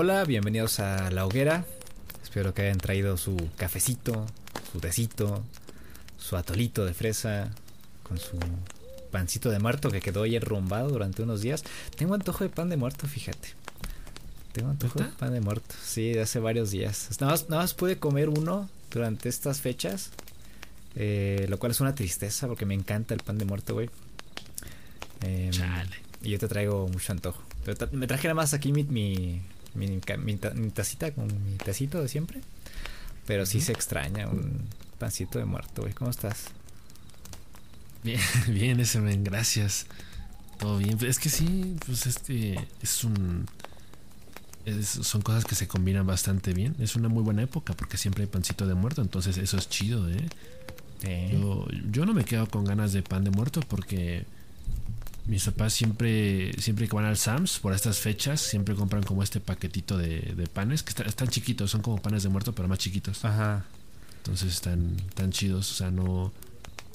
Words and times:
Hola, 0.00 0.24
bienvenidos 0.24 0.78
a 0.78 1.10
La 1.10 1.26
Hoguera. 1.26 1.64
Espero 2.22 2.54
que 2.54 2.62
hayan 2.62 2.78
traído 2.78 3.16
su 3.16 3.36
cafecito, 3.56 4.26
su 4.70 4.78
tecito, 4.78 5.42
su 6.16 6.36
atolito 6.36 6.84
de 6.84 6.94
fresa 6.94 7.50
con 8.04 8.16
su 8.16 8.38
pancito 9.10 9.50
de 9.50 9.58
muerto 9.58 9.90
que 9.90 10.00
quedó 10.00 10.22
ahí 10.22 10.36
arrumbado 10.36 10.88
durante 10.90 11.24
unos 11.24 11.40
días. 11.40 11.64
Tengo 11.96 12.14
antojo 12.14 12.44
de 12.44 12.50
pan 12.50 12.68
de 12.68 12.76
muerto, 12.76 13.08
fíjate. 13.08 13.48
Tengo 14.52 14.70
antojo 14.70 15.00
de 15.00 15.06
pan 15.06 15.32
de 15.32 15.40
muerto, 15.40 15.74
sí, 15.82 16.12
de 16.12 16.20
hace 16.20 16.38
varios 16.38 16.70
días. 16.70 17.08
Nada 17.20 17.32
más, 17.32 17.48
nada 17.48 17.62
más 17.62 17.74
pude 17.74 17.98
comer 17.98 18.28
uno 18.28 18.70
durante 18.92 19.28
estas 19.28 19.60
fechas, 19.60 20.10
eh, 20.94 21.46
lo 21.48 21.58
cual 21.58 21.72
es 21.72 21.80
una 21.80 21.96
tristeza 21.96 22.46
porque 22.46 22.66
me 22.66 22.74
encanta 22.74 23.14
el 23.14 23.20
pan 23.24 23.36
de 23.36 23.46
muerto, 23.46 23.74
güey. 23.74 23.90
Em, 25.22 25.50
y 26.22 26.30
yo 26.30 26.38
te 26.38 26.46
traigo 26.46 26.86
mucho 26.86 27.10
antojo. 27.10 27.42
Me 27.90 28.06
traje 28.06 28.28
nada 28.28 28.36
más 28.36 28.54
aquí 28.54 28.72
mi, 28.72 28.84
mi, 28.84 29.42
mi, 29.74 29.98
tacita 30.70 31.12
con 31.12 31.26
mi 31.44 31.56
tacito 31.56 32.00
de 32.00 32.08
siempre. 32.08 32.40
Pero 33.26 33.46
sí 33.46 33.60
se 33.60 33.72
extraña 33.72 34.28
un 34.28 34.62
pancito 34.98 35.38
de 35.38 35.44
muerto, 35.44 35.82
güey. 35.82 35.92
¿Cómo 35.94 36.10
estás? 36.10 36.46
Bien, 38.02 38.20
bien, 38.48 38.80
ese 38.80 39.00
men, 39.00 39.24
gracias. 39.24 39.86
Todo 40.58 40.78
bien. 40.78 40.98
Es 41.02 41.18
que 41.18 41.28
sí, 41.28 41.76
pues 41.86 42.06
este 42.06 42.58
es 42.82 43.04
un. 43.04 43.46
son 44.82 45.22
cosas 45.22 45.44
que 45.44 45.54
se 45.54 45.68
combinan 45.68 46.06
bastante 46.06 46.52
bien. 46.52 46.74
Es 46.78 46.96
una 46.96 47.08
muy 47.08 47.22
buena 47.22 47.42
época 47.42 47.74
porque 47.74 47.96
siempre 47.96 48.24
hay 48.24 48.28
pancito 48.28 48.66
de 48.66 48.74
muerto. 48.74 49.02
Entonces, 49.02 49.36
eso 49.36 49.56
es 49.56 49.68
chido, 49.68 50.08
¿eh? 50.10 50.28
Yo, 51.32 51.66
yo 51.90 52.06
no 52.06 52.12
me 52.12 52.24
quedo 52.24 52.48
con 52.48 52.64
ganas 52.64 52.92
de 52.92 53.02
pan 53.02 53.22
de 53.22 53.30
muerto 53.30 53.60
porque 53.60 54.26
mis 55.28 55.44
papás 55.44 55.74
siempre, 55.74 56.52
siempre 56.58 56.88
que 56.88 56.96
van 56.96 57.04
al 57.04 57.18
Sams 57.18 57.58
por 57.58 57.74
estas 57.74 57.98
fechas, 57.98 58.40
siempre 58.40 58.74
compran 58.74 59.02
como 59.02 59.22
este 59.22 59.40
paquetito 59.40 59.98
de, 59.98 60.48
panes, 60.52 60.82
que 60.82 61.02
están 61.02 61.28
chiquitos, 61.28 61.70
son 61.70 61.82
como 61.82 62.00
panes 62.00 62.22
de 62.22 62.30
muerto, 62.30 62.54
pero 62.54 62.66
más 62.66 62.78
chiquitos. 62.78 63.24
Ajá. 63.26 63.64
Entonces 64.18 64.54
están 64.54 64.96
tan 65.14 65.30
chidos, 65.30 65.70
o 65.70 65.74
sea, 65.74 65.90
no... 65.90 66.32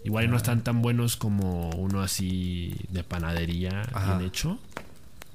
Igual 0.04 0.30
no 0.30 0.36
están 0.36 0.64
tan 0.64 0.82
buenos 0.82 1.16
como 1.16 1.70
uno 1.70 2.02
así 2.02 2.76
de 2.90 3.06
panadería 3.06 3.88
bien 4.06 4.28
hecho, 4.28 4.60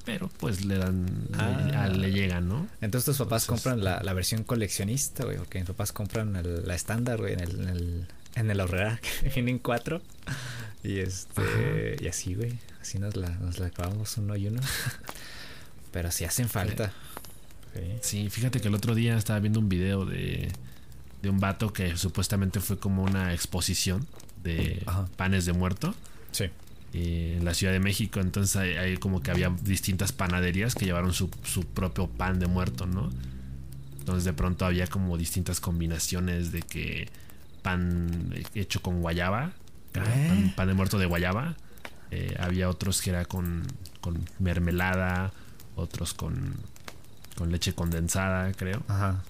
pero 0.05 0.29
pues 0.39 0.65
le 0.65 0.77
dan, 0.77 1.07
le, 1.31 1.77
ah. 1.77 1.89
llegan, 1.89 2.49
¿no? 2.49 2.67
Entonces 2.83 3.07
tus 3.07 3.19
papás 3.19 3.47
compran 3.47 3.83
la, 3.83 4.13
versión 4.13 4.43
coleccionista, 4.45 5.25
güey, 5.25 5.39
porque 5.39 5.61
mis 5.61 5.69
papás 5.69 5.93
compran 5.93 6.39
la 6.67 6.75
estándar, 6.75 7.19
güey, 7.19 7.33
en 7.33 7.41
el, 7.41 7.61
en 7.61 7.69
el, 7.69 8.07
en 8.41 8.51
el 8.51 8.61
ahorrera, 8.61 9.01
que 9.23 9.29
vienen 9.35 9.59
cuatro. 9.59 10.03
Y 10.83 10.99
este, 10.99 11.97
y 12.01 12.07
así, 12.07 12.35
güey. 12.35 12.59
Así 12.81 12.99
nos 12.99 13.17
la, 13.17 13.31
nos 13.31 13.59
la 13.59 13.67
acabamos 13.67 14.17
uno 14.19 14.37
y 14.37 14.47
uno. 14.47 14.61
Pero 15.93 16.11
sí 16.11 16.25
hacen 16.25 16.49
falta. 16.49 16.93
Sí. 18.01 18.29
fíjate 18.31 18.61
que 18.61 18.69
el 18.69 18.75
otro 18.75 18.95
día 18.95 19.17
estaba 19.17 19.39
viendo 19.39 19.61
un 19.61 19.69
video 19.69 20.05
de, 20.05 20.51
de 21.23 21.31
un 21.31 21.39
vato 21.39 21.73
que 21.73 21.97
supuestamente 21.97 22.61
fue 22.61 22.79
como 22.79 23.05
una 23.05 23.33
exposición 23.33 24.07
de 24.43 24.83
panes 25.17 25.45
de 25.45 25.53
muerto. 25.53 25.95
Sí. 26.33 26.51
en 26.93 27.45
la 27.45 27.55
Ciudad 27.55 27.73
de 27.73 27.81
México. 27.81 28.21
Entonces 28.21 28.57
hay, 28.57 28.97
como 28.97 29.23
que 29.23 29.31
había 29.31 29.51
distintas 29.63 30.13
panaderías 30.13 30.75
que 30.75 30.85
llevaron 30.85 31.13
su, 31.13 31.31
su, 31.45 31.65
propio 31.65 32.09
pan 32.09 32.39
de 32.39 32.47
muerto, 32.47 32.87
¿no? 32.87 33.11
Entonces 33.99 34.25
de 34.25 34.33
pronto 34.33 34.65
había 34.65 34.87
como 34.87 35.17
distintas 35.19 35.61
combinaciones 35.61 36.53
de 36.53 36.63
que 36.63 37.09
pan 37.63 38.35
hecho 38.55 38.81
con 38.83 39.01
guayaba, 39.01 39.53
¿Eh? 39.95 40.53
pan, 40.57 40.69
de 40.69 40.75
muerto 40.75 40.99
de 40.99 41.07
guayaba, 41.07 41.57
eh, 42.11 42.37
había 42.39 42.69
otros 42.69 43.03
que 43.03 43.11
era 43.11 43.25
con, 43.25 43.67
con 44.01 44.25
mermelada, 44.39 45.33
otros 45.77 46.15
con, 46.15 46.55
con 47.37 47.51
leche 47.53 47.75
condensada, 47.75 48.53
creo. 48.53 48.83
Ajá. 48.89 49.23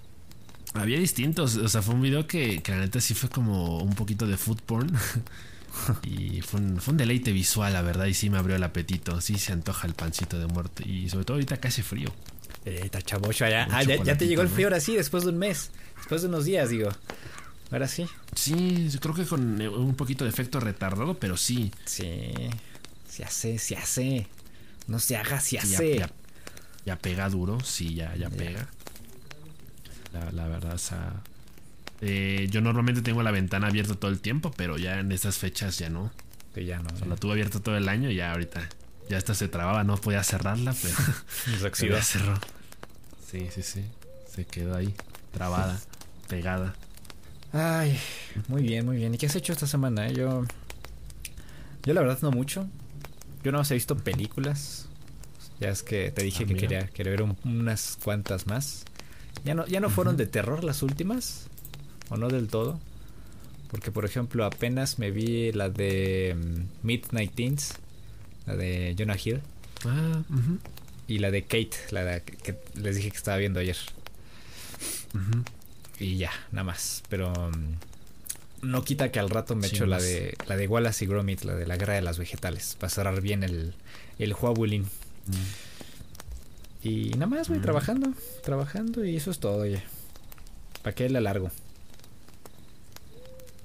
Había 0.74 0.98
distintos, 0.98 1.56
o 1.56 1.68
sea, 1.68 1.82
fue 1.82 1.94
un 1.94 2.02
video 2.02 2.26
que, 2.26 2.62
que 2.62 2.72
la 2.72 2.78
neta 2.78 3.00
sí 3.00 3.14
fue 3.14 3.30
como 3.30 3.78
un 3.78 3.94
poquito 3.94 4.26
de 4.26 4.36
food 4.36 4.60
porn. 4.62 4.92
y 6.02 6.40
fue 6.42 6.60
un, 6.60 6.80
fue 6.80 6.92
un, 6.92 6.98
deleite 6.98 7.32
visual, 7.32 7.72
la 7.72 7.82
verdad, 7.82 8.06
y 8.06 8.14
sí 8.14 8.30
me 8.30 8.38
abrió 8.38 8.56
el 8.56 8.62
apetito. 8.62 9.20
Sí 9.20 9.38
se 9.38 9.52
antoja 9.52 9.86
el 9.86 9.94
pancito 9.94 10.38
de 10.38 10.46
muerte. 10.46 10.86
Y 10.86 11.08
sobre 11.08 11.24
todo 11.24 11.36
ahorita 11.36 11.58
casi 11.58 11.82
frío. 11.82 12.12
Eh, 12.64 12.80
está 12.84 13.00
chavocho 13.00 13.44
allá. 13.44 13.66
Ah, 13.70 13.82
ya, 13.82 14.16
te 14.16 14.26
llegó 14.26 14.42
el 14.42 14.48
frío 14.48 14.66
ahora 14.66 14.80
sí, 14.80 14.94
después 14.94 15.24
de 15.24 15.30
un 15.30 15.38
mes. 15.38 15.70
Después 15.96 16.22
de 16.22 16.28
unos 16.28 16.44
días, 16.44 16.70
digo. 16.70 16.90
Ahora 17.70 17.86
sí. 17.88 18.06
Sí, 18.34 18.88
creo 19.00 19.14
que 19.14 19.24
con 19.24 19.60
un 19.60 19.94
poquito 19.94 20.24
de 20.24 20.30
efecto 20.30 20.60
retardado, 20.60 21.18
pero 21.18 21.36
sí. 21.36 21.72
Sí. 21.84 22.32
Se 23.08 23.24
hace, 23.24 23.58
se 23.58 23.76
hace. 23.76 24.26
No 24.86 24.98
se 24.98 25.16
haga, 25.16 25.40
se 25.40 25.58
hace. 25.58 26.06
Ya, 26.86 26.96
pega 26.96 27.28
duro, 27.28 27.60
sí, 27.60 27.94
ya, 27.94 28.14
ya, 28.16 28.30
pega. 28.30 28.68
La, 30.12 30.48
verdad, 30.48 30.74
o 30.74 30.78
sea. 30.78 31.22
Eh, 32.00 32.46
yo 32.50 32.60
normalmente 32.60 33.02
tengo 33.02 33.22
la 33.22 33.30
ventana 33.30 33.66
abierta 33.66 33.94
todo 33.94 34.10
el 34.10 34.20
tiempo, 34.20 34.52
pero 34.56 34.78
ya 34.78 35.00
en 35.00 35.12
estas 35.12 35.36
fechas 35.36 35.78
ya 35.78 35.90
no. 35.90 36.10
Que 36.54 36.64
ya 36.64 36.78
no. 36.78 36.88
la 37.06 37.16
tuve 37.16 37.32
abierta 37.32 37.60
todo 37.60 37.76
el 37.76 37.88
año 37.88 38.10
y 38.10 38.16
ya 38.16 38.32
ahorita. 38.32 38.68
Ya 39.10 39.18
esta 39.18 39.34
se 39.34 39.48
trababa, 39.48 39.84
no 39.84 39.96
podía 39.96 40.22
cerrarla, 40.24 40.74
pero. 40.80 40.94
se 41.74 42.02
cerró. 42.02 42.38
Sí, 43.30 43.48
sí, 43.54 43.62
sí. 43.62 43.84
Se 44.34 44.46
quedó 44.46 44.76
ahí, 44.76 44.94
trabada, 45.32 45.78
pegada. 46.28 46.74
Ay, 47.52 47.98
muy 48.48 48.62
bien, 48.62 48.84
muy 48.84 48.96
bien. 48.96 49.14
¿Y 49.14 49.18
qué 49.18 49.26
has 49.26 49.36
hecho 49.36 49.52
esta 49.52 49.66
semana? 49.66 50.08
Yo. 50.08 50.44
Yo 51.84 51.94
la 51.94 52.00
verdad 52.00 52.18
no 52.22 52.30
mucho. 52.30 52.68
Yo 53.42 53.52
no 53.52 53.62
he 53.62 53.74
visto 53.74 53.96
películas. 53.96 54.88
Ya 55.60 55.70
es 55.70 55.82
que 55.82 56.10
te 56.10 56.22
dije 56.22 56.46
que 56.46 56.54
quería, 56.54 56.86
quería 56.88 57.12
ver 57.12 57.24
unas 57.44 57.98
cuantas 58.02 58.46
más. 58.46 58.84
Ya 59.44 59.54
no, 59.54 59.66
ya 59.66 59.80
no 59.80 59.90
fueron 59.90 60.16
de 60.16 60.26
terror 60.26 60.64
las 60.64 60.82
últimas. 60.82 61.46
O 62.10 62.16
no 62.16 62.28
del 62.28 62.48
todo. 62.48 62.78
Porque 63.70 63.90
por 63.90 64.04
ejemplo 64.04 64.44
apenas 64.44 64.98
me 64.98 65.10
vi 65.10 65.52
la 65.52 65.68
de 65.68 66.36
mm, 66.36 66.86
Midnight 66.86 67.34
Teens. 67.34 67.74
La 68.46 68.56
de 68.56 68.94
Jonah 68.98 69.16
Hill. 69.22 69.40
Ah, 69.84 70.22
y 71.06 71.18
la 71.18 71.30
de 71.30 71.42
Kate, 71.42 71.76
la 71.90 72.04
de 72.04 72.22
que, 72.22 72.56
les 72.74 72.96
dije 72.96 73.10
que 73.10 73.16
estaba 73.16 73.38
viendo 73.38 73.60
ayer. 73.60 73.76
Y 75.98 76.16
ya, 76.16 76.30
nada 76.52 76.64
más. 76.64 77.02
Pero 77.08 77.32
mm, 77.32 78.68
no 78.68 78.84
quita 78.84 79.10
que 79.10 79.18
al 79.18 79.30
rato 79.30 79.54
me 79.56 79.66
echo 79.66 79.86
la 79.86 80.00
de 80.00 80.36
la 80.46 80.56
de 80.56 80.66
Wallace 80.66 81.04
y 81.04 81.08
Gromit, 81.08 81.42
la 81.44 81.54
de 81.54 81.66
la 81.66 81.76
guerra 81.76 81.94
de 81.94 82.02
las 82.02 82.18
vegetales, 82.18 82.76
para 82.78 82.90
cerrar 82.90 83.20
bien 83.20 83.42
el, 83.42 83.74
el 84.18 84.34
Huawulin. 84.34 84.82
Mm. 84.82 85.68
Y 86.82 87.10
nada 87.10 87.26
más, 87.26 87.48
voy 87.48 87.58
mm. 87.58 87.62
trabajando, 87.62 88.12
trabajando 88.42 89.04
y 89.04 89.16
eso 89.16 89.30
es 89.30 89.38
todo, 89.38 89.58
oye. 89.58 89.82
¿Para 90.82 90.94
qué 90.94 91.08
le 91.08 91.18
alargo? 91.18 91.50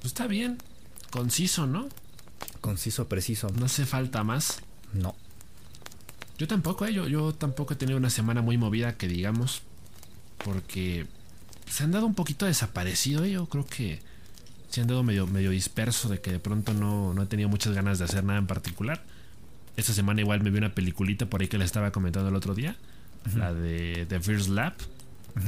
Pues 0.01 0.07
está 0.07 0.27
bien, 0.27 0.57
conciso, 1.11 1.67
¿no? 1.67 1.87
Conciso, 2.59 3.07
preciso. 3.07 3.49
No 3.57 3.65
hace 3.65 3.85
falta 3.85 4.23
más. 4.23 4.59
No. 4.93 5.15
Yo 6.37 6.47
tampoco, 6.47 6.85
¿eh? 6.85 6.93
yo, 6.93 7.07
yo 7.07 7.33
tampoco 7.33 7.73
he 7.73 7.77
tenido 7.77 7.97
una 7.97 8.09
semana 8.09 8.41
muy 8.41 8.57
movida 8.57 8.97
que 8.97 9.07
digamos, 9.07 9.61
porque 10.43 11.05
se 11.73 11.83
han 11.83 11.91
dado 11.91 12.05
un 12.05 12.13
poquito 12.13 12.45
desaparecido. 12.45 13.25
Yo 13.25 13.47
creo 13.47 13.65
que 13.65 13.99
se 14.69 14.81
han 14.81 14.87
dado 14.87 15.01
medio, 15.01 15.25
medio 15.25 15.49
disperso 15.49 16.07
de 16.07 16.21
que 16.21 16.31
de 16.31 16.39
pronto 16.39 16.75
no, 16.75 17.15
no 17.15 17.23
he 17.23 17.25
tenido 17.25 17.49
muchas 17.49 17.73
ganas 17.73 17.97
de 17.97 18.05
hacer 18.05 18.23
nada 18.23 18.37
en 18.37 18.45
particular. 18.45 19.03
Esta 19.75 19.91
semana 19.91 20.21
igual 20.21 20.43
me 20.43 20.51
vi 20.51 20.59
una 20.59 20.75
peliculita 20.75 21.25
por 21.25 21.41
ahí 21.41 21.47
que 21.47 21.57
le 21.57 21.65
estaba 21.65 21.91
comentando 21.91 22.29
el 22.29 22.35
otro 22.35 22.53
día. 22.53 22.75
La 23.35 23.55
de 23.55 24.05
The 24.07 24.19
First 24.19 24.49
Lap. 24.49 24.79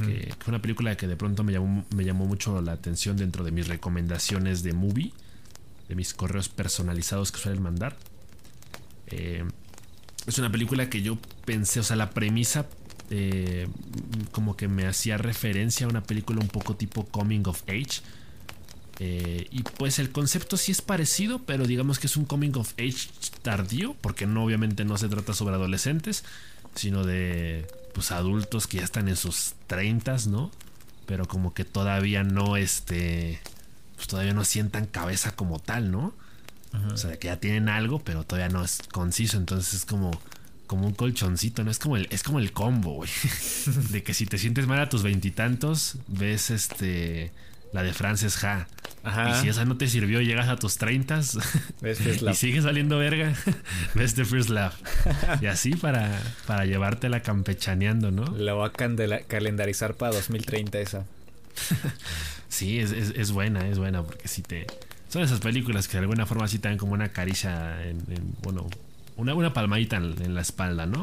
que, 0.04 0.34
fue 0.40 0.50
una 0.50 0.60
película 0.60 0.96
que 0.96 1.06
de 1.06 1.14
pronto 1.14 1.44
me 1.44 1.52
llamó, 1.52 1.84
me 1.94 2.04
llamó 2.04 2.26
mucho 2.26 2.60
la 2.60 2.72
atención 2.72 3.16
dentro 3.16 3.44
de 3.44 3.52
mis 3.52 3.68
recomendaciones 3.68 4.64
de 4.64 4.72
movie. 4.72 5.12
De 5.88 5.94
mis 5.94 6.12
correos 6.12 6.48
personalizados 6.48 7.30
que 7.30 7.38
suelen 7.38 7.62
mandar. 7.62 7.96
Eh, 9.06 9.44
es 10.26 10.38
una 10.38 10.50
película 10.50 10.90
que 10.90 11.02
yo 11.02 11.18
pensé, 11.44 11.78
o 11.78 11.84
sea, 11.84 11.94
la 11.94 12.10
premisa 12.10 12.66
eh, 13.10 13.68
como 14.32 14.56
que 14.56 14.68
me 14.68 14.86
hacía 14.86 15.18
referencia 15.18 15.86
a 15.86 15.90
una 15.90 16.02
película 16.02 16.40
un 16.40 16.48
poco 16.48 16.76
tipo 16.76 17.04
Coming 17.06 17.46
of 17.46 17.62
Age. 17.68 18.02
Eh, 18.98 19.46
y 19.50 19.62
pues 19.62 19.98
el 19.98 20.10
concepto 20.10 20.56
sí 20.56 20.72
es 20.72 20.80
parecido, 20.80 21.40
pero 21.40 21.66
digamos 21.66 21.98
que 21.98 22.06
es 22.06 22.16
un 22.16 22.24
coming 22.24 22.52
of 22.56 22.72
age 22.78 23.10
tardío, 23.42 23.94
porque 24.00 24.26
no 24.26 24.42
obviamente 24.42 24.84
no 24.86 24.96
se 24.96 25.08
trata 25.08 25.34
sobre 25.34 25.56
adolescentes, 25.56 26.24
sino 26.74 27.04
de 27.04 27.66
pues 27.92 28.10
adultos 28.10 28.66
que 28.66 28.78
ya 28.78 28.84
están 28.84 29.08
en 29.08 29.16
sus 29.16 29.54
30, 29.66 30.16
¿no? 30.28 30.50
Pero 31.04 31.26
como 31.26 31.52
que 31.52 31.64
todavía 31.64 32.24
no 32.24 32.56
este 32.56 33.40
pues 33.96 34.08
todavía 34.08 34.34
no 34.34 34.44
sientan 34.44 34.86
cabeza 34.86 35.34
como 35.34 35.58
tal, 35.58 35.90
¿no? 35.90 36.14
O 36.92 36.96
sea, 36.98 37.18
que 37.18 37.28
ya 37.28 37.40
tienen 37.40 37.70
algo, 37.70 38.00
pero 38.00 38.24
todavía 38.24 38.50
no 38.50 38.62
es 38.62 38.80
conciso, 38.92 39.38
entonces 39.38 39.72
es 39.72 39.84
como 39.86 40.10
como 40.66 40.86
un 40.86 40.94
colchoncito, 40.94 41.64
¿no? 41.64 41.70
Es 41.70 41.78
como 41.78 41.96
el, 41.96 42.06
es 42.10 42.22
como 42.22 42.38
el 42.38 42.52
combo, 42.52 42.94
güey. 42.94 43.10
De 43.90 44.02
que 44.02 44.14
si 44.14 44.26
te 44.26 44.38
sientes 44.38 44.66
mal 44.66 44.80
a 44.80 44.88
tus 44.88 45.02
veintitantos, 45.02 45.96
ves 46.08 46.50
este 46.50 47.32
la 47.72 47.82
de 47.82 47.92
Frances 47.92 48.42
Ha. 48.44 48.68
Ajá. 49.02 49.30
Y 49.30 49.42
si 49.42 49.48
esa 49.48 49.64
no 49.64 49.76
te 49.76 49.86
sirvió, 49.88 50.20
llegas 50.20 50.48
a 50.48 50.56
tus 50.56 50.78
30 50.78 51.16
Ves 51.80 51.98
First 51.98 52.22
y 52.22 52.34
sigues 52.34 52.64
saliendo 52.64 52.98
verga, 52.98 53.34
ves 53.94 54.14
The 54.14 54.24
First 54.24 54.48
Love. 54.50 54.74
Y 55.40 55.46
así 55.46 55.74
para, 55.76 56.20
para 56.46 56.64
llevártela 56.64 57.22
campechaneando, 57.22 58.10
¿no? 58.10 58.24
La 58.36 58.54
voy 58.54 58.68
a 58.68 58.72
candela- 58.72 59.24
calendarizar 59.26 59.94
para 59.94 60.12
2030 60.14 60.78
esa. 60.80 61.04
Sí, 62.48 62.78
es, 62.78 62.92
es, 62.92 63.12
es 63.16 63.30
buena, 63.32 63.68
es 63.68 63.78
buena, 63.78 64.02
porque 64.02 64.28
sí 64.28 64.42
te. 64.42 64.66
Son 65.08 65.22
esas 65.22 65.40
películas 65.40 65.86
que 65.88 65.94
de 65.98 66.00
alguna 66.02 66.26
forma 66.26 66.48
sí 66.48 66.58
te 66.58 66.68
dan 66.68 66.78
como 66.78 66.92
una 66.92 67.08
caricia 67.10 67.82
en, 67.86 67.98
en- 68.08 68.34
bueno, 68.42 68.66
una, 69.16 69.34
una 69.34 69.52
palmadita 69.52 69.96
en, 69.96 70.20
en 70.22 70.34
la 70.34 70.40
espalda, 70.42 70.86
¿no? 70.86 71.02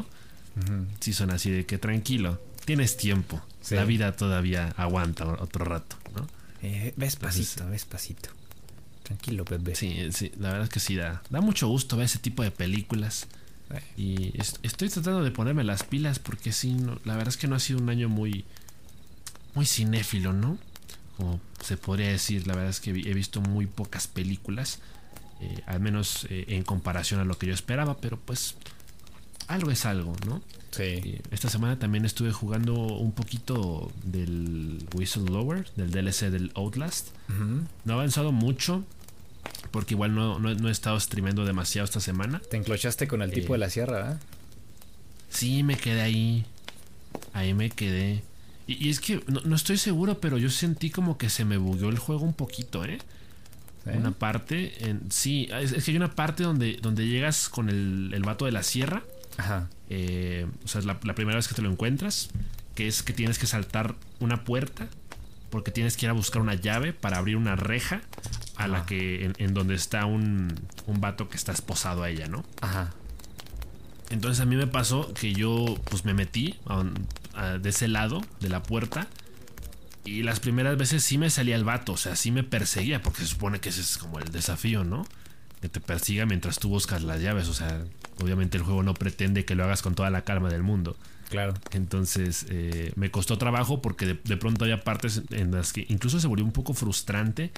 Ujú. 0.56 0.86
Sí 1.00 1.12
son 1.12 1.30
así 1.30 1.50
de 1.50 1.66
que 1.66 1.78
tranquilo, 1.78 2.40
tienes 2.64 2.96
tiempo. 2.96 3.42
Sí. 3.60 3.74
La 3.74 3.84
vida 3.84 4.12
todavía 4.12 4.74
aguanta 4.76 5.26
otro 5.26 5.64
rato, 5.64 5.96
¿no? 6.14 6.26
Eh, 6.62 6.92
despacito, 6.96 7.68
despacito. 7.70 8.30
Tranquilo, 9.02 9.44
bebé. 9.44 9.74
Sí, 9.74 10.08
sí, 10.12 10.32
la 10.38 10.48
verdad 10.48 10.64
es 10.64 10.70
que 10.70 10.80
sí 10.80 10.96
da, 10.96 11.22
da 11.30 11.40
mucho 11.40 11.68
gusto 11.68 11.96
ver 11.96 12.06
ese 12.06 12.18
tipo 12.18 12.42
de 12.42 12.50
películas. 12.50 13.26
Eh, 13.70 13.80
Y 13.96 14.40
es- 14.40 14.58
estoy 14.62 14.88
tratando 14.88 15.22
de 15.22 15.30
ponerme 15.30 15.64
las 15.64 15.82
pilas 15.82 16.18
porque 16.18 16.52
sí, 16.52 16.72
no- 16.74 16.98
la 17.04 17.14
verdad 17.16 17.28
es 17.28 17.36
que 17.36 17.46
no 17.48 17.56
ha 17.56 17.60
sido 17.60 17.80
un 17.80 17.88
año 17.90 18.08
muy, 18.08 18.44
muy 19.54 19.66
cinéfilo, 19.66 20.32
¿no? 20.32 20.58
Como 21.16 21.40
se 21.62 21.76
podría 21.76 22.08
decir, 22.08 22.46
la 22.46 22.54
verdad 22.54 22.70
es 22.70 22.80
que 22.80 22.90
he 22.90 23.14
visto 23.14 23.40
muy 23.40 23.66
pocas 23.66 24.06
películas, 24.06 24.80
eh, 25.40 25.62
al 25.66 25.80
menos 25.80 26.26
eh, 26.30 26.44
en 26.48 26.62
comparación 26.62 27.20
a 27.20 27.24
lo 27.24 27.36
que 27.38 27.46
yo 27.46 27.54
esperaba, 27.54 27.96
pero 27.98 28.18
pues 28.18 28.56
algo 29.48 29.70
es 29.70 29.84
algo, 29.86 30.14
¿no? 30.26 30.42
Sí. 30.70 31.20
Esta 31.30 31.48
semana 31.50 31.78
también 31.78 32.04
estuve 32.04 32.32
jugando 32.32 32.74
un 32.74 33.12
poquito 33.12 33.92
del 34.04 34.84
Whistleblower, 34.94 35.70
del 35.76 35.90
DLC 35.90 36.30
del 36.30 36.50
Outlast. 36.54 37.08
No 37.84 37.92
he 37.92 37.94
avanzado 37.94 38.32
mucho, 38.32 38.84
porque 39.70 39.94
igual 39.94 40.14
no, 40.14 40.38
no- 40.38 40.54
no 40.54 40.68
he 40.68 40.72
estado 40.72 40.98
streameando 40.98 41.44
demasiado 41.44 41.84
esta 41.84 42.00
semana. 42.00 42.40
Te 42.50 42.56
enclochaste 42.56 43.06
con 43.06 43.22
el 43.22 43.30
tipo 43.30 43.54
Eh. 43.54 43.56
de 43.56 43.58
la 43.58 43.70
sierra, 43.70 43.92
¿verdad? 43.92 44.20
Sí, 45.28 45.62
me 45.62 45.76
quedé 45.76 46.00
ahí. 46.02 46.44
Ahí 47.32 47.54
me 47.54 47.70
quedé. 47.70 48.22
Y, 48.66 48.86
y 48.86 48.90
es 48.90 48.98
que 49.00 49.22
no, 49.28 49.40
no 49.44 49.54
estoy 49.56 49.76
seguro, 49.78 50.18
pero 50.20 50.38
yo 50.38 50.50
sentí 50.50 50.90
como 50.90 51.18
que 51.18 51.28
se 51.30 51.44
me 51.44 51.56
bugueó 51.58 51.88
el 51.90 51.98
juego 51.98 52.24
un 52.24 52.34
poquito, 52.34 52.84
¿eh? 52.84 52.98
Una 53.86 54.12
parte. 54.12 54.88
En, 54.88 55.10
sí, 55.10 55.48
es, 55.52 55.72
es 55.72 55.84
que 55.84 55.90
hay 55.90 55.96
una 55.96 56.14
parte 56.14 56.42
donde, 56.42 56.78
donde 56.80 57.06
llegas 57.06 57.48
con 57.48 57.68
el, 57.68 58.12
el 58.14 58.22
vato 58.22 58.44
de 58.46 58.52
la 58.52 58.62
sierra. 58.62 59.02
Ajá. 59.36 59.68
eh, 59.90 60.46
o 60.64 60.68
sea, 60.68 60.78
es 60.78 60.84
la, 60.86 60.98
la 61.02 61.14
primera 61.14 61.36
vez 61.36 61.48
que 61.48 61.54
te 61.54 61.62
lo 61.62 61.70
encuentras. 61.70 62.30
Que 62.74 62.88
es 62.88 63.02
que 63.02 63.12
tienes 63.12 63.38
que 63.38 63.46
saltar 63.46 63.94
una 64.20 64.44
puerta. 64.44 64.86
Porque 65.50 65.70
tienes 65.70 65.96
que 65.96 66.06
ir 66.06 66.10
a 66.10 66.14
buscar 66.14 66.40
una 66.42 66.54
llave 66.54 66.92
para 66.92 67.18
abrir 67.18 67.36
una 67.36 67.56
reja. 67.56 68.00
A 68.56 68.68
la 68.68 68.78
Ajá. 68.78 68.86
que. 68.86 69.24
En, 69.26 69.34
en 69.38 69.52
donde 69.54 69.74
está 69.74 70.06
un, 70.06 70.54
un 70.86 71.00
vato 71.00 71.28
que 71.28 71.36
está 71.36 71.52
esposado 71.52 72.02
a 72.02 72.08
ella, 72.10 72.26
¿no? 72.26 72.44
Ajá. 72.60 72.92
Entonces 74.10 74.40
a 74.40 74.44
mí 74.46 74.54
me 74.56 74.66
pasó 74.66 75.12
que 75.14 75.32
yo 75.32 75.78
pues 75.90 76.04
me 76.04 76.14
metí 76.14 76.56
a- 76.66 76.84
a- 77.34 77.58
de 77.58 77.68
ese 77.70 77.88
lado 77.88 78.22
de 78.40 78.48
la 78.48 78.62
puerta 78.62 79.08
y 80.04 80.22
las 80.22 80.40
primeras 80.40 80.76
veces 80.76 81.02
sí 81.02 81.18
me 81.18 81.30
salía 81.30 81.56
el 81.56 81.64
vato, 81.64 81.92
o 81.92 81.96
sea, 81.96 82.16
sí 82.16 82.30
me 82.30 82.42
perseguía 82.42 83.02
porque 83.02 83.22
se 83.22 83.28
supone 83.28 83.60
que 83.60 83.70
ese 83.70 83.80
es 83.80 83.98
como 83.98 84.18
el 84.18 84.30
desafío, 84.30 84.84
¿no? 84.84 85.06
Que 85.60 85.68
te 85.68 85.80
persiga 85.80 86.26
mientras 86.26 86.58
tú 86.58 86.68
buscas 86.68 87.02
las 87.02 87.20
llaves, 87.20 87.48
o 87.48 87.54
sea, 87.54 87.84
obviamente 88.20 88.56
el 88.58 88.62
juego 88.62 88.82
no 88.82 88.94
pretende 88.94 89.44
que 89.44 89.54
lo 89.54 89.64
hagas 89.64 89.82
con 89.82 89.94
toda 89.94 90.10
la 90.10 90.22
calma 90.22 90.50
del 90.50 90.62
mundo. 90.62 90.96
Claro. 91.30 91.54
Entonces 91.72 92.46
eh, 92.50 92.92
me 92.96 93.10
costó 93.10 93.38
trabajo 93.38 93.80
porque 93.80 94.06
de, 94.06 94.20
de 94.22 94.36
pronto 94.36 94.64
había 94.64 94.84
partes 94.84 95.22
en 95.30 95.52
las 95.52 95.72
que 95.72 95.86
incluso 95.88 96.20
se 96.20 96.26
volvió 96.26 96.44
un 96.44 96.52
poco 96.52 96.74
frustrante 96.74 97.50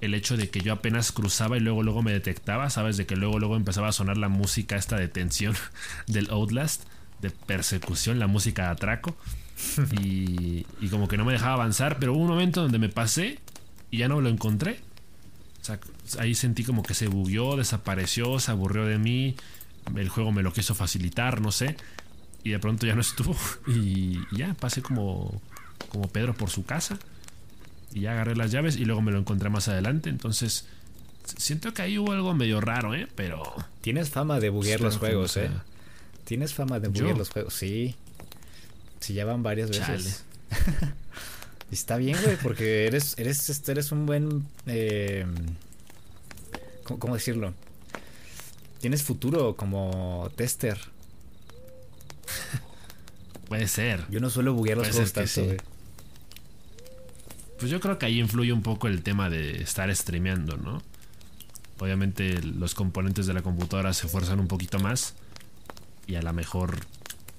el 0.00 0.14
hecho 0.14 0.36
de 0.36 0.48
que 0.48 0.60
yo 0.60 0.72
apenas 0.72 1.12
cruzaba 1.12 1.56
y 1.56 1.60
luego 1.60 1.82
luego 1.82 2.02
me 2.02 2.12
detectaba, 2.12 2.70
sabes, 2.70 2.96
de 2.96 3.06
que 3.06 3.16
luego 3.16 3.38
luego 3.38 3.56
empezaba 3.56 3.88
a 3.88 3.92
sonar 3.92 4.16
la 4.16 4.28
música 4.28 4.76
esta 4.76 4.96
de 4.96 5.08
tensión 5.08 5.54
del 6.06 6.30
Outlast, 6.30 6.84
de 7.20 7.30
persecución, 7.30 8.18
la 8.18 8.26
música 8.26 8.64
de 8.64 8.68
atraco. 8.70 9.16
Y, 10.00 10.66
y 10.80 10.88
como 10.88 11.08
que 11.08 11.16
no 11.16 11.24
me 11.24 11.32
dejaba 11.32 11.54
avanzar, 11.54 11.98
pero 11.98 12.12
hubo 12.12 12.22
un 12.22 12.28
momento 12.28 12.62
donde 12.62 12.78
me 12.78 12.88
pasé 12.88 13.38
y 13.90 13.98
ya 13.98 14.08
no 14.08 14.20
lo 14.20 14.28
encontré. 14.28 14.80
O 15.60 15.64
sea, 15.64 15.78
ahí 16.18 16.34
sentí 16.34 16.64
como 16.64 16.82
que 16.82 16.94
se 16.94 17.08
bugueó, 17.08 17.56
desapareció, 17.56 18.38
se 18.38 18.50
aburrió 18.50 18.86
de 18.86 18.98
mí, 18.98 19.36
el 19.96 20.08
juego 20.08 20.32
me 20.32 20.42
lo 20.42 20.52
quiso 20.52 20.74
facilitar, 20.74 21.40
no 21.40 21.52
sé. 21.52 21.76
Y 22.42 22.50
de 22.50 22.58
pronto 22.58 22.86
ya 22.86 22.94
no 22.94 23.00
estuvo. 23.00 23.36
Y 23.66 24.18
ya 24.32 24.54
pasé 24.54 24.82
como, 24.82 25.40
como 25.90 26.08
Pedro 26.08 26.34
por 26.34 26.50
su 26.50 26.64
casa. 26.64 26.98
Y 27.92 28.00
ya 28.00 28.12
agarré 28.12 28.36
las 28.36 28.50
llaves 28.50 28.76
y 28.76 28.84
luego 28.84 29.02
me 29.02 29.12
lo 29.12 29.18
encontré 29.18 29.50
más 29.50 29.68
adelante. 29.68 30.10
Entonces, 30.10 30.66
siento 31.24 31.74
que 31.74 31.82
ahí 31.82 31.98
hubo 31.98 32.12
algo 32.12 32.34
medio 32.34 32.60
raro, 32.60 32.94
¿eh? 32.94 33.08
Pero... 33.14 33.42
Tienes 33.80 34.10
fama 34.10 34.40
de 34.40 34.50
buguear 34.50 34.80
los 34.80 34.96
juegos, 34.96 35.36
¿eh? 35.36 35.50
Tienes 36.24 36.54
fama 36.54 36.78
de 36.78 36.88
buguear 36.88 37.18
los 37.18 37.30
juegos, 37.30 37.54
sí. 37.54 37.96
Sí, 39.00 39.14
ya 39.14 39.24
van 39.24 39.42
varias 39.42 39.70
Chale. 39.70 39.94
veces. 39.96 40.24
Está 41.70 41.96
bien, 41.96 42.16
güey, 42.22 42.36
porque 42.42 42.86
eres, 42.86 43.14
eres, 43.18 43.48
este, 43.48 43.72
eres 43.72 43.92
un 43.92 44.06
buen. 44.06 44.46
eh, 44.66 45.26
¿cómo, 46.84 46.98
cómo 46.98 47.14
decirlo? 47.14 47.54
Tienes 48.80 49.02
futuro 49.02 49.56
como 49.56 50.30
tester. 50.36 50.78
Puede 53.48 53.68
ser. 53.68 54.04
Yo 54.10 54.20
no 54.20 54.30
suelo 54.30 54.54
buguear 54.54 54.78
los 54.78 54.88
juegos 54.88 55.12
tanto, 55.12 55.28
sí. 55.30 55.56
Pues 57.58 57.70
yo 57.70 57.78
creo 57.80 57.98
que 57.98 58.06
ahí 58.06 58.20
influye 58.20 58.52
un 58.52 58.62
poco 58.62 58.88
el 58.88 59.02
tema 59.02 59.28
de 59.28 59.62
estar 59.62 59.94
streameando, 59.94 60.56
¿no? 60.56 60.82
Obviamente 61.78 62.40
los 62.42 62.74
componentes 62.74 63.26
de 63.26 63.34
la 63.34 63.42
computadora 63.42 63.92
se 63.92 64.06
esfuerzan 64.06 64.40
un 64.40 64.48
poquito 64.48 64.78
más 64.78 65.14
y 66.06 66.14
a 66.14 66.22
lo 66.22 66.32
mejor 66.32 66.78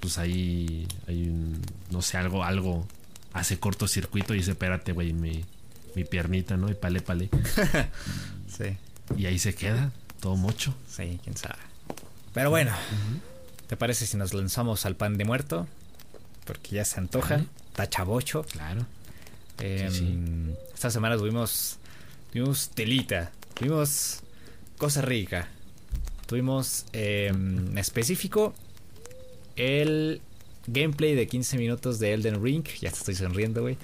pues 0.02 0.18
ahí 0.18 0.88
hay 1.08 1.30
un, 1.30 1.62
no 1.92 2.02
sé, 2.02 2.18
algo, 2.18 2.44
algo 2.44 2.86
hace 3.34 3.60
cortocircuito 3.60 4.34
y 4.34 4.40
dice, 4.40 4.52
espérate, 4.52 4.92
güey, 4.92 5.14
mi, 5.14 5.46
mi 5.96 6.04
piernita, 6.04 6.58
¿no? 6.58 6.70
Y 6.70 6.74
pale, 6.74 7.00
pale. 7.02 7.30
Sí, 8.52 8.76
Y 9.16 9.28
ahí 9.28 9.40
se 9.40 9.56
queda, 9.56 9.92
todo 10.20 10.36
mocho. 10.36 10.76
sí, 10.90 11.20
quién 11.24 11.38
sabe. 11.38 11.56
Pero 12.34 12.50
bueno, 12.50 12.74
¿te 13.68 13.78
parece 13.78 14.06
si 14.06 14.18
nos 14.18 14.34
lanzamos 14.34 14.86
al 14.86 14.96
pan 14.98 15.18
de 15.18 15.24
muerto? 15.24 15.68
Porque 16.46 16.76
ya 16.76 16.84
se 16.86 17.00
antoja. 17.00 17.36
Vale. 17.38 17.48
Tachabocho. 17.74 18.44
Claro. 18.44 18.86
Eh, 19.60 19.88
Sí, 19.92 20.18
Esta 20.74 20.90
semana 20.92 21.16
tuvimos, 21.18 21.78
tuvimos 22.32 22.70
telita, 22.70 23.32
tuvimos 23.54 24.20
cosa 24.78 25.02
rica, 25.02 25.48
tuvimos 26.26 26.86
eh, 26.94 27.28
en 27.32 27.78
específico 27.78 28.54
el 29.56 30.22
gameplay 30.68 31.16
de 31.16 31.28
15 31.28 31.58
minutos 31.58 32.00
de 32.00 32.14
Elden 32.14 32.44
Ring, 32.44 32.64
ya 32.80 32.90
te 32.90 32.98
estoy 32.98 33.16
sonriendo, 33.16 33.62
güey. 33.62 33.78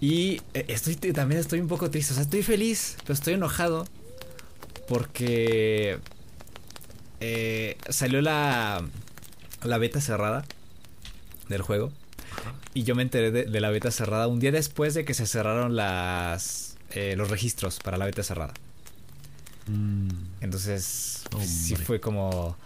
Y 0.00 0.42
eh, 0.54 0.66
estoy 0.68 0.96
también 0.96 1.40
estoy 1.40 1.60
un 1.60 1.68
poco 1.68 1.90
triste, 1.90 2.12
o 2.12 2.14
sea, 2.14 2.24
estoy 2.24 2.42
feliz, 2.42 2.96
pero 3.02 3.14
estoy 3.14 3.34
enojado 3.34 3.86
porque 4.88 5.98
eh, 7.20 7.78
salió 7.88 8.20
la 8.20 8.84
la 9.64 9.78
beta 9.78 10.00
cerrada 10.00 10.44
del 11.48 11.62
juego. 11.62 11.92
Y 12.74 12.84
yo 12.84 12.94
me 12.94 13.02
enteré 13.02 13.30
de, 13.30 13.44
de 13.44 13.60
la 13.60 13.70
beta 13.70 13.90
cerrada 13.90 14.26
un 14.26 14.38
día 14.38 14.52
después 14.52 14.92
de 14.92 15.06
que 15.06 15.14
se 15.14 15.26
cerraron 15.26 15.76
las 15.76 16.76
eh, 16.90 17.14
los 17.16 17.30
registros 17.30 17.78
para 17.78 17.96
la 17.96 18.04
beta 18.04 18.22
cerrada. 18.22 18.54
Mm, 19.66 20.08
Entonces, 20.40 21.24
sí 21.44 21.76
fue 21.76 22.00
como, 22.00 22.56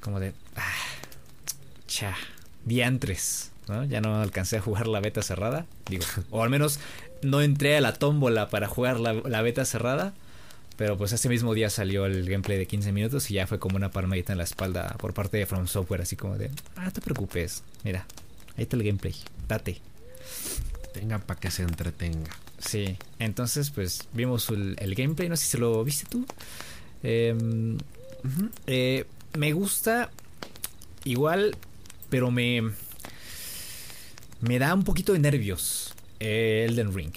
como 0.00 0.20
de, 0.20 0.32
ah, 0.56 0.72
cha, 1.86 2.16
diantres, 2.64 3.50
¿no? 3.68 3.84
Ya 3.84 4.00
no 4.00 4.20
alcancé 4.20 4.58
a 4.58 4.60
jugar 4.60 4.86
la 4.86 5.00
beta 5.00 5.22
cerrada, 5.22 5.66
digo, 5.88 6.04
o 6.30 6.42
al 6.42 6.50
menos 6.50 6.78
no 7.22 7.40
entré 7.40 7.76
a 7.76 7.80
la 7.80 7.94
tómbola 7.94 8.50
para 8.50 8.68
jugar 8.68 9.00
la, 9.00 9.14
la 9.14 9.42
beta 9.42 9.64
cerrada, 9.64 10.12
pero 10.76 10.96
pues 10.98 11.12
ese 11.12 11.28
mismo 11.28 11.54
día 11.54 11.70
salió 11.70 12.06
el 12.06 12.28
gameplay 12.28 12.58
de 12.58 12.66
15 12.66 12.92
minutos 12.92 13.30
y 13.30 13.34
ya 13.34 13.46
fue 13.46 13.58
como 13.58 13.76
una 13.76 13.90
palmadita 13.90 14.32
en 14.32 14.38
la 14.38 14.44
espalda 14.44 14.94
por 14.98 15.14
parte 15.14 15.36
de 15.38 15.46
From 15.46 15.66
Software, 15.66 16.02
así 16.02 16.16
como 16.16 16.36
de, 16.36 16.50
ah, 16.76 16.84
no 16.84 16.92
te 16.92 17.00
preocupes, 17.00 17.62
mira, 17.84 18.06
ahí 18.56 18.64
está 18.64 18.76
el 18.76 18.82
gameplay, 18.84 19.14
date. 19.48 19.80
Tenga 20.94 21.18
para 21.18 21.38
que 21.38 21.50
se 21.50 21.62
entretenga. 21.62 22.30
Sí, 22.58 22.96
entonces 23.18 23.70
pues 23.70 24.08
vimos 24.14 24.48
el, 24.48 24.76
el 24.78 24.94
gameplay, 24.94 25.28
no 25.28 25.36
sé 25.36 25.44
si 25.44 25.58
lo 25.58 25.84
viste 25.84 26.06
tú. 26.08 26.24
Em, 27.02 27.76
eh, 28.66 29.04
me 29.36 29.52
gusta 29.52 30.10
igual, 31.04 31.56
pero 32.08 32.30
me 32.30 32.62
me 34.40 34.58
da 34.58 34.72
un 34.74 34.84
poquito 34.84 35.12
de 35.12 35.18
nervios 35.18 35.94
eh, 36.20 36.66
Elden 36.68 36.94
Ring. 36.94 37.14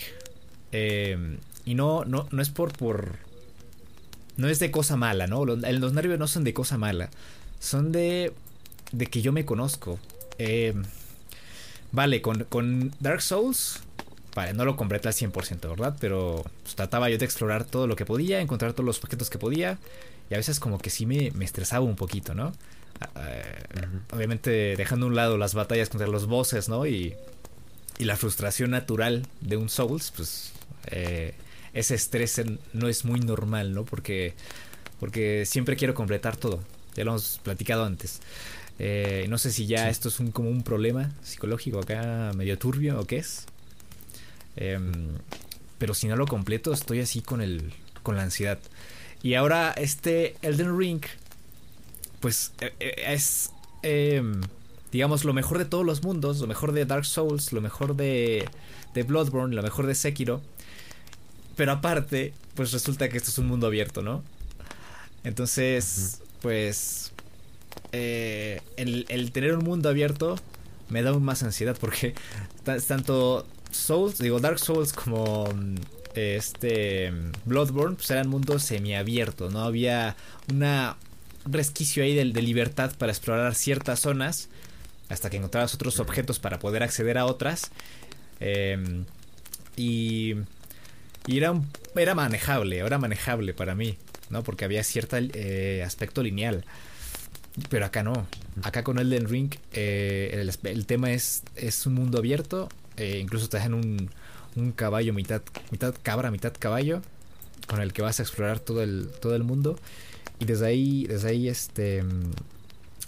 Em, 0.72 1.38
y 1.64 1.76
no, 1.76 2.04
no, 2.04 2.28
no 2.32 2.42
es 2.42 2.50
por, 2.50 2.74
por 2.74 3.20
no 4.36 4.50
es 4.50 4.60
de 4.60 4.72
cosa 4.72 4.98
mala, 4.98 5.28
¿no? 5.28 5.46
Los, 5.46 5.60
los 5.60 5.94
nervios 5.94 6.20
no 6.20 6.28
son 6.28 6.44
de 6.44 6.54
cosa 6.54 6.78
mala, 6.78 7.10
son 7.60 7.92
de 7.92 8.34
de 8.92 9.06
que 9.06 9.22
yo 9.22 9.32
me 9.32 9.46
conozco. 9.46 10.00
Em, 10.38 10.84
vale, 11.92 12.22
con, 12.22 12.44
con 12.46 12.94
Dark 13.00 13.22
Souls, 13.22 13.82
vale, 14.36 14.54
no 14.54 14.66
lo 14.66 14.76
completé 14.76 15.08
al 15.08 15.14
100%, 15.14 15.70
¿verdad? 15.70 15.98
Pero 16.00 16.44
pues, 16.64 16.76
trataba 16.76 17.10
yo 17.10 17.18
de 17.18 17.26
explorar 17.26 17.66
todo 17.66 17.88
lo 17.88 17.96
que 17.96 18.06
podía, 18.06 18.40
encontrar 18.42 18.74
todos 18.74 18.86
los 18.86 19.04
objetos 19.04 19.30
que 19.30 19.38
podía. 19.38 19.80
Y 20.30 20.34
a 20.34 20.38
veces 20.38 20.60
como 20.60 20.78
que 20.78 20.90
sí 20.90 21.06
me, 21.06 21.32
me 21.32 21.46
estresaba 21.46 21.86
un 21.86 21.96
poquito, 21.96 22.34
¿no? 22.34 22.54
Uh, 23.16 24.16
Obviamente 24.16 24.76
dejando 24.76 25.06
a 25.06 25.10
un 25.10 25.16
lado 25.16 25.38
las 25.38 25.54
batallas 25.54 25.90
contra 25.90 26.08
los 26.08 26.28
bosses, 26.28 26.68
¿no? 26.68 26.86
Y, 26.86 27.16
y 27.98 28.06
la 28.06 28.18
frustración 28.18 28.72
natural 28.72 29.26
de 29.42 29.58
un 29.58 29.70
Souls, 29.70 30.12
pues 30.16 30.52
eh, 30.88 31.34
ese 31.74 31.96
estrés 31.96 32.42
no 32.74 32.88
es 32.88 33.06
muy 33.06 33.20
normal, 33.20 33.74
¿no? 33.74 33.86
Porque, 33.86 34.34
porque 35.00 35.46
siempre 35.46 35.76
quiero 35.76 35.94
completar 35.94 36.38
todo. 36.38 36.60
Ya 36.96 37.04
lo 37.04 37.12
hemos 37.12 37.40
platicado 37.44 37.86
antes. 37.86 38.20
Eh, 38.80 39.26
no 39.30 39.38
sé 39.38 39.52
si 39.52 39.66
ya 39.66 39.86
sí. 39.86 39.90
esto 39.90 40.10
es 40.10 40.20
un, 40.20 40.32
como 40.32 40.50
un 40.50 40.64
problema 40.64 41.12
psicológico 41.24 41.80
acá, 41.80 42.32
medio 42.36 42.58
turbio 42.58 43.00
o 43.00 43.06
qué 43.06 43.18
es. 43.18 43.46
Eh, 44.56 44.80
pero 45.78 45.94
si 45.94 46.08
no 46.08 46.16
lo 46.16 46.26
completo, 46.26 46.74
estoy 46.74 47.00
así 47.00 47.22
con, 47.22 47.42
el, 47.42 47.74
con 48.04 48.16
la 48.16 48.24
ansiedad. 48.24 48.60
Y 49.24 49.36
ahora 49.36 49.72
este 49.72 50.36
Elden 50.42 50.78
Ring, 50.78 51.02
pues 52.20 52.54
es, 52.80 53.52
eh, 53.84 54.22
digamos, 54.92 55.24
lo 55.24 55.34
mejor 55.34 55.58
de 55.58 55.66
todos 55.66 55.86
los 55.86 56.04
mundos, 56.04 56.40
lo 56.40 56.48
mejor 56.48 56.72
de 56.72 56.86
Dark 56.86 57.06
Souls, 57.06 57.52
lo 57.54 57.62
mejor 57.62 57.96
de, 57.96 58.48
de 58.94 59.04
Bloodborne, 59.04 59.56
lo 59.56 59.64
mejor 59.64 59.86
de 59.86 59.96
Sekiro. 59.96 60.42
Pero 61.56 61.72
aparte, 61.72 62.34
pues 62.56 62.72
resulta 62.72 63.10
que 63.10 63.18
esto 63.18 63.32
es 63.32 63.38
un 63.40 63.48
mundo 63.48 63.68
abierto, 63.68 64.02
¿no? 64.04 64.24
Entonces, 65.24 66.22
pues, 66.42 67.07
eh, 67.92 68.62
el, 68.78 69.32
tener 69.32 69.56
un 69.56 69.64
mundo 69.64 69.90
abierto 69.90 70.38
me 70.90 71.02
da 71.02 71.18
más 71.18 71.44
ansiedad 71.44 71.78
porque 71.80 72.14
tanto 72.88 73.46
Souls, 73.72 74.18
digo, 74.18 74.40
Dark 74.40 74.60
Souls 74.60 74.94
como 74.94 75.48
este 76.16 77.14
Bloodborne 77.46 77.96
pues 77.96 78.10
eran 78.12 78.28
mundos 78.28 78.64
semiabiertos, 78.64 79.54
no 79.54 79.62
había 79.62 80.16
una 80.54 80.98
un 81.46 81.54
resquicio 81.54 82.04
ahí 82.04 82.14
de, 82.14 82.26
de, 82.26 82.42
libertad 82.42 82.92
para 82.98 83.12
explorar 83.12 83.56
ciertas 83.56 84.02
zonas 84.02 84.50
hasta 85.08 85.30
que 85.30 85.38
encontrabas 85.38 85.74
otros 85.74 86.00
objetos 86.02 86.40
para 86.40 86.60
poder 86.60 86.84
acceder 86.84 87.18
a 87.18 87.26
otras 87.26 87.72
eh, 88.40 89.04
y, 89.76 90.36
y 91.28 91.38
era 91.38 91.52
un, 91.52 91.68
era 91.96 92.16
manejable, 92.16 92.80
era 92.80 92.98
manejable 92.98 93.54
para 93.54 93.76
mí, 93.76 93.98
¿no? 94.30 94.44
Porque 94.44 94.66
había 94.66 94.84
cierto 94.84 95.18
eh, 95.18 95.84
aspecto 95.86 96.24
lineal. 96.24 96.66
Pero 97.70 97.86
acá 97.86 98.04
no. 98.04 98.28
Acá 98.64 98.84
con 98.84 99.00
Elden 99.00 99.28
Ring 99.28 99.54
eh, 99.74 100.30
el, 100.34 100.52
el, 100.70 100.86
tema 100.86 101.12
es, 101.12 101.44
es 101.56 101.86
un 101.86 101.96
mundo 101.96 102.20
abierto. 102.20 102.70
Eh, 102.98 103.20
incluso 103.22 103.50
te 103.50 103.58
dejan 103.58 103.74
un, 103.74 104.10
un 104.56 104.72
caballo 104.72 105.14
mitad, 105.14 105.42
mitad 105.72 105.96
cabra, 106.02 106.32
mitad 106.32 106.54
caballo, 106.58 107.02
con 107.68 107.82
el 107.82 107.94
que 107.94 108.02
vas 108.02 108.20
a 108.20 108.24
explorar 108.24 108.60
todo 108.60 108.82
el, 108.82 109.10
todo 109.22 109.36
el 109.36 109.44
mundo. 109.44 109.80
Y 110.40 110.46
desde 110.46 110.68
ahí, 110.68 111.06
desde 111.06 111.30
ahí, 111.30 111.48
este, 111.48 112.04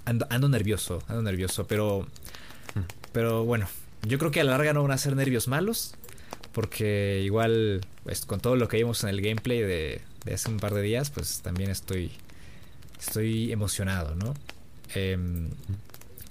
ando, 0.05 0.25
ando 0.29 0.49
nervioso, 0.49 1.03
ando 1.07 1.21
nervioso, 1.21 1.67
pero, 1.67 2.07
pero 3.11 3.45
bueno, 3.45 3.67
yo 4.03 4.17
creo 4.17 4.31
que 4.31 4.41
a 4.41 4.43
la 4.43 4.51
larga 4.51 4.73
no 4.73 4.81
van 4.81 4.91
a 4.91 4.97
ser 4.97 5.15
nervios 5.15 5.47
malos, 5.47 5.93
porque 6.53 7.21
igual, 7.23 7.81
pues, 8.03 8.25
con 8.25 8.39
todo 8.39 8.55
lo 8.55 8.67
que 8.67 8.77
vimos 8.77 9.03
en 9.03 9.09
el 9.09 9.21
gameplay 9.21 9.59
de, 9.59 10.01
de 10.25 10.33
hace 10.33 10.49
un 10.49 10.57
par 10.57 10.73
de 10.73 10.81
días, 10.81 11.11
pues 11.11 11.41
también 11.41 11.69
estoy, 11.69 12.11
estoy 12.99 13.51
emocionado, 13.51 14.15
¿no? 14.15 14.33
Eh, 14.95 15.17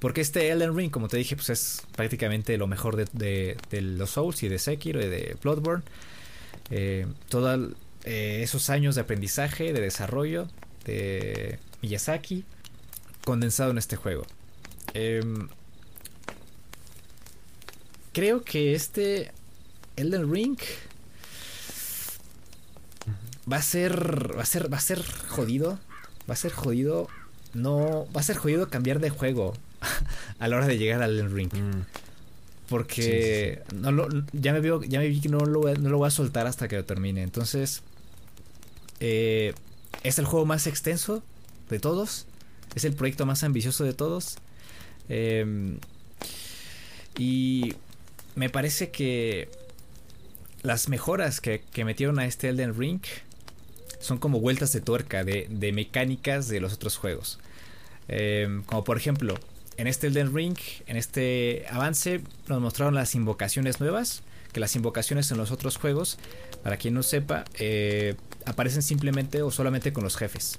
porque 0.00 0.20
este 0.20 0.50
Elden 0.50 0.76
Ring, 0.76 0.90
como 0.90 1.08
te 1.08 1.16
dije, 1.16 1.34
pues 1.34 1.50
es 1.50 1.82
prácticamente 1.96 2.56
lo 2.56 2.66
mejor 2.68 2.96
de, 2.96 3.06
de, 3.12 3.56
de 3.70 3.80
los 3.80 4.10
Souls 4.10 4.42
y 4.44 4.48
de 4.48 4.58
Sekiro 4.58 5.00
y 5.00 5.08
de 5.08 5.36
Bloodborne. 5.42 5.82
Eh, 6.70 7.06
todos 7.28 7.72
eh, 8.04 8.40
esos 8.42 8.70
años 8.70 8.94
de 8.94 9.00
aprendizaje, 9.00 9.72
de 9.72 9.80
desarrollo 9.80 10.46
de 10.84 11.58
Miyazaki, 11.82 12.44
condensado 13.24 13.72
en 13.72 13.78
este 13.78 13.96
juego. 13.96 14.24
Eh, 14.94 15.22
creo 18.12 18.44
que 18.44 18.74
este 18.74 19.32
Elden 19.96 20.32
Ring 20.32 20.58
va 23.50 23.56
a 23.56 23.62
ser, 23.62 24.36
va 24.36 24.42
a 24.42 24.46
ser, 24.46 24.72
va 24.72 24.76
a 24.76 24.80
ser 24.80 25.02
jodido, 25.28 25.80
va 26.28 26.34
a 26.34 26.36
ser 26.36 26.52
jodido. 26.52 27.08
No, 27.54 28.06
va 28.14 28.20
a 28.20 28.24
ser 28.24 28.36
jodido 28.36 28.68
cambiar 28.68 29.00
de 29.00 29.10
juego 29.10 29.54
a 30.38 30.48
la 30.48 30.56
hora 30.56 30.66
de 30.66 30.78
llegar 30.78 31.02
al 31.02 31.30
ring. 31.30 31.52
Mm. 31.52 31.82
Porque 32.68 33.02
sí, 33.02 33.64
sí, 33.64 33.76
sí. 33.76 33.82
No 33.82 33.92
lo, 33.92 34.08
ya, 34.32 34.52
me 34.52 34.60
veo, 34.60 34.82
ya 34.82 34.98
me 34.98 35.08
vi 35.08 35.20
que 35.20 35.30
no 35.30 35.40
lo, 35.40 35.74
no 35.74 35.88
lo 35.88 35.98
voy 35.98 36.08
a 36.08 36.10
soltar 36.10 36.46
hasta 36.46 36.68
que 36.68 36.76
lo 36.76 36.84
termine. 36.84 37.22
Entonces, 37.22 37.82
eh, 39.00 39.54
es 40.02 40.18
el 40.18 40.26
juego 40.26 40.44
más 40.44 40.66
extenso 40.66 41.22
de 41.70 41.78
todos. 41.78 42.26
Es 42.74 42.84
el 42.84 42.92
proyecto 42.92 43.24
más 43.24 43.42
ambicioso 43.42 43.84
de 43.84 43.94
todos. 43.94 44.36
Eh, 45.08 45.78
y 47.16 47.74
me 48.34 48.50
parece 48.50 48.90
que 48.90 49.48
las 50.62 50.88
mejoras 50.88 51.40
que, 51.40 51.62
que, 51.72 51.84
metieron 51.84 52.18
a 52.18 52.26
este 52.26 52.48
Elden 52.48 52.78
Ring 52.78 53.00
son 54.00 54.18
como 54.18 54.40
vueltas 54.40 54.72
de 54.72 54.80
tuerca 54.80 55.24
de, 55.24 55.46
de 55.50 55.72
mecánicas 55.72 56.48
de 56.48 56.60
los 56.60 56.72
otros 56.72 56.96
juegos. 56.96 57.38
Eh, 58.08 58.62
como 58.66 58.84
por 58.84 58.96
ejemplo, 58.96 59.34
en 59.76 59.86
este 59.86 60.08
Elden 60.08 60.34
Ring, 60.34 60.58
en 60.86 60.96
este 60.96 61.64
avance, 61.70 62.20
nos 62.48 62.60
mostraron 62.60 62.94
las 62.94 63.14
invocaciones 63.14 63.80
nuevas. 63.80 64.22
Que 64.52 64.60
las 64.60 64.74
invocaciones 64.76 65.30
en 65.30 65.36
los 65.36 65.50
otros 65.50 65.76
juegos, 65.76 66.18
para 66.62 66.78
quien 66.78 66.94
no 66.94 67.02
sepa, 67.02 67.44
eh, 67.58 68.14
aparecen 68.46 68.82
simplemente 68.82 69.42
o 69.42 69.50
solamente 69.50 69.92
con 69.92 70.04
los 70.04 70.16
jefes. 70.16 70.58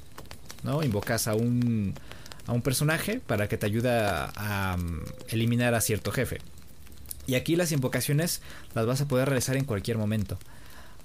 ¿No? 0.64 0.84
Invocas 0.84 1.28
a 1.28 1.34
un, 1.34 1.96
a 2.46 2.54
un 2.54 2.62
personaje 2.62 3.20
para 3.20 3.50
que 3.50 3.58
te 3.58 3.66
ayude 3.66 3.90
a, 3.90 4.78
um, 4.78 5.00
eliminar 5.30 5.74
a 5.74 5.82
cierto 5.82 6.12
jefe. 6.12 6.38
Y 7.26 7.36
aquí 7.36 7.56
las 7.56 7.72
invocaciones 7.72 8.42
las 8.76 8.86
vas 8.86 9.02
a 9.02 9.08
poder 9.08 9.28
realizar 9.28 9.58
en 9.58 9.66
cualquier 9.66 9.98
momento. 9.98 10.38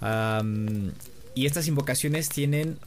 Um, 0.03 0.91
y 1.35 1.47
estas 1.47 1.67
invocaciones 1.67 2.29
tienen 2.29 2.79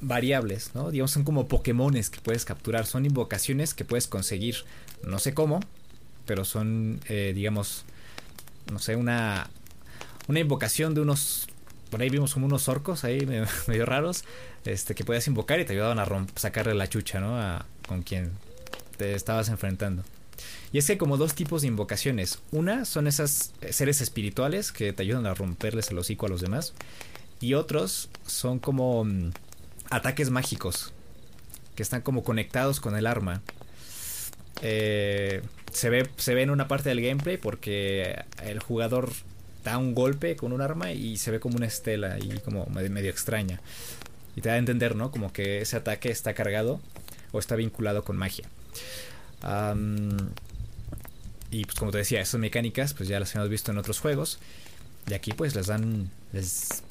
variables, 0.00 0.72
¿no? 0.74 0.90
Digamos, 0.90 1.10
son 1.10 1.24
como 1.24 1.48
Pokémones 1.48 2.10
que 2.10 2.20
puedes 2.20 2.44
capturar, 2.44 2.86
son 2.86 3.06
invocaciones 3.06 3.74
que 3.74 3.84
puedes 3.84 4.06
conseguir, 4.06 4.56
no 5.02 5.18
sé 5.18 5.34
cómo, 5.34 5.60
pero 6.26 6.44
son, 6.44 7.00
eh, 7.08 7.32
digamos, 7.34 7.84
no 8.70 8.78
sé, 8.78 8.96
una, 8.96 9.48
una 10.28 10.40
invocación 10.40 10.94
de 10.94 11.00
unos, 11.00 11.46
por 11.90 12.02
ahí 12.02 12.10
vimos 12.10 12.34
como 12.34 12.46
unos 12.46 12.68
orcos 12.68 13.04
ahí 13.04 13.24
medio, 13.66 13.86
raros, 13.86 14.24
este, 14.64 14.94
que 14.94 15.04
puedes 15.04 15.26
invocar 15.28 15.60
y 15.60 15.64
te 15.64 15.72
ayudaban 15.72 15.98
a 15.98 16.26
sacarle 16.34 16.74
la 16.74 16.88
chucha, 16.88 17.20
¿no? 17.20 17.38
A, 17.40 17.66
con 17.86 18.02
quien 18.02 18.32
te 18.96 19.14
estabas 19.14 19.48
enfrentando. 19.48 20.02
Y 20.72 20.78
es 20.78 20.86
que 20.86 20.92
hay 20.92 20.98
como 20.98 21.16
dos 21.16 21.34
tipos 21.34 21.62
de 21.62 21.68
invocaciones. 21.68 22.40
Una 22.50 22.84
son 22.84 23.06
esas 23.06 23.52
seres 23.70 24.00
espirituales 24.00 24.72
que 24.72 24.92
te 24.92 25.02
ayudan 25.02 25.24
a 25.26 25.34
romperles 25.34 25.90
el 25.90 25.98
hocico 25.98 26.26
a 26.26 26.28
los 26.28 26.40
demás. 26.40 26.74
Y 27.40 27.54
otros 27.54 28.08
son 28.26 28.58
como 28.58 29.04
mm, 29.04 29.32
ataques 29.90 30.30
mágicos 30.30 30.92
que 31.74 31.82
están 31.82 32.00
como 32.00 32.24
conectados 32.24 32.80
con 32.80 32.96
el 32.96 33.06
arma. 33.06 33.42
Eh, 34.62 35.42
se, 35.72 35.90
ve, 35.90 36.08
se 36.16 36.34
ve 36.34 36.42
en 36.42 36.50
una 36.50 36.66
parte 36.66 36.88
del 36.88 37.02
gameplay 37.02 37.36
porque 37.36 38.24
el 38.42 38.60
jugador 38.60 39.12
da 39.62 39.78
un 39.78 39.94
golpe 39.94 40.36
con 40.36 40.52
un 40.52 40.62
arma 40.62 40.92
y 40.92 41.18
se 41.18 41.30
ve 41.30 41.40
como 41.40 41.56
una 41.56 41.66
estela 41.66 42.18
y 42.18 42.38
como 42.40 42.66
medio, 42.66 43.10
extraña. 43.10 43.60
Y 44.34 44.40
te 44.40 44.48
da 44.48 44.54
a 44.54 44.58
entender, 44.58 44.96
¿no? 44.96 45.10
Como 45.10 45.32
que 45.32 45.60
ese 45.60 45.76
ataque 45.76 46.10
está 46.10 46.34
cargado 46.34 46.80
o 47.32 47.38
está 47.38 47.56
vinculado 47.56 48.04
con 48.04 48.16
magia. 48.16 48.48
Y 51.50 51.64
pues 51.64 51.76
como 51.76 51.90
te 51.90 51.98
decía, 51.98 52.20
esas 52.20 52.40
mecánicas 52.40 52.94
pues 52.94 53.08
ya 53.08 53.20
las 53.20 53.34
hemos 53.34 53.48
visto 53.48 53.72
en 53.72 53.78
otros 53.78 53.98
juegos. 53.98 54.38
Y 55.08 55.14
aquí 55.14 55.32
pues 55.32 55.54
les 55.54 55.66
dan, 55.66 56.10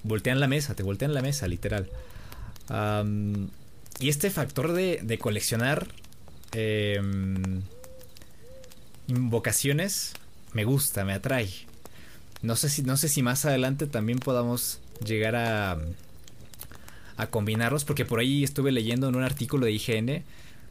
voltean 0.03 0.39
la 0.39 0.47
mesa, 0.47 0.75
te 0.75 0.83
voltean 0.83 1.13
la 1.13 1.21
mesa, 1.21 1.47
literal. 1.47 1.89
Y 3.99 4.09
este 4.09 4.29
factor 4.29 4.73
de, 4.73 5.17
coleccionar 5.19 5.87
eh, 6.51 7.01
invocaciones 9.07 10.13
me 10.53 10.63
gusta, 10.63 11.05
me 11.05 11.13
atrae. 11.13 11.49
No 12.41 12.55
sé 12.55 12.69
si, 12.69 12.83
no 12.83 12.97
sé 12.97 13.09
si 13.09 13.23
más 13.23 13.45
adelante 13.45 13.87
también 13.87 14.19
podamos 14.19 14.79
llegar 15.03 15.35
a, 15.35 15.77
a 17.17 17.27
combinarlos, 17.27 17.85
porque 17.85 18.05
por 18.05 18.19
ahí 18.19 18.43
estuve 18.43 18.71
leyendo 18.71 19.09
en 19.09 19.15
un 19.15 19.23
artículo 19.23 19.65
de 19.65 19.71
IGN 19.71 20.23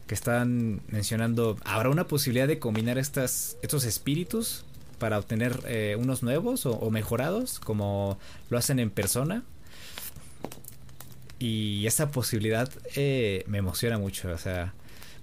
que 0.07 0.13
están 0.13 0.81
mencionando, 0.89 1.57
¿habrá 1.65 1.89
una 1.89 2.07
posibilidad 2.07 2.47
de 2.47 2.59
combinar 2.59 2.97
estos 2.97 3.57
espíritus 3.85 4.63
para 4.95 5.19
obtener 5.19 5.59
eh, 5.67 5.95
unos 5.99 6.23
nuevos 6.23 6.65
o, 6.65 6.89
mejorados, 6.91 7.59
como 7.59 8.17
lo 8.49 8.57
hacen 8.57 8.79
en 8.79 8.89
persona? 8.89 9.43
Y 11.39 11.85
esa 11.85 12.11
posibilidad 12.11 12.69
eh, 12.95 13.43
me 13.47 13.57
emociona 13.57 13.97
mucho, 13.97 14.31
o 14.31 14.37
sea, 14.37 14.73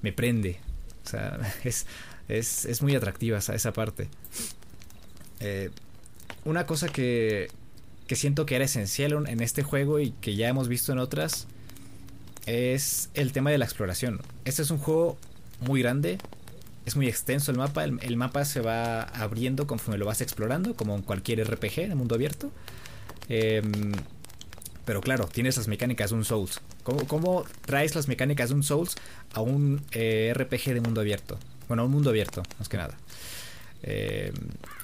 me 0.02 0.12
prende. 0.12 0.60
O 1.04 1.08
sea, 1.08 1.38
es, 1.64 1.86
es, 2.28 2.82
muy 2.82 2.94
atractiva 2.94 3.38
esa, 3.38 3.54
esa 3.54 3.72
parte. 3.72 4.08
Eh, 5.40 5.70
una 6.44 6.66
cosa 6.66 6.88
que, 6.88 7.50
que 8.06 8.16
siento 8.16 8.46
que 8.46 8.56
era 8.56 8.64
esencial 8.64 9.24
en 9.26 9.40
este 9.40 9.62
juego 9.62 10.00
y 10.00 10.10
que 10.20 10.36
ya 10.36 10.48
hemos 10.48 10.68
visto 10.68 10.92
en 10.92 10.98
otras 10.98 11.46
es 12.46 13.10
el 13.14 13.32
tema 13.32 13.50
de 13.50 13.58
la 13.58 13.64
exploración. 13.64 14.20
Este 14.44 14.62
es 14.62 14.70
un 14.70 14.78
juego 14.78 15.16
muy 15.60 15.82
grande, 15.82 16.18
es 16.84 16.96
muy 16.96 17.06
extenso 17.08 17.50
el 17.50 17.58
mapa, 17.58 17.84
el, 17.84 18.16
mapa 18.16 18.44
se 18.44 18.60
va 18.60 19.02
abriendo 19.02 19.66
conforme 19.66 19.98
lo 19.98 20.06
vas 20.06 20.20
explorando, 20.20 20.74
como 20.74 20.96
en 20.96 21.02
cualquier 21.02 21.44
RPG 21.48 21.80
en 21.80 21.96
mundo 21.96 22.14
abierto. 22.14 22.50
Em, 23.28 23.92
pero 24.84 25.00
claro, 25.00 25.28
tienes 25.28 25.56
las 25.56 25.68
mecánicas 25.68 26.10
de 26.10 26.16
un 26.16 26.24
Souls. 26.24 26.60
¿Cómo, 26.82 27.44
traes 27.64 27.94
las 27.94 28.08
mecánicas 28.08 28.48
de 28.48 28.56
un 28.56 28.62
Souls 28.64 28.96
a 29.32 29.40
un 29.40 29.82
eh, 29.92 30.32
RPG 30.36 30.74
de 30.74 30.80
mundo 30.80 31.00
abierto? 31.00 31.38
Bueno, 31.68 31.82
a 31.82 31.86
un 31.86 31.92
mundo 31.92 32.10
abierto, 32.10 32.42
más 32.58 32.68
que 32.68 32.76
nada. 32.76 32.96
Em, 33.84 34.34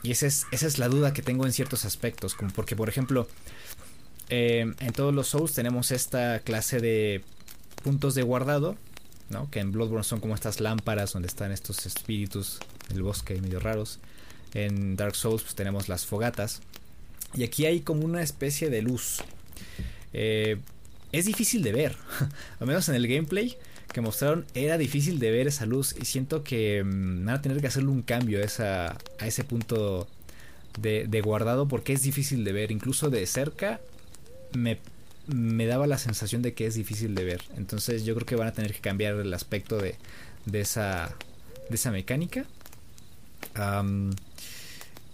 y 0.03 0.13
esa 0.13 0.27
es, 0.27 0.47
esa 0.53 0.67
es 0.67 0.79
la 0.79 0.89
duda 0.89 1.13
que 1.13 1.23
tengo 1.23 1.47
en 1.47 1.53
ciertos 1.53 1.85
aspectos, 1.85 2.35
como 2.35 2.53
porque 2.53 2.77
por 2.77 2.89
ejemplo, 2.89 3.29
em, 4.29 4.75
en 4.79 4.93
todos 4.93 5.13
los 5.13 5.29
Souls 5.29 5.53
tenemos 5.53 5.91
esta 5.91 6.41
clase 6.41 6.81
de 6.81 7.23
puntos 7.83 8.15
de 8.15 8.23
guardado, 8.23 8.77
¿no? 9.31 9.51
Que 9.51 9.61
en 9.61 9.73
Bloodborne 9.73 10.05
son 10.05 10.21
como 10.21 10.35
estas 10.35 10.61
lámparas 10.61 11.13
donde 11.13 11.29
están 11.29 11.53
estos 11.53 11.87
espíritus 11.87 12.59
del 12.89 13.03
bosque 13.03 13.41
medio 13.41 13.61
raros. 13.61 13.99
En 14.55 14.97
Dark 14.97 15.15
Souls 15.15 15.43
pues 15.43 15.55
tenemos 15.55 15.89
las 15.89 16.07
fogatas. 16.07 16.61
Y 17.35 17.45
aquí 17.45 17.67
hay 17.67 17.81
como 17.81 18.05
una 18.05 18.23
especie 18.23 18.71
de 18.71 18.83
luz. 18.83 19.19
Eh, 20.13 20.59
es 21.13 21.27
difícil 21.27 21.63
de 21.63 21.73
ver. 21.73 21.97
Al 22.61 22.67
menos 22.67 22.89
en 22.89 22.95
el 22.95 23.07
gameplay 23.07 23.57
que 23.93 24.01
mostraron 24.01 24.45
era 24.55 24.79
difícil 24.79 25.19
de 25.19 25.31
ver 25.31 25.47
esa 25.47 25.67
luz. 25.67 25.95
Y 26.01 26.07
siento 26.07 26.43
que 26.43 26.83
mm, 26.83 27.27
van 27.27 27.35
a 27.35 27.43
tener 27.43 27.61
que 27.61 27.67
hacerle 27.67 27.91
un 27.91 28.03
cambio 28.03 28.41
a, 28.41 28.97
a 29.19 29.27
ese 29.27 29.45
punto 29.45 30.09
de, 30.81 31.07
de 31.07 31.21
guardado 31.21 31.69
porque 31.69 31.93
es 31.93 32.03
difícil 32.03 32.45
de 32.45 32.53
ver. 32.53 32.71
Incluso 32.71 33.11
de 33.11 33.27
cerca 33.27 33.81
me 34.55 34.79
me 35.29 35.67
daba 35.67 35.87
la 35.87 35.99
sensación 35.99 36.43
de 36.43 36.55
que 36.55 36.67
es 36.67 36.75
difícil 36.75 37.15
de 37.15 37.25
ver. 37.25 37.43
Entonces 37.57 38.05
yo 38.05 38.15
creo 38.15 38.27
que 38.27 38.37
van 38.37 38.49
a 38.49 38.53
tener 38.53 38.73
que 38.73 38.81
cambiar 38.81 39.15
el 39.15 39.33
aspecto 39.35 39.79
de, 39.79 39.97
de, 40.47 40.61
esa, 40.61 41.15
de 41.69 41.75
esa 41.75 41.91
mecánica. 41.91 42.47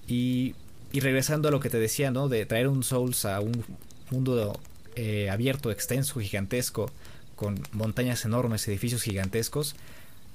y, 0.06 0.54
y, 0.92 1.00
regresando 1.00 1.48
a 1.48 1.50
lo 1.50 1.60
que 1.60 1.70
te 1.70 1.78
decía, 1.78 2.10
¿no? 2.10 2.28
De 2.28 2.46
traer 2.46 2.68
un 2.68 2.84
Souls 2.84 3.24
a 3.24 3.40
un 3.40 3.64
mundo 4.10 4.58
eh, 4.96 5.28
abierto, 5.30 5.70
extenso, 5.70 6.20
gigantesco, 6.20 6.90
con 7.34 7.60
montañas 7.72 8.24
enormes, 8.24 8.66
edificios 8.68 9.02
gigantescos, 9.02 9.74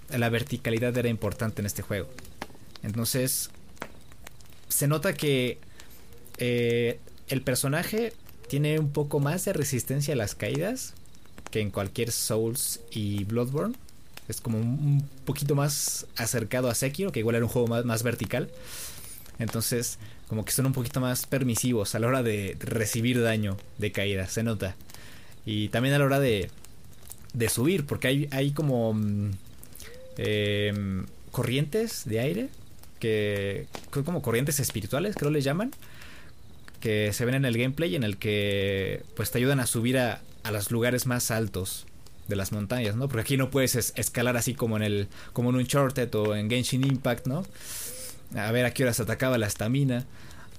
la 0.10 0.30
verticalidad 0.30 0.98
era 0.98 1.08
importante 1.08 1.62
en 1.62 1.66
este 1.66 1.82
juego. 1.82 2.10
Entonces, 2.84 3.52
se 4.68 4.88
nota 4.88 5.14
que 5.14 5.60
eh, 6.38 7.00
el 7.30 7.42
personaje 7.42 8.14
tiene 8.50 8.80
un 8.80 8.92
poco 8.92 9.22
más 9.22 9.46
de 9.46 9.54
resistencia 9.54 10.14
a 10.14 10.18
las 10.18 10.36
caídas 10.36 10.94
que 11.52 11.62
en 11.62 11.70
cualquier 11.72 12.12
Souls 12.12 12.82
y 12.92 13.24
Bloodborne. 13.24 13.76
Es 14.28 14.42
como 14.42 14.60
un 14.60 15.08
poquito 15.26 15.56
más 15.56 16.06
acercado 16.16 16.70
a 16.70 16.76
Sekiro, 16.76 17.12
que 17.12 17.20
igual 17.20 17.36
era 17.36 17.46
un 17.46 17.52
juego 17.52 17.68
más, 17.68 18.04
vertical. 18.04 18.50
Entonces, 19.40 19.98
como 20.28 20.46
que 20.46 20.52
son 20.52 20.68
un 20.68 20.74
poquito 20.74 21.00
más 21.00 21.26
permisivos 21.26 21.96
a 21.96 22.00
la 22.00 22.08
hora 22.08 22.24
de 22.24 22.58
recibir 22.60 23.22
daño 23.22 23.58
de 23.78 23.92
caída, 23.92 24.28
se 24.28 24.44
nota. 24.44 24.76
Y 25.46 25.70
también 25.70 25.96
a 25.96 26.00
la 26.00 26.06
hora 26.06 26.20
de, 26.20 26.52
de 27.34 27.50
subir, 27.50 27.86
porque 27.86 28.08
hay, 28.10 28.28
hay 28.32 28.52
como 28.52 28.94
mm, 28.94 29.32
em, 30.18 31.06
corrientes 31.32 32.04
de 32.06 32.20
aire, 32.20 32.50
que 33.00 33.66
como 34.06 34.22
corrientes 34.22 34.60
espirituales, 34.60 35.16
creo 35.16 35.32
le 35.32 35.42
llaman, 35.42 35.72
que 36.80 37.14
se 37.14 37.26
ven 37.26 37.36
en 37.36 37.46
el 37.46 37.58
gameplay 37.58 37.96
en 37.96 38.04
el 38.04 38.18
que 38.18 39.04
pues 39.16 39.32
te 39.32 39.38
ayudan 39.38 39.60
a 39.60 39.68
subir 39.68 39.98
a, 39.98 40.22
a 40.44 40.52
los 40.52 40.72
lugares 40.72 41.06
más 41.06 41.32
altos 41.32 41.86
de 42.30 42.36
las 42.36 42.52
montañas, 42.52 42.96
¿no? 42.96 43.10
Porque 43.10 43.22
aquí 43.22 43.38
no 43.38 43.50
puedes 43.50 43.76
escalar 43.76 44.38
así 44.38 44.54
como 44.54 44.78
en 44.78 44.84
el 44.84 45.08
como 45.34 45.50
en 45.50 45.56
un 45.56 45.62
Uncharted 45.62 46.14
o 46.16 46.36
en 46.36 46.50
Genshin 46.50 46.86
Impact, 46.86 47.28
¿no? 47.28 47.44
A 48.36 48.52
ver 48.52 48.66
a 48.66 48.72
qué 48.72 48.84
hora 48.84 48.94
se 48.94 49.02
atacaba 49.02 49.38
la 49.38 49.48
estamina. 49.48 50.06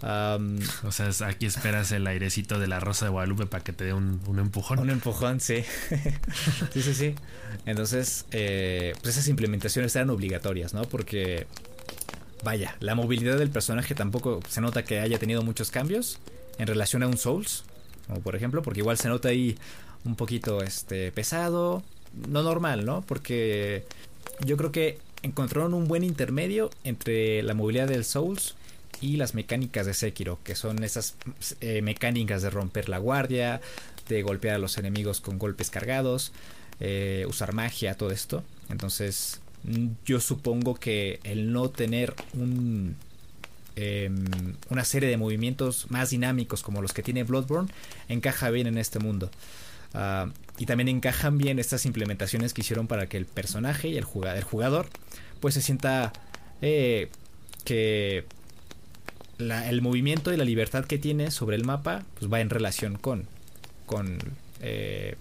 o 0.03 0.93
sea, 0.93 1.11
aquí 1.27 1.47
esperas 1.47 1.93
el 1.93 2.07
airecito 2.07 2.59
de 2.59 2.67
la 2.67 2.81
Rosa 2.81 3.07
de 3.07 3.13
Guadalupe 3.13 3.47
para 3.47 3.63
que 3.63 3.73
te 3.73 3.85
dé 3.85 3.95
un, 3.95 4.21
un 4.27 4.41
empujón. 4.41 4.81
Un 4.81 4.91
empujón, 4.91 5.41
sí. 5.41 5.63
sí, 6.73 6.83
sí, 6.83 6.95
sí. 6.95 7.15
Entonces, 7.67 8.27
eh, 8.33 8.95
pues 9.01 9.17
esas 9.17 9.29
implementaciones 9.29 9.95
eran 9.95 10.11
obligatorias, 10.11 10.75
¿no? 10.75 10.83
Porque 10.83 11.47
vaya, 12.43 12.77
la 12.81 12.95
movilidad 12.95 13.39
del 13.39 13.51
personaje 13.51 13.95
tampoco 13.95 14.41
se 14.49 14.61
nota 14.61 14.85
que 14.85 15.01
haya 15.01 15.19
tenido 15.19 15.43
muchos 15.43 15.71
cambios 15.71 16.19
en 16.59 16.67
relación 16.67 17.03
a 17.03 17.07
un 17.07 17.17
Souls, 17.17 17.65
como 18.07 18.21
por 18.21 18.37
ejemplo, 18.37 18.63
porque 18.63 18.81
igual 18.81 18.99
se 18.99 19.09
nota 19.09 19.29
ahí 19.29 19.57
un 20.05 20.17
poquito 20.17 20.63
este 20.63 21.13
pesado, 21.13 21.83
no 22.29 22.43
normal, 22.43 22.85
¿no? 22.85 23.03
Porque 23.03 23.85
yo 24.45 24.57
creo 24.57 24.73
que 24.73 24.99
encontraron 25.23 25.75
un 25.75 25.87
buen 25.87 26.05
intermedio 26.05 26.71
entre 26.85 27.43
la 27.43 27.55
movilidad 27.55 27.89
del 27.89 28.05
Souls 28.05 28.55
y 29.01 29.17
las 29.17 29.35
mecánicas 29.35 29.87
de 29.87 29.95
Sekiro, 29.95 30.39
que 30.45 30.55
son 30.55 30.85
esas 30.85 31.17
eh, 31.61 31.83
mecánicas 31.83 32.43
de 32.43 32.51
romper 32.51 32.89
la 32.89 32.99
guardia, 32.99 33.61
de 34.09 34.23
golpear 34.23 34.57
a 34.57 34.59
los 34.59 34.77
enemigos 34.79 35.21
con 35.21 35.39
golpes 35.39 35.71
cargados, 35.71 36.33
eh, 36.81 37.25
usar 37.29 37.53
magia, 37.55 37.95
todo 37.95 38.11
esto. 38.11 38.43
Entonces, 38.69 39.40
yo 40.05 40.21
supongo 40.21 40.75
que 40.75 41.21
el 41.25 41.53
no 41.53 41.71
tener 41.71 42.15
un, 42.35 42.97
em, 43.77 44.25
una 44.69 44.85
serie 44.85 45.09
de 45.09 45.17
movimientos 45.17 45.91
más 45.91 46.11
dinámicos 46.11 46.63
como 46.63 46.83
los 46.83 46.93
que 46.93 47.03
tiene 47.03 47.25
Bloodborne 47.25 47.71
encaja 48.09 48.51
bien 48.51 48.67
en 48.67 48.79
este 48.79 48.99
mundo. 48.99 49.31
Ah, 49.93 50.31
y 50.59 50.67
también 50.67 50.89
encajan 50.89 51.39
bien 51.39 51.59
estas 51.59 51.85
implementaciones 51.87 52.55
que 52.55 52.61
hicieron 52.61 52.87
para 52.87 53.09
que 53.09 53.17
el 53.17 53.27
personaje 53.27 53.89
y 53.89 53.97
el 53.97 54.05
jugador, 54.05 54.89
pues 55.41 55.55
se 55.55 55.63
sienta 55.63 56.13
eh, 56.63 57.11
que 57.65 58.25
el 59.39 59.83
movimiento 59.83 60.33
y 60.33 60.37
la 60.37 60.45
libertad 60.45 60.85
que 60.85 60.99
tiene 60.99 61.31
sobre 61.31 61.57
el 61.57 61.65
mapa 61.65 62.05
pues 62.19 62.31
va 62.31 62.41
en 62.41 62.51
relación 62.51 62.97
con, 62.99 63.27
con 63.87 64.19
eh, 64.61 65.17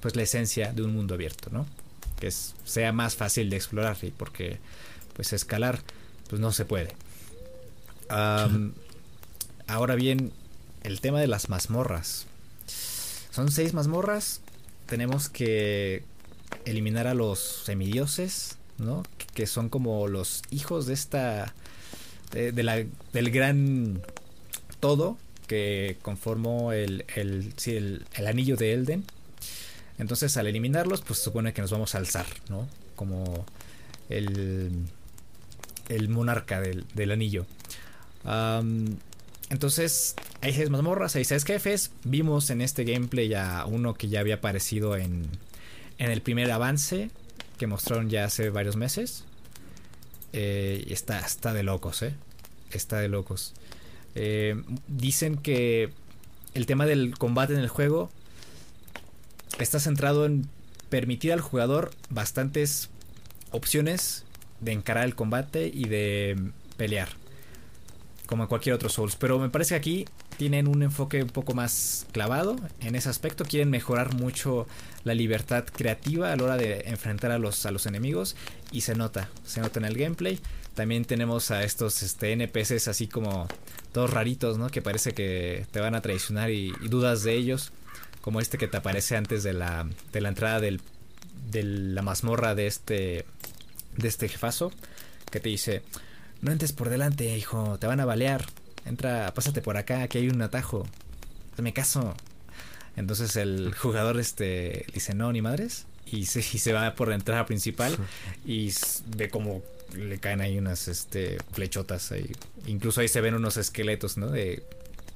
pues 0.00 0.16
la 0.16 0.22
esencia 0.22 0.72
de 0.72 0.82
un 0.82 0.92
mundo 0.92 1.14
abierto, 1.14 1.48
¿no? 1.50 1.66
Que 2.22 2.30
sea 2.30 2.92
más 2.92 3.16
fácil 3.16 3.50
de 3.50 3.56
explorar 3.56 3.96
y 4.02 4.12
porque 4.12 4.60
pues 5.14 5.32
escalar 5.32 5.80
pues 6.28 6.40
no 6.40 6.52
se 6.52 6.64
puede. 6.64 6.94
ahora 9.66 9.94
bien, 9.96 10.30
el 10.84 11.00
tema 11.00 11.20
de 11.20 11.26
las 11.26 11.48
mazmorras. 11.48 12.26
Son 13.32 13.50
seis 13.50 13.74
mazmorras. 13.74 14.40
Tenemos 14.86 15.28
que 15.28 16.04
eliminar 16.64 17.08
a 17.08 17.14
los 17.14 17.40
semidioses, 17.64 18.56
¿no? 18.78 19.02
Que 19.34 19.48
son 19.48 19.68
como 19.68 20.06
los 20.06 20.42
hijos 20.50 20.86
de 20.86 20.94
esta. 20.94 21.52
de, 22.30 22.62
la, 22.62 22.84
del 23.12 23.30
gran 23.32 24.00
todo 24.78 25.18
que 25.48 25.96
conformó 26.02 26.72
el, 26.72 27.04
el, 27.16 27.52
el 28.14 28.26
anillo 28.28 28.56
de 28.56 28.74
Elden. 28.74 29.04
Entonces 29.98 30.36
al 30.36 30.46
eliminarlos, 30.46 31.02
pues 31.02 31.18
supone 31.18 31.52
que 31.52 31.62
nos 31.62 31.70
vamos 31.70 31.94
a 31.94 31.98
alzar, 31.98 32.26
¿no? 32.48 32.68
Como 32.96 33.44
el, 34.08 34.70
el 35.88 36.08
monarca 36.08 36.60
del, 36.60 37.10
anillo. 37.10 37.46
entonces, 39.50 40.14
hay 40.40 40.52
seis 40.54 40.70
mazmorras, 40.70 41.16
hay 41.16 41.24
seis 41.24 41.44
jefes. 41.44 41.90
Vimos 42.04 42.50
en 42.50 42.60
este 42.60 42.84
gameplay 42.84 43.28
ya 43.28 43.64
uno 43.66 43.94
que 43.94 44.08
ya 44.08 44.20
había 44.20 44.36
aparecido 44.36 44.96
en, 44.96 45.26
en 45.98 46.10
el 46.10 46.22
primer 46.22 46.50
avance 46.50 47.10
que 47.58 47.66
mostraron 47.66 48.10
ya 48.10 48.24
hace 48.24 48.50
varios 48.50 48.76
meses. 48.76 49.24
Eh, 50.32 50.86
está, 50.88 51.20
está 51.20 51.52
de 51.52 51.62
locos, 51.62 52.02
¿eh? 52.02 52.14
Está 52.70 52.98
de 52.98 53.08
locos. 53.08 53.54
Eh, 54.14 54.60
dicen 54.88 55.36
que 55.36 55.90
el 56.54 56.66
tema 56.66 56.86
del 56.86 57.16
combate 57.16 57.54
en 57.54 57.60
el 57.60 57.68
juego 57.68 58.10
está 59.58 59.80
centrado 59.80 60.24
en 60.24 60.48
permitir 60.88 61.32
al 61.32 61.40
jugador 61.40 61.90
bastantes 62.10 62.90
opciones 63.50 64.24
de 64.60 64.72
encarar 64.72 65.04
el 65.04 65.14
combate 65.14 65.70
y 65.72 65.84
de 65.84 66.36
pelear. 66.76 67.08
Como 68.26 68.44
en 68.44 68.48
cualquier 68.48 68.74
otro 68.74 68.88
Souls. 68.88 69.16
Pero 69.16 69.38
me 69.38 69.50
parece 69.50 69.70
que 69.70 69.78
aquí 69.78 70.04
tienen 70.38 70.66
un 70.66 70.82
enfoque 70.82 71.22
un 71.22 71.28
poco 71.28 71.54
más 71.54 72.06
clavado 72.12 72.56
en 72.80 72.94
ese 72.94 73.08
aspecto. 73.08 73.44
Quieren 73.44 73.68
mejorar 73.70 74.14
mucho 74.14 74.66
la 75.04 75.14
libertad 75.14 75.64
creativa 75.64 76.32
a 76.32 76.36
la 76.36 76.44
hora 76.44 76.56
de 76.56 76.84
enfrentar 76.86 77.30
a 77.30 77.38
los, 77.38 77.66
a 77.66 77.70
los 77.70 77.86
enemigos. 77.86 78.36
Y 78.70 78.82
se 78.82 78.94
nota, 78.94 79.28
se 79.44 79.60
nota 79.60 79.80
en 79.80 79.84
el 79.86 79.96
gameplay. 79.96 80.38
También 80.74 81.04
tenemos 81.04 81.50
a 81.50 81.64
estos 81.64 82.02
este, 82.02 82.32
NPCs 82.32 82.88
así 82.88 83.06
como 83.06 83.48
todos 83.92 84.10
raritos, 84.10 84.56
¿no? 84.56 84.70
Que 84.70 84.80
parece 84.80 85.12
que 85.12 85.66
te 85.70 85.80
van 85.80 85.94
a 85.94 86.00
traicionar 86.00 86.50
y 86.50 86.72
dudas 86.88 87.22
de 87.24 87.34
ellos 87.34 87.72
como 88.22 88.40
este 88.40 88.56
que 88.56 88.68
te 88.68 88.78
aparece 88.78 89.16
antes 89.16 89.42
de 89.42 89.52
la, 89.52 89.86
de 90.12 90.20
la 90.22 90.30
entrada 90.30 90.60
del, 90.60 90.80
de 91.50 91.62
la 91.62 92.00
mazmorra 92.00 92.54
de 92.54 92.66
este 92.66 93.26
de 93.96 94.08
este 94.08 94.28
jefazo 94.28 94.72
que 95.30 95.40
te 95.40 95.48
dice, 95.48 95.82
no 96.40 96.52
entres 96.52 96.72
por 96.72 96.88
delante, 96.88 97.36
hijo, 97.36 97.78
te 97.78 97.86
van 97.86 98.00
a 98.00 98.04
balear. 98.04 98.46
Entra, 98.84 99.32
pásate 99.34 99.62
por 99.62 99.76
acá, 99.76 100.02
aquí 100.02 100.18
hay 100.18 100.28
un 100.28 100.42
atajo. 100.42 100.86
Hazme 101.54 101.72
caso. 101.72 102.14
Entonces 102.96 103.36
el 103.36 103.74
jugador 103.74 104.18
este 104.20 104.86
dice, 104.92 105.14
no, 105.14 105.32
ni 105.32 105.40
madres. 105.40 105.86
Y 106.04 106.26
se, 106.26 106.40
y 106.40 106.58
se 106.58 106.72
va 106.72 106.94
por 106.94 107.08
la 107.08 107.14
entrada 107.14 107.46
principal 107.46 107.96
y 108.44 108.72
ve 109.16 109.30
como 109.30 109.62
le 109.94 110.18
caen 110.18 110.40
ahí 110.40 110.58
unas 110.58 110.88
este, 110.88 111.38
flechotas 111.52 112.12
ahí. 112.12 112.30
Incluso 112.66 113.00
ahí 113.00 113.08
se 113.08 113.20
ven 113.20 113.34
unos 113.34 113.56
esqueletos, 113.56 114.16
¿no? 114.16 114.28
De 114.28 114.62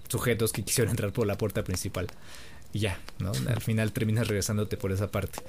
sujetos 0.08 0.52
que 0.52 0.62
quisieron 0.62 0.90
entrar 0.90 1.12
por 1.12 1.26
la 1.26 1.36
puerta 1.36 1.64
principal. 1.64 2.06
Y 2.72 2.80
ya, 2.80 3.00
¿no? 3.18 3.32
Al 3.48 3.60
final 3.60 3.92
terminas 3.92 4.28
regresándote 4.28 4.76
por 4.76 4.92
esa 4.92 5.10
parte. 5.10 5.40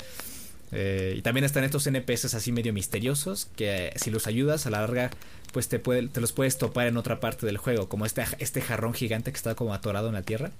Eh, 0.71 1.15
y 1.17 1.21
también 1.21 1.45
están 1.45 1.63
estos 1.63 1.87
NPCs 1.87 2.33
así 2.33 2.51
medio 2.51 2.73
misteriosos 2.73 3.47
que 3.55 3.93
si 3.95 4.11
los 4.11 4.27
ayudas 4.27 4.65
a 4.65 4.69
la 4.69 4.81
larga 4.81 5.11
pues 5.53 5.69
te, 5.69 5.79
puede, 5.79 6.07
te 6.09 6.19
los 6.19 6.33
puedes 6.33 6.57
topar 6.57 6.87
en 6.87 6.97
otra 6.97 7.19
parte 7.19 7.45
del 7.45 7.57
juego, 7.57 7.87
como 7.87 8.05
este, 8.05 8.23
este 8.39 8.61
jarrón 8.61 8.93
gigante 8.93 9.31
que 9.31 9.37
está 9.37 9.55
como 9.55 9.73
atorado 9.73 10.07
en 10.07 10.13
la 10.13 10.23
tierra. 10.23 10.51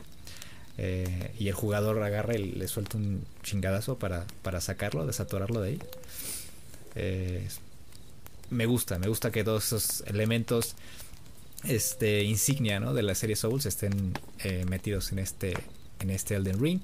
Eh, 0.79 1.31
y 1.39 1.47
el 1.47 1.53
jugador 1.55 2.01
agarra 2.03 2.35
y 2.35 2.51
le 2.51 2.67
suelta 2.67 2.97
un 2.97 3.23
chingadazo 3.43 3.97
para, 3.97 4.25
para 4.43 4.61
sacarlo, 4.61 5.05
desatorarlo 5.05 5.61
de 5.61 5.69
ahí. 5.69 5.79
Eh, 6.95 7.47
me 8.49 8.65
gusta, 8.65 8.99
me 8.99 9.07
gusta 9.07 9.31
que 9.31 9.43
todos 9.43 9.65
esos 9.65 10.01
elementos 10.07 10.75
este 11.63 12.23
insignia 12.23 12.79
¿no? 12.79 12.93
de 12.93 13.03
la 13.03 13.15
serie 13.15 13.35
Souls 13.35 13.65
estén 13.65 14.13
eh, 14.39 14.65
metidos 14.69 15.11
en 15.11 15.19
este 15.19 15.53
en 15.99 16.09
este 16.09 16.35
Elden 16.35 16.61
Ring. 16.61 16.81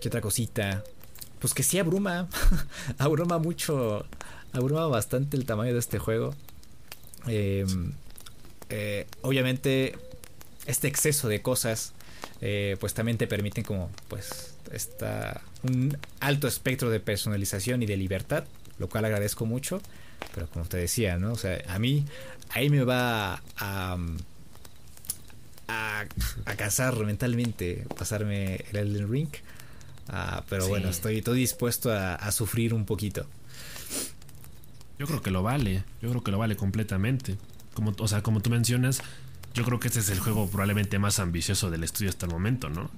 ¿Qué 0.00 0.08
otra 0.08 0.20
cosita? 0.20 0.84
Pues 1.38 1.54
que 1.54 1.62
sí 1.62 1.78
abruma, 1.78 2.28
abruma 2.98 3.38
mucho, 3.38 4.06
abruma 4.52 4.86
bastante 4.86 5.36
el 5.36 5.44
tamaño 5.44 5.72
de 5.72 5.78
este 5.78 5.98
juego. 5.98 6.34
Em, 7.26 7.92
eh, 8.70 9.06
obviamente 9.22 9.96
este 10.66 10.88
exceso 10.88 11.28
de 11.28 11.42
cosas 11.42 11.92
eh, 12.40 12.76
pues 12.80 12.94
también 12.94 13.18
te 13.18 13.26
permiten 13.26 13.64
como 13.64 13.90
pues 14.08 14.54
está 14.72 15.40
un 15.62 15.96
alto 16.20 16.46
espectro 16.46 16.90
de 16.90 17.00
personalización 17.00 17.82
y 17.82 17.86
de 17.86 17.96
libertad 17.96 18.44
lo 18.78 18.88
cual 18.88 19.06
agradezco 19.06 19.46
mucho 19.46 19.80
pero 20.34 20.48
como 20.48 20.66
te 20.66 20.76
decía 20.76 21.16
no 21.16 21.32
o 21.32 21.36
sea 21.36 21.62
a 21.66 21.78
mí 21.78 22.04
ahí 22.50 22.70
me 22.70 22.84
va 22.84 23.34
a 23.34 23.42
a, 23.56 23.96
a 25.68 26.56
cansar 26.56 26.96
mentalmente 27.04 27.86
pasarme 27.96 28.64
el 28.70 28.76
Elden 28.76 29.10
Ring. 29.10 29.28
Ah, 30.08 30.42
pero 30.48 30.66
bueno 30.68 30.88
estoy, 30.88 31.18
estoy 31.18 31.40
dispuesto 31.40 31.92
a, 31.92 32.14
a 32.14 32.32
sufrir 32.32 32.74
un 32.74 32.84
poquito. 32.84 33.26
Yo 34.98 35.06
creo 35.06 35.22
que 35.22 35.30
lo 35.30 35.42
vale 35.42 35.84
yo 36.02 36.08
creo 36.10 36.22
que 36.24 36.30
lo 36.30 36.38
vale 36.38 36.56
completamente. 36.56 37.36
Como 37.74 37.94
o 37.98 38.08
sea 38.08 38.22
como 38.22 38.40
tú 38.40 38.50
mencionas 38.50 39.02
yo 39.54 39.64
creo 39.64 39.80
que 39.80 39.88
este 39.88 40.00
es 40.00 40.08
el 40.10 40.20
juego 40.20 40.48
probablemente 40.48 40.98
más 40.98 41.18
ambicioso 41.18 41.70
del 41.70 41.84
estudio 41.84 42.10
hasta 42.10 42.26
el 42.26 42.32
momento, 42.32 42.68
¿no? 42.68 42.90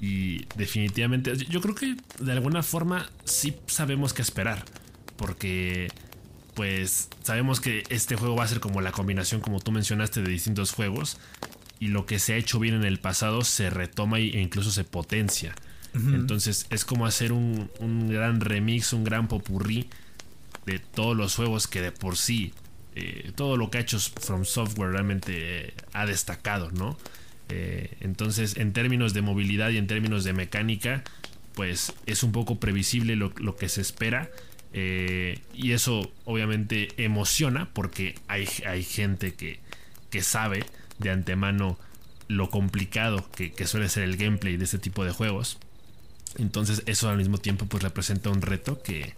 Y 0.00 0.44
definitivamente, 0.56 1.36
yo 1.36 1.60
creo 1.60 1.74
que 1.74 1.96
de 2.20 2.32
alguna 2.32 2.62
forma 2.62 3.10
sí 3.24 3.56
sabemos 3.66 4.12
qué 4.12 4.22
esperar, 4.22 4.64
porque 5.16 5.88
pues 6.54 7.08
sabemos 7.22 7.60
que 7.60 7.84
este 7.88 8.16
juego 8.16 8.36
va 8.36 8.44
a 8.44 8.48
ser 8.48 8.60
como 8.60 8.80
la 8.80 8.92
combinación, 8.92 9.40
como 9.40 9.60
tú 9.60 9.72
mencionaste, 9.72 10.22
de 10.22 10.30
distintos 10.30 10.72
juegos, 10.72 11.18
y 11.80 11.88
lo 11.88 12.06
que 12.06 12.18
se 12.18 12.34
ha 12.34 12.36
hecho 12.36 12.58
bien 12.58 12.74
en 12.74 12.84
el 12.84 12.98
pasado 12.98 13.42
se 13.42 13.70
retoma 13.70 14.18
e 14.18 14.40
incluso 14.40 14.70
se 14.70 14.84
potencia. 14.84 15.54
Entonces 15.94 16.66
es 16.68 16.84
como 16.84 17.06
hacer 17.06 17.32
un, 17.32 17.70
un 17.80 18.10
gran 18.10 18.42
remix, 18.42 18.92
un 18.92 19.02
gran 19.02 19.28
popurrí 19.28 19.88
de 20.66 20.78
todos 20.78 21.16
los 21.16 21.34
juegos 21.34 21.68
que 21.68 21.80
de 21.80 21.90
por 21.90 22.18
sí 22.18 22.52
eh, 22.98 23.32
todo 23.34 23.58
lo 23.58 23.70
que 23.70 23.76
ha 23.76 23.80
hecho 23.82 24.00
From 24.00 24.46
Software 24.46 24.90
realmente 24.92 25.66
eh, 25.66 25.74
ha 25.92 26.06
destacado, 26.06 26.70
¿no? 26.70 26.96
Eh, 27.50 27.94
entonces, 28.00 28.56
en 28.56 28.72
términos 28.72 29.12
de 29.12 29.20
movilidad 29.20 29.68
y 29.68 29.76
en 29.76 29.86
términos 29.86 30.24
de 30.24 30.32
mecánica, 30.32 31.04
pues 31.54 31.92
es 32.06 32.22
un 32.22 32.32
poco 32.32 32.58
previsible 32.58 33.14
lo, 33.14 33.56
que 33.56 33.68
se 33.68 33.82
espera. 33.82 34.30
y 34.72 35.72
eso 35.72 36.10
obviamente 36.24 36.88
emociona 36.96 37.68
porque 37.72 38.14
hay, 38.28 38.46
hay 38.66 38.82
gente 38.82 39.34
que, 39.34 39.60
que, 40.10 40.22
sabe 40.22 40.64
de 40.98 41.10
antemano 41.10 41.78
lo 42.28 42.50
complicado 42.50 43.28
que, 43.30 43.52
suele 43.66 43.88
ser 43.88 44.02
el 44.02 44.16
gameplay 44.16 44.56
de 44.56 44.64
este 44.64 44.78
tipo 44.78 45.04
de 45.04 45.12
juegos. 45.12 45.58
Entonces 46.36 46.82
eso 46.86 47.08
al 47.08 47.16
mismo 47.16 47.38
tiempo 47.38 47.66
pues 47.66 47.82
representa 47.82 48.30
un 48.30 48.42
reto 48.42 48.82
que, 48.82 49.14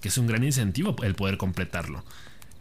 que 0.00 0.08
es 0.08 0.18
un 0.18 0.26
gran 0.26 0.44
incentivo 0.44 0.96
el 1.02 1.14
poder 1.14 1.36
completarlo. 1.36 2.04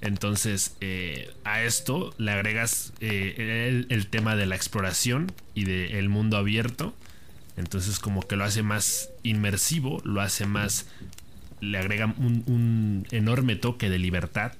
Entonces, 0.01 0.77
eh, 0.79 1.29
a 1.43 1.63
esto 1.63 2.13
le 2.17 2.32
agregas 2.32 2.93
eh, 3.01 3.86
el, 3.89 4.08
tema 4.08 4.36
de 4.36 4.45
la 4.45 4.55
exploración 4.55 5.32
y 5.53 5.65
del 5.65 6.08
mundo 6.08 6.38
abierto. 6.38 6.93
Entonces, 7.58 7.99
como 7.99 8.21
que 8.21 8.38
lo 8.38 8.45
hace 8.45 8.63
más 8.63 9.10
inmersivo, 9.23 10.01
lo 10.05 10.21
hace 10.21 10.45
más. 10.45 10.88
Le 11.60 11.77
agrega 11.77 12.05
un, 12.17 13.05
enorme 13.12 13.58
toque 13.58 13.89
de 13.89 13.99
libertad. 13.99 14.53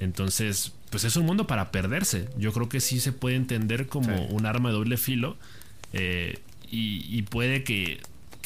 Entonces, 0.00 0.72
pues 0.90 1.04
es 1.04 1.16
un 1.16 1.26
mundo 1.26 1.46
para 1.46 1.70
perderse. 1.70 2.28
Yo 2.38 2.52
creo 2.52 2.68
que 2.68 2.80
sí 2.80 3.00
se 3.00 3.12
puede 3.12 3.36
entender 3.36 3.86
como 3.86 4.26
un 4.26 4.46
arma 4.46 4.70
de 4.70 4.74
doble 4.74 4.96
filo. 4.96 5.36
Eh, 5.92 6.38
y, 6.70 7.22
puede 7.22 7.64
que, 7.64 8.00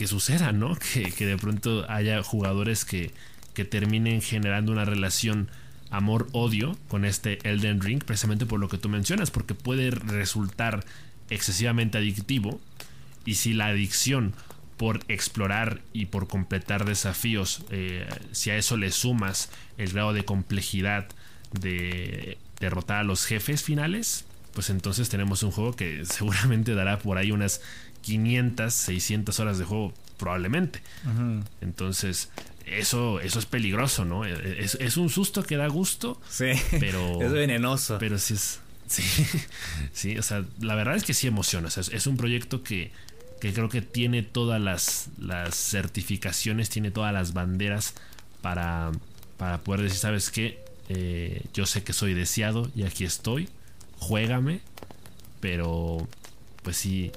suceda, 0.06 0.52
¿no? 0.52 0.76
Que, 0.92 1.12
que, 1.12 1.26
de 1.26 1.36
pronto 1.36 1.88
haya 1.88 2.22
jugadores 2.22 2.84
que, 2.84 3.10
que 3.54 3.64
terminen 3.64 4.22
generando 4.22 4.72
una 4.72 4.84
relación 4.84 5.48
amor-odio 5.90 6.76
con 6.88 7.04
este 7.04 7.38
Elden 7.48 7.80
Ring, 7.80 8.02
precisamente 8.02 8.46
por 8.46 8.58
lo 8.58 8.68
que 8.68 8.78
tú 8.78 8.88
mencionas, 8.88 9.30
porque 9.30 9.54
puede 9.54 9.90
resultar 9.90 10.84
excesivamente 11.30 11.98
adictivo. 11.98 12.60
Y 13.24 13.34
si 13.34 13.52
la 13.52 13.66
adicción 13.66 14.34
por 14.76 15.00
explorar 15.08 15.80
y 15.92 16.06
por 16.06 16.26
completar 16.26 16.84
desafíos, 16.84 17.64
eh, 17.70 18.08
si 18.32 18.50
a 18.50 18.56
eso 18.56 18.76
le 18.76 18.90
sumas 18.90 19.50
el 19.78 19.92
grado 19.92 20.12
de 20.12 20.24
complejidad 20.24 21.06
de 21.52 22.38
derrotar 22.60 22.98
a 22.98 23.02
los 23.04 23.24
jefes 23.26 23.62
finales, 23.62 24.24
pues 24.54 24.70
entonces 24.70 25.08
tenemos 25.08 25.42
un 25.42 25.50
juego 25.50 25.74
que 25.74 26.04
seguramente 26.06 26.74
dará 26.74 26.98
por 26.98 27.18
ahí 27.18 27.32
unas 27.32 27.60
500, 28.02 28.72
600 28.72 29.40
horas 29.40 29.58
de 29.58 29.64
juego 29.64 29.94
probablemente. 30.18 30.80
Entonces, 31.60 32.30
eso, 32.66 33.20
eso 33.20 33.38
es 33.38 33.46
peligroso, 33.46 34.04
¿no? 34.04 34.24
Es, 34.24 34.96
un 34.96 35.10
susto 35.10 35.42
que 35.42 35.56
da 35.56 35.66
gusto. 35.66 36.20
Sí. 36.28 36.52
Pero. 36.78 37.20
Es 37.22 37.32
venenoso. 37.32 37.98
Pero 37.98 38.18
sí 38.18 38.34
es. 38.34 38.60
Sí. 38.86 39.02
Sí, 39.92 40.18
o 40.18 40.22
sea, 40.22 40.44
la 40.60 40.74
verdad 40.74 40.96
es 40.96 41.04
que 41.04 41.14
sí 41.14 41.26
emociona. 41.26 41.68
O 41.68 41.70
sea, 41.70 41.82
es, 41.92 42.06
un 42.06 42.16
proyecto 42.16 42.62
que, 42.62 42.92
que, 43.40 43.52
creo 43.52 43.68
que 43.68 43.82
tiene 43.82 44.22
todas 44.22 44.60
las, 44.60 45.08
las 45.18 45.54
certificaciones, 45.56 46.70
tiene 46.70 46.90
todas 46.90 47.12
las 47.12 47.32
banderas 47.32 47.94
para, 48.40 48.92
para 49.38 49.58
poder 49.58 49.82
decir, 49.82 49.98
¿sabes 49.98 50.30
qué? 50.30 50.62
Eh, 50.94 51.42
yo 51.54 51.66
sé 51.66 51.82
que 51.82 51.92
soy 51.92 52.14
deseado 52.14 52.70
y 52.74 52.84
aquí 52.84 53.04
estoy. 53.04 53.48
Juégame. 53.98 54.60
Pero, 55.40 56.06
pues 56.62 56.76
sí, 56.76 57.10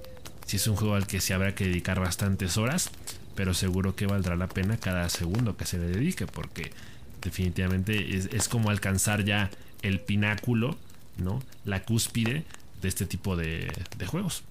sí 0.46 0.58
es 0.58 0.68
un 0.68 0.76
juego 0.76 0.96
al 0.96 1.08
que 1.08 1.22
se 1.22 1.34
habrá 1.34 1.54
que 1.54 1.66
dedicar 1.66 2.00
bastantes 2.00 2.58
horas 2.58 2.92
pero 3.36 3.54
seguro 3.54 3.96
que 3.96 4.08
valdrá 4.08 4.36
la 4.36 4.48
pena 4.48 4.78
cada 4.78 5.08
segundo 5.10 5.58
que 5.58 5.66
se 5.66 5.78
le 5.78 5.88
dedique, 5.88 6.26
porque 6.26 6.72
definitivamente 7.22 8.16
es, 8.16 8.48
como 8.48 8.70
alcanzar 8.70 9.26
ya 9.26 9.52
el 9.82 10.00
pináculo, 10.00 10.78
¿no? 11.18 11.44
La 11.66 11.84
cúspide 11.84 12.46
de 12.82 12.88
este 12.88 13.06
tipo 13.06 13.36
de, 13.36 13.70
juegos. 14.08 14.44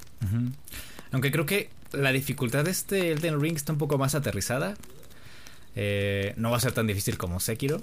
Aunque 1.11 1.31
creo 1.33 1.47
que 1.47 1.71
la 1.93 2.13
dificultad 2.13 2.65
de 2.65 2.71
este 2.71 3.13
Elden 3.13 3.41
Ring 3.41 3.57
está 3.57 3.73
un 3.73 3.79
poco 3.79 3.99
más 3.99 4.15
aterrizada. 4.15 4.75
Eh, 5.77 6.35
no 6.37 6.51
va 6.51 6.59
a 6.59 6.61
ser 6.61 6.73
tan 6.73 6.87
difícil 6.87 7.17
como 7.19 7.41
Sekiro, 7.41 7.83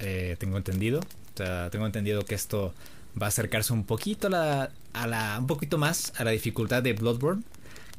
eh, 0.00 0.36
tengo 0.38 0.56
entendido. 0.56 1.00
O 1.00 1.36
sea, 1.36 1.70
tengo 1.70 1.86
entendido 1.86 2.24
que 2.24 2.34
esto 2.34 2.74
va 3.20 3.26
a 3.26 3.28
acercarse 3.28 3.72
un 3.72 3.84
poquito 3.84 4.28
a 4.28 4.68
la, 5.06 5.36
un 5.38 5.46
poquito 5.46 5.78
más 5.78 6.12
a 6.16 6.24
la 6.24 6.30
dificultad 6.30 6.82
de 6.82 6.92
Bloodborne. 6.92 7.42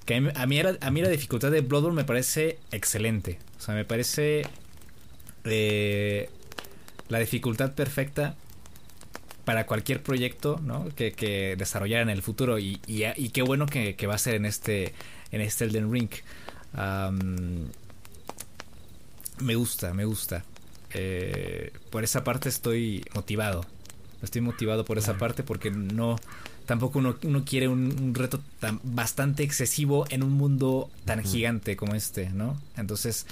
Que 0.06 0.16
a 0.16 0.22
mí, 0.22 0.30
a 0.36 0.92
mí 0.92 1.02
la 1.02 1.10
dificultad 1.10 1.52
de 1.52 1.62
Bloodborne 1.62 1.96
me 1.96 2.06
parece 2.06 2.60
excelente. 2.72 3.40
O 3.58 3.62
sea, 3.62 3.74
me 3.74 3.86
parece 3.86 4.44
eh, 5.46 6.30
la 7.10 7.20
dificultad 7.20 7.74
perfecta 7.74 8.36
para 9.46 9.68
cualquier 9.68 10.02
proyecto 10.02 10.60
¿no? 10.64 10.90
que, 10.96 11.14
que 11.14 11.56
desarrollar 11.56 12.02
en 12.02 12.10
el 12.10 12.22
futuro. 12.22 12.60
Y, 12.60 12.82
y, 12.88 13.30
qué 13.30 13.42
bueno 13.42 13.68
que, 13.68 13.96
va 14.08 14.16
a 14.16 14.18
ser 14.18 14.36
en 14.36 14.46
este, 14.46 14.94
en 15.32 15.42
este 15.42 15.66
Elden 15.66 15.92
Ring. 15.92 16.10
me 19.40 19.56
gusta, 19.56 19.94
me 19.94 20.06
gusta. 20.06 20.44
Eh, 20.98 21.74
por 21.90 22.06
esa 22.06 22.24
parte 22.24 22.48
estoy 22.48 23.04
motivado. 23.14 23.66
Estoy 24.22 24.42
motivado 24.42 24.86
por 24.86 24.98
esa 24.98 25.18
parte 25.18 25.44
porque 25.44 25.70
no, 25.70 26.16
tampoco 26.66 27.00
uno, 27.00 27.18
uno 27.24 27.44
quiere 27.44 27.68
un, 27.68 28.16
reto 28.16 28.42
tan 28.60 28.80
bastante 28.84 29.44
excesivo 29.44 30.06
en 30.10 30.24
un 30.24 30.32
mundo 30.32 30.90
tan 31.04 31.22
gigante 31.22 31.76
como 31.76 31.96
este, 31.96 32.30
¿no? 32.30 32.60
Entonces 32.78 33.28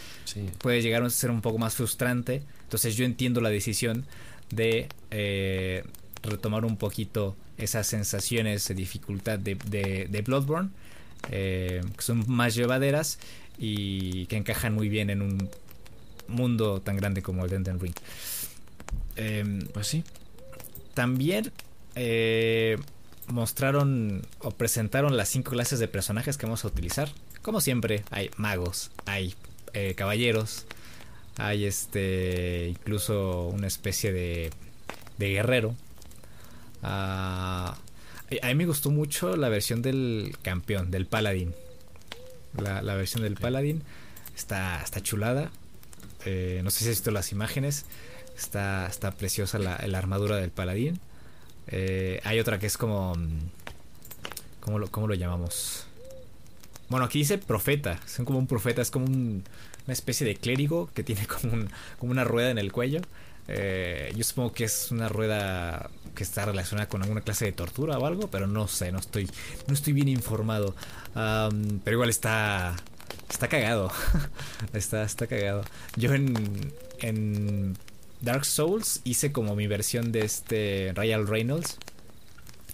puede 0.60 0.82
llegar 0.82 1.04
a 1.04 1.10
ser 1.10 1.32
un 1.32 1.42
poco 1.42 1.58
más 1.58 1.76
frustrante. 1.76 2.44
Entonces 2.64 2.98
yo 2.98 3.06
entiendo 3.06 3.40
la 3.40 3.50
decisión 3.50 4.06
de 4.52 4.90
eh, 5.10 5.84
retomar 6.22 6.66
un 6.66 6.76
poquito 6.76 7.36
esas 7.58 7.88
sensaciones 7.88 8.68
de 8.68 8.76
dificultad 8.76 9.40
de, 9.40 9.56
de, 9.56 10.22
Bloodborne, 10.22 10.70
eh, 11.32 11.82
que 11.96 12.02
son 12.02 12.26
más 12.28 12.56
llevaderas 12.56 13.20
y 13.58 14.26
que 14.26 14.36
encajan 14.36 14.74
muy 14.74 14.90
bien 14.90 15.10
en 15.10 15.22
un 15.22 15.50
mundo 16.28 16.82
tan 16.82 16.96
grande 16.98 17.22
como 17.22 17.46
el 17.46 17.54
Elden 17.54 17.80
Ring. 17.80 17.96
Em, 19.16 19.68
pues 19.74 19.88
sí. 19.88 20.04
También 20.94 21.52
eh, 21.96 22.78
mostraron 23.28 24.26
o 24.40 24.52
presentaron 24.52 25.18
las 25.18 25.30
cinco 25.30 25.52
clases 25.52 25.80
de 25.80 25.88
personajes 25.88 26.38
que 26.38 26.46
vamos 26.46 26.64
a 26.66 26.68
utilizar. 26.68 27.10
Como 27.42 27.62
siempre, 27.62 28.04
hay 28.12 28.30
magos, 28.38 28.92
hay 29.06 29.36
eh, 29.74 29.96
caballeros, 29.96 30.66
hay 31.38 31.66
este 31.66 32.70
incluso 32.70 33.48
una 33.48 33.68
especie 33.68 34.14
de, 34.14 34.52
de 35.18 35.30
guerrero. 35.30 35.76
Ah, 36.82 37.78
a 38.42 38.48
mí 38.48 38.56
me 38.56 38.66
gustó 38.66 38.90
mucho 38.90 39.36
la 39.36 39.50
versión 39.50 39.82
del 39.82 40.36
campeón, 40.42 40.92
del 40.92 41.06
paladín. 41.06 41.54
La, 42.58 42.96
versión 42.96 43.24
del 43.24 43.36
paladín 43.36 43.84
está, 44.36 44.82
está 44.82 45.02
chulada. 45.02 45.52
Eh, 46.26 46.62
no 46.64 46.72
sé 46.72 46.80
si 46.80 46.86
has 46.86 46.98
visto 46.98 47.12
las 47.12 47.32
imágenes. 47.32 47.86
Está, 48.38 48.88
está 48.88 49.12
preciosa 49.12 49.60
la, 49.60 49.76
armadura 49.98 50.38
del 50.38 50.52
paladín. 50.52 51.00
Eh, 51.68 52.22
hay 52.24 52.40
otra 52.40 52.60
que 52.60 52.68
es 52.68 52.78
como... 52.78 53.16
Mm, 53.16 53.40
¿cómo 54.60 54.80
lo, 54.80 54.90
¿Cómo 54.90 55.08
lo 55.08 55.14
llamamos? 55.14 55.86
Bueno, 56.90 57.06
aquí 57.06 57.20
dice 57.20 57.38
profeta. 57.38 58.00
Son 58.06 58.26
como 58.26 58.40
un 58.40 58.48
profeta. 58.48 58.82
Es 58.82 58.92
como 58.92 59.06
una 59.06 59.44
especie 59.88 60.26
de 60.26 60.36
clérigo 60.36 60.90
que 60.94 61.04
tiene 61.04 61.26
como, 61.42 61.54
un, 61.54 61.70
como 62.00 62.12
una 62.12 62.24
rueda 62.24 62.52
en 62.52 62.58
el 62.58 62.72
cuello. 62.72 63.02
Eh, 63.48 64.14
yo 64.16 64.24
supongo 64.24 64.54
que 64.54 64.64
es 64.64 64.90
una 64.92 65.10
rueda 65.10 65.90
que 66.16 66.24
está 66.24 66.46
relacionada 66.46 66.88
con 66.88 67.02
alguna 67.02 67.22
clase 67.22 67.46
de 67.46 67.52
tortura 67.52 67.98
o 67.98 68.06
algo, 68.06 68.30
pero 68.30 68.48
no 68.48 68.68
sé, 68.68 68.92
no 68.92 69.00
estoy, 69.00 69.30
no 69.68 69.74
estoy 69.74 69.94
bien 69.94 70.08
informado. 70.08 70.76
pero 71.14 71.96
igual 71.96 72.10
está, 72.10 72.76
está 73.30 73.48
cagado, 73.48 73.92
está, 74.74 75.04
está 75.04 75.28
cagado. 75.28 75.64
Yo 75.96 76.14
en, 76.14 76.74
en 77.00 77.78
Dark 78.22 78.46
Souls 78.46 79.02
hice 79.04 79.32
como 79.32 79.56
mi 79.56 79.68
versión 79.68 80.12
de 80.12 80.26
este 80.26 80.92
Ryan 80.96 81.28
Reynolds. 81.28 81.78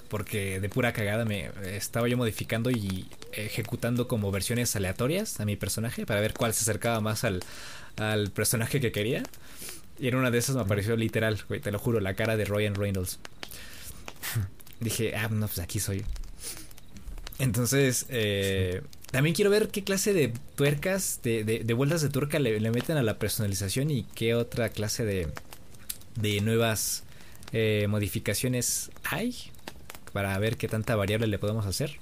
Porque 0.10 0.60
de 0.60 0.70
pura 0.70 0.92
cagada 0.92 1.24
me 1.24 1.52
estaba 1.64 2.08
yo 2.08 2.18
modificando 2.18 2.72
y 2.72 3.06
ejecutando 3.32 4.08
como 4.08 4.32
versiones 4.32 4.76
aleatorias 4.76 5.40
a 5.40 5.46
mi 5.46 5.56
personaje 5.56 6.08
para 6.08 6.20
ver 6.20 6.34
cuál 6.34 6.52
se 6.56 6.64
acercaba 6.64 7.00
más 7.00 7.24
al, 7.24 7.44
al 7.98 8.32
personaje 8.32 8.80
que 8.80 8.92
quería. 8.92 9.22
Y 10.00 10.08
en 10.08 10.16
una 10.16 10.32
de 10.32 10.40
esas 10.40 10.56
me 10.56 10.62
apareció 10.62 10.96
literal, 10.96 11.40
güey, 11.48 11.60
te 11.60 11.72
lo 11.72 11.78
juro, 11.78 12.00
la 12.00 12.16
cara 12.16 12.38
de 12.38 12.46
Ryan 12.46 12.74
Reynolds. 12.74 13.20
Dije, 14.80 15.16
ah, 15.16 15.28
no, 15.30 15.46
pues 15.46 15.60
aquí 15.60 15.80
soy. 15.80 16.04
Entonces, 17.38 18.06
eh, 18.10 18.82
también 19.12 19.36
quiero 19.36 19.50
ver 19.50 19.70
qué 19.70 19.84
clase 19.84 20.14
de 20.14 20.34
tuercas, 20.56 21.22
de, 21.24 21.44
de, 21.44 21.74
vueltas 21.74 22.02
de 22.02 22.10
tuerca 22.10 22.38
le, 22.38 22.60
meten 22.72 22.98
a 22.98 23.04
la 23.04 23.18
personalización 23.18 23.90
y 23.90 24.04
qué 24.04 24.36
otra 24.36 24.70
clase 24.70 25.04
de, 25.04 25.28
de 26.16 26.42
nuevas 26.42 27.04
eh, 27.52 27.88
modificaciones 27.90 28.92
hay 29.04 29.36
para 30.14 30.38
ver 30.38 30.58
qué 30.58 30.68
tanta 30.68 30.96
variable 30.96 31.28
le 31.28 31.40
podemos 31.40 31.66
hacer. 31.66 31.98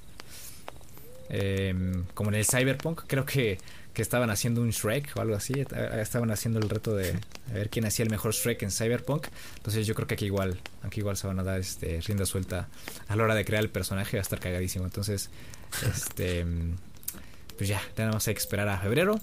Em, 1.30 2.04
como 2.14 2.30
en 2.30 2.36
el 2.36 2.46
Cyberpunk, 2.46 3.04
creo 3.08 3.26
que, 3.26 3.58
que, 3.94 4.02
estaban 4.02 4.30
haciendo 4.30 4.62
un 4.62 4.72
Shrek 4.72 5.16
o 5.16 5.22
algo 5.22 5.36
así. 5.36 5.54
Estaban 5.94 6.32
haciendo 6.32 6.60
el 6.60 6.70
reto 6.70 6.94
de 6.94 7.14
ver 7.54 7.70
quién 7.70 7.86
hacía 7.86 8.04
el 8.04 8.10
mejor 8.10 8.34
Shrek 8.34 8.64
en 8.64 8.72
Cyberpunk. 8.72 9.28
Entonces 9.56 9.88
yo 9.88 9.96
creo 9.96 10.08
que 10.08 10.16
aquí 10.16 10.26
igual, 10.26 10.60
aquí 10.84 11.00
igual 11.00 11.16
se 11.16 11.28
van 11.28 11.40
a 11.40 11.44
dar 11.44 11.60
este 11.60 12.02
rienda 12.02 12.26
suelta 12.26 12.68
a 13.08 13.16
la 13.16 13.24
hora 13.24 13.36
de 13.36 13.46
crear 13.46 13.64
el 13.64 13.70
personaje, 13.70 14.18
va 14.18 14.22
a 14.22 14.24
estar 14.24 14.40
cagadísimo. 14.40 14.86
Entonces, 14.86 15.30
este 15.84 16.46
pues 17.58 17.70
ya, 17.70 17.82
tenemos 17.96 18.24
que 18.24 18.32
esperar 18.32 18.70
a 18.70 18.80
febrero. 18.80 19.20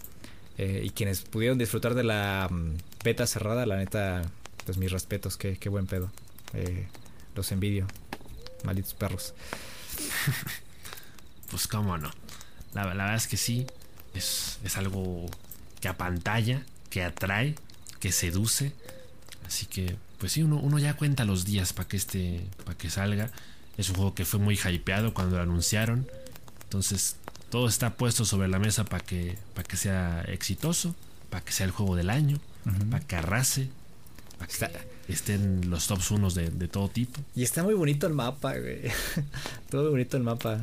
Eh, 0.56 0.82
y 0.84 0.90
quienes 0.90 1.22
pudieron 1.22 1.58
disfrutar 1.58 1.94
de 1.94 2.04
la 2.04 2.48
mm, 2.50 2.76
beta 3.02 3.26
cerrada, 3.26 3.66
la 3.66 3.76
neta, 3.76 4.22
pues 4.64 4.78
mis 4.78 4.92
respetos, 4.92 5.36
qué, 5.36 5.56
qué 5.56 5.68
buen 5.68 5.86
pedo. 5.86 6.10
Eh, 6.52 6.86
los 7.34 7.50
envidio, 7.52 7.86
malditos 8.64 8.94
perros. 8.94 9.34
pues 11.50 11.66
cómo 11.66 11.98
no. 11.98 12.10
La, 12.72 12.86
verdad 12.86 13.14
es 13.14 13.26
que 13.26 13.36
sí, 13.36 13.66
es, 14.14 14.58
es 14.64 14.76
algo 14.76 15.26
que 15.80 15.88
apantalla, 15.88 16.62
que 16.90 17.02
atrae, 17.02 17.54
que 18.00 18.12
seduce. 18.12 18.72
Así 19.46 19.66
que, 19.66 19.96
pues 20.18 20.32
sí, 20.32 20.42
uno, 20.42 20.56
uno 20.56 20.78
ya 20.78 20.96
cuenta 20.96 21.24
los 21.24 21.44
días 21.44 21.72
para 21.72 21.88
que 21.88 21.96
este, 21.96 22.40
para 22.64 22.76
que 22.78 22.90
salga. 22.90 23.30
Es 23.76 23.88
un 23.88 23.96
juego 23.96 24.14
que 24.14 24.24
fue 24.24 24.38
muy 24.38 24.56
hypeado 24.56 25.14
cuando 25.14 25.36
lo 25.36 25.42
anunciaron. 25.42 26.06
Entonces, 26.62 27.16
todo 27.50 27.68
está 27.68 27.94
puesto 27.94 28.24
sobre 28.24 28.48
la 28.48 28.58
mesa 28.58 28.84
para 28.84 29.04
que, 29.04 29.36
para 29.54 29.66
que 29.66 29.76
sea 29.76 30.22
exitoso, 30.22 30.94
para 31.30 31.44
que 31.44 31.52
sea 31.52 31.66
el 31.66 31.72
juego 31.72 31.96
del 31.96 32.10
año, 32.10 32.38
para 32.90 33.04
que 33.04 33.16
arrase, 33.16 33.68
para 34.38 34.48
que 34.48 35.12
estén 35.12 35.70
los 35.70 35.86
tops 35.86 36.10
unos 36.10 36.34
de, 36.34 36.50
todo 36.68 36.88
tipo. 36.88 37.20
Y 37.34 37.42
está 37.42 37.62
muy 37.62 37.74
bonito 37.74 38.06
el 38.06 38.14
mapa, 38.14 38.56
güey. 38.56 38.82
todo 39.70 39.82
muy 39.82 39.90
bonito 39.90 40.16
el 40.16 40.22
mapa. 40.22 40.60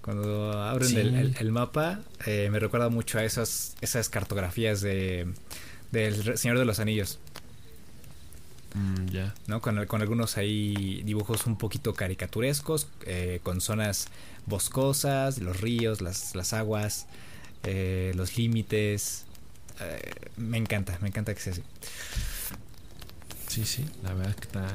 Cuando 0.00 0.52
abren 0.62 1.34
el, 1.38 1.52
mapa, 1.52 2.00
eh, 2.26 2.48
me 2.52 2.58
recuerda 2.58 2.90
mucho 2.90 3.18
a 3.18 3.24
esas, 3.24 3.74
esas 3.80 4.10
cartografías 4.10 4.82
de 4.82 5.26
del 5.94 6.36
Señor 6.36 6.58
de 6.58 6.66
los 6.66 6.78
Anillos. 6.80 7.18
Mm, 8.74 9.06
ya. 9.06 9.34
¿no? 9.46 9.60
Con, 9.60 9.86
con, 9.86 10.02
algunos 10.02 10.36
ahí 10.36 11.02
dibujos 11.04 11.46
un 11.46 11.56
poquito 11.56 11.94
caricaturescos, 11.94 12.88
eh, 13.06 13.40
con 13.42 13.60
zonas 13.60 14.08
boscosas, 14.46 15.38
los 15.38 15.60
ríos, 15.60 16.00
las, 16.00 16.34
las 16.34 16.52
aguas, 16.52 17.06
eh, 17.62 18.12
los 18.16 18.36
límites. 18.36 19.26
Eh, 19.80 20.12
me 20.36 20.58
encanta, 20.58 20.98
me 21.00 21.08
encanta 21.08 21.34
que 21.34 21.40
sea 21.40 21.52
así. 21.52 21.62
Sí, 23.46 23.64
sí, 23.64 23.84
la 24.02 24.12
verdad 24.12 24.34
que 24.34 24.46
está, 24.46 24.66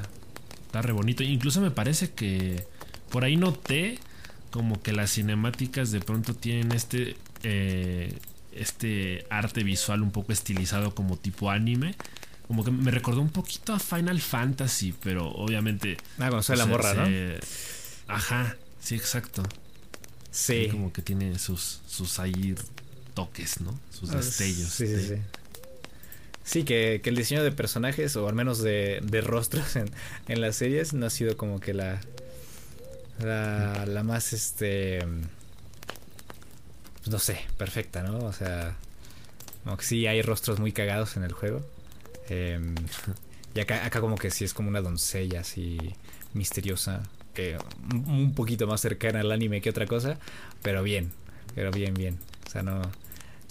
está 0.66 0.80
re 0.80 0.92
bonito. 0.92 1.22
Incluso 1.22 1.60
me 1.60 1.70
parece 1.70 2.10
que 2.10 2.66
por 3.10 3.24
ahí 3.24 3.36
noté 3.36 3.98
como 4.50 4.82
que 4.82 4.92
las 4.92 5.12
cinemáticas 5.12 5.90
de 5.90 6.00
pronto 6.00 6.34
tienen 6.34 6.72
este 6.72 7.16
este 8.52 9.24
arte 9.30 9.62
visual 9.62 10.02
un 10.02 10.10
poco 10.10 10.32
estilizado 10.32 10.94
como 10.94 11.16
tipo 11.16 11.50
anime 11.50 11.94
como 12.50 12.64
que 12.64 12.72
me 12.72 12.90
recordó 12.90 13.20
un 13.20 13.30
poquito 13.30 13.72
a 13.72 13.78
Final 13.78 14.20
Fantasy, 14.20 14.92
pero 15.04 15.28
obviamente. 15.28 15.96
Ah, 16.18 16.30
cuando 16.30 16.56
la 16.56 16.66
morra, 16.66 16.94
¿no? 16.94 17.06
Ajá, 18.08 18.56
sí, 18.80 18.96
exacto. 18.96 19.44
Sí. 20.32 20.66
como 20.68 20.92
que 20.92 21.00
tiene 21.00 21.38
sus, 21.38 21.80
sus 21.86 22.18
ahí 22.18 22.56
toques, 23.14 23.60
¿no? 23.60 23.78
Sus 23.92 24.10
ah, 24.10 24.16
destellos. 24.16 24.68
Sí, 24.68 24.88
sí, 24.88 25.00
sí. 25.00 25.14
Sí, 26.42 26.64
que, 26.64 27.00
el 27.04 27.14
diseño 27.14 27.44
de 27.44 27.52
personajes, 27.52 28.16
o 28.16 28.26
al 28.26 28.34
menos 28.34 28.60
de, 28.60 28.98
de 29.00 29.20
rostros 29.20 29.76
en, 29.76 29.88
en, 30.26 30.40
las 30.40 30.56
series, 30.56 30.92
no 30.92 31.06
ha 31.06 31.10
sido 31.10 31.36
como 31.36 31.60
que 31.60 31.72
la. 31.72 32.00
La, 33.20 33.86
la 33.86 34.02
más, 34.02 34.32
este. 34.32 35.06
Pues 36.98 37.10
no 37.10 37.20
sé, 37.20 37.42
perfecta, 37.58 38.02
¿no? 38.02 38.18
O 38.18 38.32
sea. 38.32 38.76
Como 39.62 39.76
que 39.76 39.84
sí 39.84 40.08
hay 40.08 40.20
rostros 40.22 40.58
muy 40.58 40.72
cagados 40.72 41.16
en 41.16 41.22
el 41.22 41.30
juego. 41.30 41.64
Em, 42.30 42.74
y 43.54 43.60
acá, 43.60 43.84
acá 43.84 44.00
como 44.00 44.16
que 44.16 44.30
sí 44.30 44.44
es 44.44 44.54
como 44.54 44.68
una 44.68 44.80
doncella 44.80 45.40
así 45.40 45.76
misteriosa, 46.32 47.02
que 47.34 47.58
un 47.92 48.34
poquito 48.34 48.66
más 48.66 48.80
cercana 48.80 49.20
al 49.20 49.32
anime 49.32 49.60
que 49.60 49.70
otra 49.70 49.86
cosa, 49.86 50.18
pero 50.62 50.82
bien, 50.82 51.10
pero 51.54 51.72
bien, 51.72 51.92
bien. 51.92 52.18
O 52.46 52.50
sea, 52.50 52.62
no, 52.62 52.80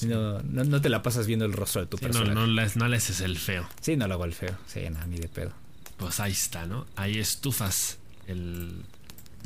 no, 0.07 0.41
no, 0.41 0.81
te 0.81 0.89
la 0.89 1.03
pasas 1.03 1.27
viendo 1.27 1.45
el 1.45 1.53
rostro 1.53 1.81
de 1.81 1.87
tu 1.87 1.97
personaje. 1.97 2.33
No, 2.33 2.47
no, 2.47 2.47
les, 2.47 2.77
no 2.77 2.87
les 2.87 3.09
es 3.09 3.21
el 3.21 3.37
feo. 3.37 3.67
Sí, 3.81 3.97
no 3.97 4.07
lo 4.07 4.15
hago 4.15 4.25
el 4.25 4.33
feo. 4.33 4.57
Sí, 4.65 4.89
nada, 4.89 5.05
ni 5.07 5.17
de 5.17 5.27
pedo. 5.27 5.51
Pues 5.97 6.19
ahí 6.21 6.31
está, 6.31 6.65
¿no? 6.65 6.85
Ahí 6.95 7.19
estufas 7.19 7.97
el... 8.27 8.83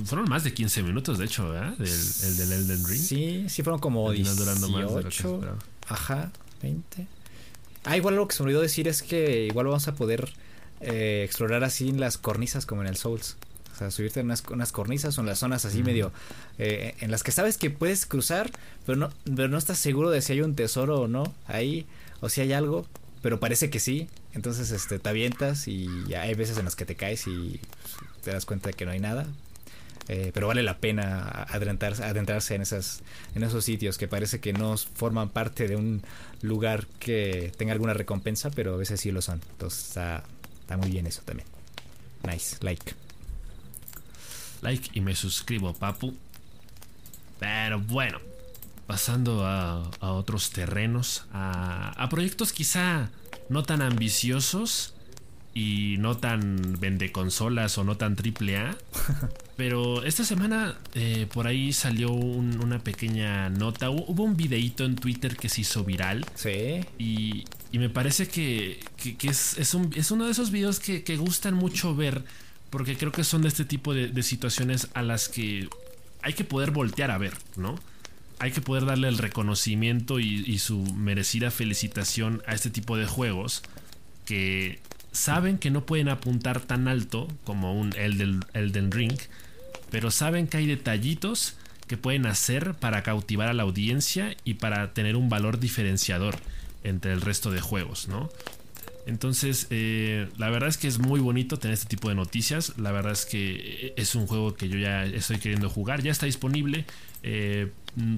Fueron 0.05 0.27
más 0.29 0.43
de 0.43 0.53
15 0.53 0.83
minutos, 0.83 1.17
de 1.17 1.25
hecho, 1.25 1.49
¿verdad? 1.49 1.77
Del, 1.77 1.87
el 1.89 2.37
del 2.37 2.51
Elden 2.51 2.87
Ring. 2.87 3.01
Sí, 3.01 3.45
sí 3.47 3.63
fueron 3.63 3.79
como 3.79 4.11
18. 4.11 5.41
ajá, 5.87 6.31
20. 6.61 7.07
Ah, 7.85 7.97
igual 7.97 8.15
lo 8.15 8.27
que 8.27 8.35
se 8.35 8.43
me 8.43 8.47
olvidó 8.47 8.61
decir 8.61 8.87
es 8.87 9.03
que 9.03 9.45
igual 9.45 9.67
vamos 9.67 9.87
a 9.87 9.95
poder 9.95 10.31
eh, 10.79 11.23
explorar 11.25 11.63
así 11.63 11.89
en 11.89 11.99
las 11.99 12.17
cornisas 12.17 12.65
como 12.65 12.81
en 12.81 12.87
el 12.87 12.97
Souls. 12.97 13.37
O 13.73 13.75
sea, 13.75 13.89
subirte 13.89 14.19
en 14.19 14.27
unas, 14.27 14.43
unas 14.49 14.71
cornisas 14.71 15.17
o 15.17 15.21
en 15.21 15.27
las 15.27 15.39
zonas 15.39 15.65
así 15.65 15.81
medio... 15.81 16.11
Eh, 16.59 16.95
en 16.99 17.09
las 17.09 17.23
que 17.23 17.31
sabes 17.31 17.57
que 17.57 17.71
puedes 17.71 18.05
cruzar, 18.05 18.51
pero 18.85 18.97
no, 18.97 19.09
pero 19.23 19.47
no 19.47 19.57
estás 19.57 19.79
seguro 19.79 20.11
de 20.11 20.21
si 20.21 20.33
hay 20.33 20.41
un 20.41 20.55
tesoro 20.55 21.01
o 21.01 21.07
no 21.07 21.33
ahí, 21.47 21.87
o 22.21 22.29
si 22.29 22.41
hay 22.41 22.53
algo, 22.53 22.85
pero 23.23 23.39
parece 23.39 23.69
que 23.71 23.79
sí. 23.79 24.07
Entonces 24.33 24.71
este, 24.71 24.99
te 24.99 25.09
avientas 25.09 25.67
y 25.67 25.87
hay 26.13 26.35
veces 26.35 26.57
en 26.57 26.65
las 26.65 26.75
que 26.75 26.85
te 26.85 26.95
caes 26.95 27.27
y 27.27 27.59
te 28.23 28.31
das 28.31 28.45
cuenta 28.45 28.69
de 28.69 28.73
que 28.73 28.85
no 28.85 28.91
hay 28.91 28.99
nada. 28.99 29.25
Eh, 30.09 30.31
pero 30.33 30.47
vale 30.47 30.63
la 30.63 30.77
pena 30.79 31.45
adentrarse, 31.49 32.03
adentrarse 32.03 32.55
en, 32.55 32.61
esas, 32.61 33.03
en 33.35 33.43
esos 33.43 33.63
sitios 33.63 33.97
que 33.97 34.07
parece 34.07 34.39
que 34.39 34.51
no 34.51 34.75
forman 34.77 35.29
parte 35.29 35.67
de 35.67 35.75
un 35.75 36.01
lugar 36.41 36.87
que 36.99 37.53
tenga 37.57 37.73
alguna 37.73 37.93
recompensa, 37.93 38.51
pero 38.51 38.73
a 38.73 38.77
veces 38.77 38.99
sí 38.99 39.11
lo 39.11 39.21
son. 39.21 39.41
Entonces 39.51 39.89
está, 39.89 40.23
muy 40.77 40.89
bien 40.89 41.07
eso 41.07 41.21
también. 41.23 41.47
Nice, 42.29 42.57
like. 42.61 42.93
Like 44.61 44.89
y 44.93 45.01
me 45.01 45.15
suscribo, 45.15 45.73
papu. 45.73 46.13
Pero 47.39 47.79
bueno, 47.79 48.19
pasando 48.87 49.45
a, 49.45 49.89
otros 49.99 50.51
terrenos, 50.51 51.25
a 51.31 52.07
proyectos 52.09 52.51
quizá 52.53 53.09
no 53.49 53.63
tan 53.63 53.81
ambiciosos 53.81 54.93
y 55.53 55.97
no 55.99 56.17
tan 56.17 56.79
vende 56.79 57.11
consolas 57.11 57.77
o 57.77 57.83
no 57.83 57.95
tan 57.95 58.15
triple 58.15 58.57
A. 58.57 58.77
Pero 59.55 60.03
esta 60.03 60.23
semana 60.23 60.75
eh, 60.95 61.27
por 61.31 61.45
ahí 61.45 61.73
salió 61.73 62.11
una 62.11 62.79
pequeña 62.79 63.49
nota. 63.49 63.89
Hubo 63.91 64.23
un 64.23 64.35
videíto 64.35 64.83
en 64.83 64.95
Twitter 64.95 65.37
que 65.37 65.49
se 65.49 65.61
hizo 65.61 65.83
viral. 65.83 66.25
Sí. 66.35 66.83
Y, 66.97 67.45
y 67.71 67.77
me 67.77 67.89
parece 67.89 68.27
que, 68.27 68.79
que, 68.97 69.15
es, 69.27 69.57
es, 69.59 69.75
un, 69.75 69.91
es, 69.95 70.09
uno 70.09 70.25
de 70.25 70.31
esos 70.31 70.49
videos 70.49 70.79
que, 70.79 71.03
que, 71.03 71.17
gustan 71.17 71.53
mucho 71.53 71.95
ver. 71.95 72.23
Porque 72.71 72.97
creo 72.97 73.11
que 73.11 73.23
son 73.23 73.43
de 73.43 73.49
este 73.49 73.65
tipo 73.65 73.93
de, 73.93 74.07
de 74.07 74.23
situaciones 74.23 74.87
a 74.95 75.03
las 75.03 75.29
que 75.29 75.69
hay 76.23 76.33
que 76.33 76.43
poder 76.43 76.71
voltear 76.71 77.11
a 77.11 77.17
ver, 77.19 77.33
¿no? 77.55 77.75
hay 78.39 78.51
que 78.51 78.59
poder 78.59 78.85
darle 78.85 79.07
el 79.07 79.19
reconocimiento 79.19 80.19
y, 80.19 80.43
y, 80.45 80.59
su 80.59 80.79
merecida 80.95 81.49
felicitación 81.49 82.41
a 82.45 82.53
este 82.53 82.69
tipo 82.69 82.97
de 82.97 83.05
juegos 83.05 83.63
que 84.25 84.81
saben 85.13 85.57
que 85.57 85.71
no 85.71 85.85
pueden 85.85 86.09
apuntar 86.09 86.59
tan 86.59 86.87
alto 86.87 87.27
como 87.45 87.79
un 87.79 87.93
Elden, 87.95 88.41
Elden 88.53 88.91
Ring, 88.91 89.17
pero 89.89 90.11
saben 90.11 90.47
que 90.47 90.57
hay 90.57 90.65
detallitos 90.65 91.55
que 91.87 91.97
pueden 91.97 92.25
hacer 92.25 92.73
para 92.73 93.03
cautivar 93.03 93.47
a 93.47 93.53
la 93.53 93.63
audiencia 93.63 94.35
y 94.43 94.55
para 94.55 94.93
tener 94.93 95.15
un 95.15 95.29
valor 95.29 95.59
diferenciador 95.59 96.35
entre 96.83 97.13
el 97.13 97.21
resto 97.21 97.51
de 97.51 97.61
juegos, 97.61 98.07
¿no? 98.07 98.29
Entonces, 99.05 99.67
eh, 99.69 100.29
la 100.37 100.49
verdad 100.49 100.69
es 100.69 100.77
que 100.77 100.87
es 100.87 100.97
muy 100.97 101.19
bonito 101.19 101.57
tener 101.57 101.73
este 101.73 101.87
tipo 101.87 102.09
de 102.09 102.15
noticias. 102.15 102.73
La 102.77 102.91
verdad 102.91 103.11
es 103.11 103.25
que 103.25 103.93
es 103.97 104.15
un 104.15 104.27
juego 104.27 104.55
que 104.55 104.69
yo 104.69 104.77
ya 104.77 105.03
estoy 105.05 105.39
queriendo 105.39 105.69
jugar. 105.69 106.01
Ya 106.01 106.11
está 106.11 106.25
disponible. 106.25 106.85
Eh, 107.21 107.71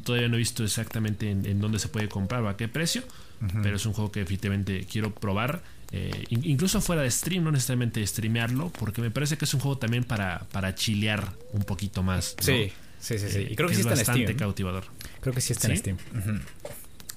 todavía 0.03 0.27
no 0.27 0.35
he 0.35 0.39
visto 0.39 0.63
exactamente 0.63 1.31
en, 1.31 1.45
en, 1.45 1.59
dónde 1.59 1.79
se 1.79 1.87
puede 1.87 2.07
comprar 2.07 2.43
o 2.43 2.49
a 2.49 2.55
qué 2.55 2.67
precio. 2.67 3.03
Uh 3.41 3.45
-huh. 3.45 3.63
Pero 3.63 3.77
es 3.77 3.85
un 3.85 3.93
juego 3.93 4.11
que 4.11 4.19
definitivamente 4.19 4.85
quiero 4.85 5.13
probar. 5.13 5.63
Eh, 5.91 6.25
incluso 6.29 6.81
fuera 6.81 7.01
de 7.03 7.11
stream, 7.11 7.43
no 7.43 7.51
necesariamente 7.51 8.05
streamearlo. 8.05 8.69
Porque 8.71 9.01
me 9.01 9.11
parece 9.11 9.37
que 9.37 9.45
es 9.45 9.53
un 9.53 9.59
juego 9.59 9.77
también 9.77 10.03
para, 10.03 10.45
para 10.51 10.75
chilear 10.75 11.33
un 11.53 11.63
poquito 11.63 12.03
más. 12.03 12.35
¿no? 12.39 12.43
Sí, 12.45 12.71
sí, 12.99 13.19
sí. 13.19 13.29
sí. 13.29 13.37
Eh, 13.39 13.47
y 13.51 13.55
creo 13.55 13.69
que, 13.69 13.75
que 13.75 13.81
sí 13.81 13.81
es 13.81 13.85
está 13.87 13.95
bastante 13.95 14.21
en 14.21 14.27
Steam. 14.27 14.37
cautivador. 14.39 14.85
Creo 15.21 15.33
que 15.33 15.41
sí 15.41 15.53
está 15.53 15.67
¿Sí? 15.67 15.73
en 15.73 15.77
Steam. 15.79 15.97
Uh 16.13 16.17
-huh. 16.17 16.41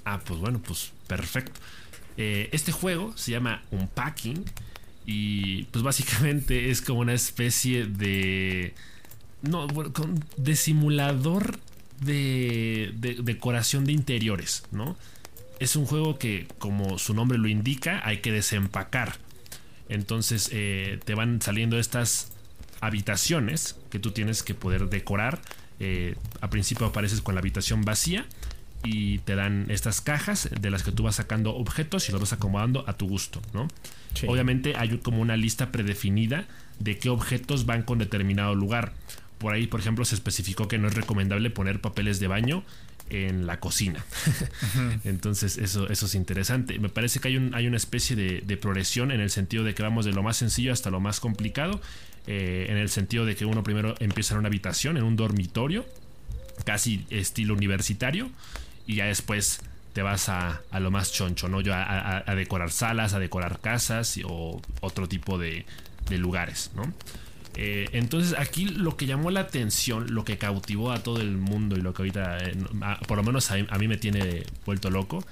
Ah, 0.05 0.21
pues 0.25 0.41
bueno, 0.41 0.61
pues 0.65 0.93
perfecto. 1.07 1.61
Eh, 2.17 2.49
este 2.53 2.73
juego 2.73 3.17
se 3.17 3.31
llama 3.33 3.63
Unpacking 3.71 4.45
y 5.07 5.65
pues 5.65 5.83
básicamente 5.83 6.71
es 6.71 6.81
como 6.83 7.01
una 7.01 7.15
especie 7.15 7.87
de... 7.87 8.75
No, 9.43 9.69
de 10.37 10.57
simulador 10.57 11.61
de, 12.01 12.93
de 12.97 13.15
decoración 13.23 13.85
de 13.85 13.93
interiores, 13.93 14.65
¿no? 14.73 14.97
Es 15.61 15.77
un 15.77 15.87
juego 15.87 16.19
que, 16.19 16.47
como 16.59 16.99
su 16.99 17.15
nombre 17.15 17.39
lo 17.39 17.49
indica, 17.49 18.01
hay 18.05 18.19
que 18.19 18.33
desempacar. 18.33 19.17
Entonces 19.89 20.51
eh, 20.53 21.01
te 21.05 21.15
van 21.15 21.41
saliendo 21.41 21.79
estas 21.79 22.31
habitaciones 22.81 23.77
que 23.91 23.99
tú 23.99 24.13
tienes 24.13 24.43
que 24.43 24.55
poder 24.55 24.89
decorar. 24.89 25.41
Eh, 25.81 26.17
a 26.41 26.51
principio 26.51 26.87
apareces 26.87 27.21
con 27.21 27.35
la 27.35 27.41
habitación 27.41 27.83
vacía 27.83 28.27
y 28.85 29.19
te 29.21 29.35
dan 29.35 29.67
estas 29.71 30.01
cajas 30.01 30.49
de 30.61 30.71
las 30.71 30.83
que 30.83 30.93
tú 30.93 31.03
vas 31.03 31.17
sacando 31.17 31.55
objetos 31.55 32.09
y 32.09 32.13
los 32.13 32.21
vas 32.21 32.33
acomodando 32.33 32.85
a 32.89 32.93
tu 32.95 33.09
gusto, 33.09 33.41
¿no? 33.53 33.69
Sí. 34.15 34.27
Obviamente 34.29 34.75
hay 34.77 34.99
como 34.99 35.21
una 35.21 35.37
lista 35.37 35.73
predefinida 35.73 36.47
de 36.79 36.99
qué 36.99 37.09
objetos 37.11 37.67
van 37.67 37.83
con 37.83 37.99
determinado 37.99 38.55
lugar. 38.55 38.93
Por 39.39 39.55
ahí, 39.55 39.67
por 39.67 39.81
ejemplo, 39.81 40.05
se 40.05 40.15
especificó 40.15 40.69
que 40.69 40.79
no 40.79 40.89
es 40.89 40.95
recomendable 40.95 41.51
poner 41.51 41.81
papeles 41.81 42.19
de 42.21 42.27
baño 42.27 42.65
en 43.11 43.47
la 43.47 43.61
cocina. 43.61 44.05
Entonces, 45.05 45.59
eso, 45.59 45.89
eso 45.89 46.07
es 46.07 46.15
interesante. 46.15 46.79
Me 46.79 46.89
parece 46.89 47.21
que 47.21 47.29
hay, 47.29 47.37
un, 47.37 47.55
hay 47.55 47.67
una 47.67 47.77
especie 47.77 48.17
de, 48.17 48.43
de 48.47 48.57
progresión 48.57 49.11
en 49.11 49.21
el 49.21 49.31
sentido 49.31 49.65
de 49.65 49.75
que 49.75 49.83
vamos 49.83 50.05
de 50.05 50.13
lo 50.13 50.23
más 50.23 50.37
sencillo 50.37 50.73
hasta 50.73 50.91
lo 50.91 51.01
más 51.01 51.21
complicado. 51.21 51.81
eh, 52.27 52.67
en 52.69 52.77
el 52.77 52.91
sentido 52.91 53.25
de 53.25 53.35
que 53.37 53.45
uno 53.47 53.63
primero 53.63 53.95
empieza 54.01 54.35
en 54.35 54.41
una 54.41 54.49
habitación, 54.49 54.97
en 54.99 55.03
un 55.05 55.17
dormitorio, 55.17 55.87
casi 56.65 57.07
estilo 57.11 57.55
universitario, 57.55 58.31
y 58.87 58.97
ya 58.97 59.07
después 59.07 59.61
te 59.95 60.03
vas 60.03 60.29
a, 60.29 60.61
a 60.71 60.81
lo 60.81 60.91
más 60.91 61.13
choncho, 61.13 61.49
¿no? 61.49 61.61
Yo 61.63 61.73
a, 61.75 61.83
a- 61.83 62.25
a 62.31 62.35
decorar 62.35 62.71
salas, 62.71 63.15
a 63.15 63.19
decorar 63.19 63.61
casas 63.61 64.19
o 64.25 64.61
otro 64.81 65.09
tipo 65.09 65.39
de, 65.39 65.65
de 66.11 66.19
lugares, 66.19 66.71
¿no? 66.77 66.93
Eh, 67.61 67.89
entonces 67.91 68.39
aquí 68.39 68.67
lo 68.67 68.97
que 68.97 69.07
llamó 69.07 69.33
la 69.33 69.41
atención, 69.41 70.15
lo 70.15 70.25
que 70.25 70.39
cautivó 70.39 70.93
a 70.93 71.03
todo 71.03 71.21
el 71.21 71.37
mundo 71.37 71.77
y 71.77 71.81
lo 71.81 71.93
que 71.93 72.03
ahorita, 72.03 72.39
eh, 72.39 72.55
por 73.09 73.17
lo 73.17 73.25
menos 73.25 73.51
a, 73.51 73.57
mí 73.57 73.89
me 73.89 73.97
tiene 73.97 74.45
vuelto 74.65 74.91
loco, 74.91 75.27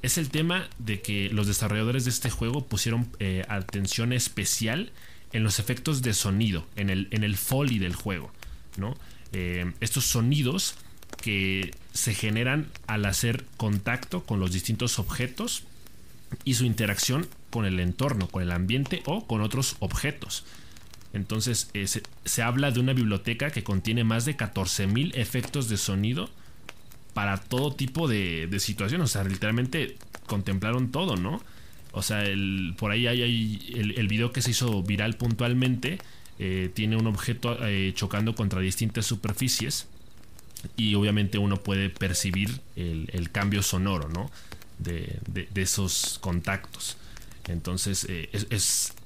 es 0.00 0.16
el 0.16 0.30
tema 0.30 0.70
de 0.78 1.02
que 1.02 1.28
los 1.28 1.46
desarrolladores 1.46 2.04
de 2.04 2.10
este 2.12 2.30
juego 2.30 2.64
pusieron 2.64 3.06
eh, 3.18 3.44
atención 3.50 4.14
especial 4.14 4.90
en 5.34 5.44
los 5.44 5.58
efectos 5.58 6.00
de 6.00 6.14
sonido, 6.14 6.66
en 6.76 6.88
el, 6.88 7.08
en 7.10 7.24
el 7.24 7.36
foley 7.36 7.78
del 7.78 7.94
juego, 7.94 8.32
estos 9.80 10.06
sonidos 10.06 10.76
que 11.20 11.74
se 11.92 12.14
generan 12.14 12.68
al 12.86 13.04
hacer 13.04 13.44
contacto 13.58 14.24
con 14.24 14.40
los 14.40 14.52
distintos 14.52 14.98
objetos 14.98 15.64
y 16.44 16.54
su 16.54 16.64
interacción 16.64 17.28
con 17.50 17.66
el 17.66 17.80
entorno, 17.80 18.28
con 18.28 18.42
el 18.42 18.52
ambiente 18.52 19.02
o 19.04 19.26
con 19.26 19.42
otros 19.42 19.76
objetos. 19.80 20.44
Entonces 21.16 21.70
eh, 21.74 21.86
se, 21.86 22.42
habla 22.42 22.70
de 22.70 22.80
una 22.80 22.92
biblioteca 22.92 23.50
que 23.50 23.64
contiene 23.64 24.04
más 24.04 24.24
de 24.24 24.36
14.000 24.36 25.12
efectos 25.16 25.68
de 25.68 25.76
sonido 25.76 26.30
para 27.14 27.38
todo 27.38 27.74
tipo 27.74 28.06
de, 28.08 28.46
de 28.46 28.60
situaciones. 28.60 29.06
O 29.06 29.12
sea, 29.12 29.24
literalmente 29.24 29.96
contemplaron 30.26 30.90
todo, 30.92 31.16
¿no? 31.16 31.42
O 31.92 32.02
sea, 32.02 32.22
el, 32.24 32.74
por 32.78 32.90
ahí 32.90 33.06
hay, 33.06 33.72
el, 33.74 34.08
video 34.08 34.30
que 34.32 34.42
se 34.42 34.50
hizo 34.50 34.82
viral 34.82 35.16
puntualmente. 35.16 35.98
eh, 36.38 36.70
tiene 36.74 36.96
un 36.96 37.06
objeto 37.06 37.56
eh, 37.66 37.92
chocando 37.94 38.34
contra 38.34 38.60
distintas 38.60 39.06
superficies. 39.06 39.86
Y 40.76 40.94
obviamente 40.94 41.38
uno 41.38 41.56
puede 41.62 41.90
percibir 41.90 42.60
el, 42.76 43.30
cambio 43.30 43.62
sonoro, 43.62 44.08
¿no? 44.08 44.30
De- 44.78 45.18
de 45.32 45.62
esos 45.62 46.18
contactos. 46.20 46.96
Entonces 47.48 48.06
eh, 48.08 48.28
es, 48.32 48.46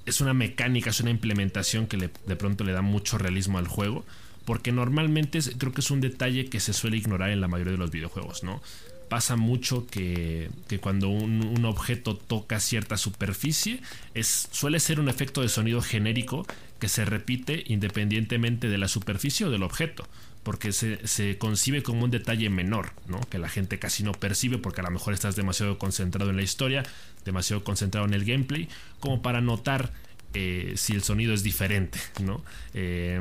es- 0.07 0.21
una 0.21 0.35
mecánica, 0.35 0.91
es 0.91 1.01
una 1.01 1.11
implementación 1.11 1.87
que 1.87 1.97
de 1.99 2.37
pronto 2.37 2.65
le 2.65 2.73
da 2.73 2.83
mucho 2.83 3.17
realismo 3.19 3.59
al 3.59 3.69
juego. 3.69 4.05
Porque 4.45 4.73
normalmente 4.73 5.39
creo 5.59 5.73
que 5.73 5.81
es 5.83 5.91
un 5.91 6.01
detalle 6.01 6.47
que 6.49 6.59
se 6.61 6.73
suele 6.73 6.97
ignorar 6.97 7.31
en 7.31 7.41
la 7.41 7.47
mayoría 7.47 7.73
de 7.73 7.79
los 7.79 7.91
videojuegos, 7.91 8.43
¿no? 8.43 8.61
Pasa 9.09 9.37
mucho 9.37 9.87
que, 9.87 10.51
que 10.67 10.79
cuando 10.79 11.09
un, 11.09 11.45
un 11.47 11.65
objeto 11.67 12.17
toca 12.17 12.59
cierta 12.59 12.97
superficie, 12.97 13.81
es, 14.15 14.49
suele 14.51 14.81
ser 14.81 14.99
un 14.99 15.09
efecto 15.09 15.43
de 15.43 15.49
sonido 15.49 15.83
genérico 15.83 16.47
que 16.81 16.89
se 16.89 17.05
repite 17.05 17.63
independientemente 17.69 18.69
de 18.69 18.79
la 18.79 18.89
superficie 18.89 19.47
o 19.47 19.51
del 19.51 19.63
objeto 19.63 20.09
porque 20.43 20.73
se, 20.73 21.07
se 21.07 21.37
concibe 21.37 21.83
como 21.83 22.03
un 22.05 22.11
detalle 22.11 22.49
menor, 22.49 22.93
¿no? 23.07 23.21
Que 23.29 23.39
la 23.39 23.51
gente 23.51 23.79
casi 23.79 24.03
no 24.03 24.13
percibe 24.13 24.57
porque 24.57 24.81
a 24.81 24.85
lo 24.85 24.91
mejor 24.91 25.13
estás 25.13 25.37
demasiado 25.37 25.79
concentrado 25.79 26.31
en 26.31 26.37
la 26.37 26.43
historia, 26.43 26.83
demasiado 27.27 27.63
concentrado 27.63 28.07
en 28.07 28.15
el 28.15 28.25
gameplay, 28.25 28.67
como 29.01 29.21
para 29.21 29.43
notar 29.43 29.93
eh, 30.33 30.73
si 30.77 30.95
el 30.95 31.03
sonido 31.03 31.35
es 31.35 31.43
diferente, 31.43 31.99
¿no? 32.25 32.43
Eh, 32.73 33.21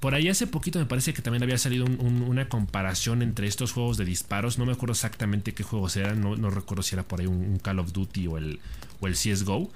por 0.00 0.14
ahí 0.14 0.28
hace 0.28 0.46
poquito 0.46 0.78
me 0.78 0.86
parece 0.86 1.12
que 1.14 1.22
también 1.22 1.42
había 1.42 1.58
salido 1.58 1.84
un- 1.84 1.98
un- 2.00 2.22
una 2.22 2.48
comparación 2.48 3.22
entre 3.22 3.46
estos 3.48 3.72
juegos 3.72 3.96
de 3.96 4.04
disparos. 4.04 4.58
No 4.58 4.66
me 4.66 4.72
acuerdo 4.72 4.92
exactamente 4.92 5.52
qué 5.54 5.62
juegos 5.62 5.96
eran. 5.96 6.20
No, 6.20 6.36
no 6.36 6.50
recuerdo 6.50 6.82
si 6.82 6.94
era 6.94 7.02
por 7.04 7.20
ahí 7.20 7.26
un, 7.26 7.36
un 7.38 7.58
Call 7.58 7.78
of 7.80 7.92
Duty 7.92 8.26
o 8.28 8.38
el, 8.38 8.60
o 9.00 9.06
el 9.06 9.14
CSGO. 9.14 9.70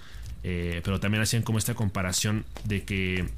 Eh, 0.44 0.80
pero 0.84 1.00
también 1.00 1.22
hacían 1.22 1.42
como 1.42 1.58
esta 1.58 1.74
comparación 1.74 2.44
de 2.64 2.84
que 2.84 3.28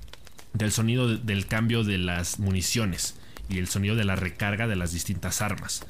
del 0.52 0.72
sonido 0.72 1.08
de- 1.08 1.16
del 1.18 1.46
cambio 1.46 1.84
de 1.84 1.98
las 1.98 2.38
municiones 2.38 3.14
y 3.48 3.58
el 3.58 3.68
sonido 3.68 3.94
de 3.96 4.04
la 4.04 4.16
recarga 4.16 4.66
de 4.66 4.76
las 4.76 4.92
distintas 4.92 5.40
armas. 5.40 5.84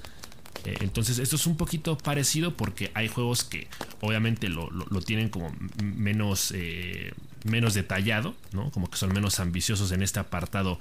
Eh, 0.65 0.77
entonces 0.81 1.19
esto 1.19 1.37
es 1.37 1.47
un 1.47 1.57
poquito 1.57 1.97
parecido 1.97 2.57
porque 2.57 2.91
hay 2.95 3.09
juegos 3.09 3.45
que 3.45 3.69
obviamente 4.01 4.49
lo, 4.49 4.71
lo- 4.71 5.01
tienen 5.01 5.29
como 5.29 5.55
menos, 5.83 6.53
eh, 6.55 7.13
menos 7.45 7.75
detallado, 7.75 8.35
¿no? 8.53 8.71
como 8.73 8.91
que 8.91 8.97
son 8.97 9.13
menos 9.13 9.39
ambiciosos 9.41 9.93
en 9.93 10.03
este 10.03 10.19
apartado 10.19 10.79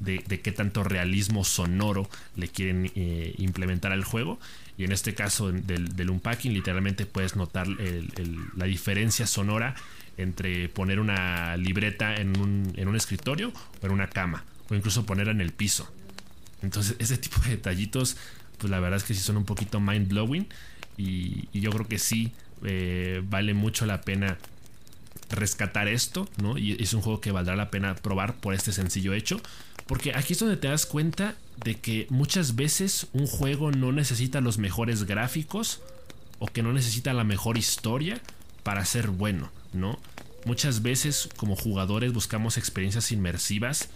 de, 0.00 0.22
de 0.26 0.40
qué 0.40 0.50
tanto 0.52 0.82
realismo 0.84 1.44
sonoro 1.44 2.08
le 2.36 2.48
quieren 2.48 2.90
implementar 3.38 3.92
al 3.92 4.04
juego. 4.04 4.38
Y 4.78 4.84
en 4.84 4.92
este 4.92 5.14
caso 5.14 5.50
del, 5.50 6.10
unpacking 6.10 6.54
literalmente 6.54 7.04
puedes 7.04 7.36
notar 7.36 7.66
la 7.66 8.64
diferencia 8.64 9.26
sonora 9.26 9.74
entre 10.16 10.68
poner 10.68 11.00
una 11.00 11.56
libreta 11.56 12.14
en 12.16 12.38
un, 12.38 12.72
en 12.76 12.88
un 12.88 12.96
escritorio 12.96 13.52
o 13.82 13.86
en 13.86 13.92
una 13.92 14.08
cama 14.08 14.44
o 14.70 14.74
incluso 14.74 15.04
ponerla 15.04 15.32
en 15.32 15.40
el 15.40 15.52
piso. 15.52 15.90
Entonces, 16.62 16.96
ese 16.98 17.16
tipo 17.18 17.40
de 17.42 17.50
detallitos, 17.50 18.16
pues 18.58 18.70
la 18.70 18.80
verdad 18.80 18.98
es 18.98 19.04
que 19.04 19.14
sí 19.14 19.20
son 19.20 19.36
un 19.36 19.44
poquito 19.44 19.80
mind 19.80 20.08
blowing. 20.08 20.46
Y, 20.96 21.48
yo 21.58 21.70
creo 21.70 21.86
que 21.86 21.98
sí 21.98 22.32
eh, 22.64 23.22
vale 23.24 23.54
mucho 23.54 23.86
la 23.86 24.00
pena 24.00 24.38
rescatar 25.30 25.88
esto, 25.88 26.28
¿no? 26.42 26.58
Y 26.58 26.72
es 26.80 26.92
un 26.94 27.02
juego 27.02 27.20
que 27.20 27.30
valdrá 27.30 27.54
la 27.56 27.70
pena 27.70 27.94
probar 27.94 28.34
por 28.34 28.54
este 28.54 28.72
sencillo 28.72 29.14
hecho. 29.14 29.40
Porque 29.88 30.12
aquí 30.14 30.34
es 30.34 30.38
donde 30.38 30.56
te 30.56 30.68
das 30.68 30.86
cuenta 30.86 31.34
de 31.64 31.74
que 31.74 32.06
muchas 32.10 32.54
veces 32.54 33.08
un 33.12 33.26
juego 33.26 33.72
no 33.72 33.90
necesita 33.90 34.40
los 34.40 34.58
mejores 34.58 35.04
gráficos 35.04 35.80
o 36.38 36.46
que 36.46 36.62
no 36.62 36.72
necesita 36.72 37.12
la 37.12 37.24
mejor 37.24 37.58
historia 37.58 38.20
para 38.62 38.84
ser 38.84 39.08
bueno, 39.08 39.50
¿no? 39.72 39.98
Muchas 40.44 40.82
veces 40.82 41.28
como 41.36 41.56
jugadores 41.56 42.12
buscamos 42.12 42.58
experiencias 42.58 43.10
inmersivas 43.10 43.88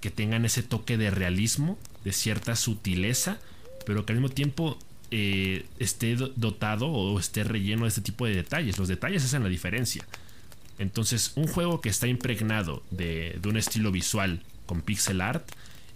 que 0.00 0.10
tengan 0.10 0.44
ese 0.44 0.62
toque 0.62 0.96
de 0.96 1.10
realismo, 1.10 1.78
de 2.04 2.12
cierta 2.12 2.56
sutileza, 2.56 3.38
pero 3.84 4.06
que 4.06 4.12
al 4.12 4.20
mismo 4.20 4.32
tiempo 4.32 4.78
eh, 5.10 5.66
esté 5.78 6.16
dotado 6.16 6.88
o 6.88 7.18
esté 7.18 7.44
relleno 7.44 7.82
de 7.82 7.88
este 7.88 8.00
tipo 8.00 8.26
de 8.26 8.34
detalles. 8.34 8.78
Los 8.78 8.88
detalles 8.88 9.24
hacen 9.24 9.42
la 9.42 9.48
diferencia. 9.48 10.06
Entonces, 10.78 11.32
un 11.36 11.46
juego 11.46 11.80
que 11.80 11.88
está 11.88 12.06
impregnado 12.06 12.82
de, 12.90 13.38
un 13.44 13.56
estilo 13.56 13.90
visual 13.90 14.42
con 14.66 14.82
pixel 14.82 15.20
art 15.20 15.48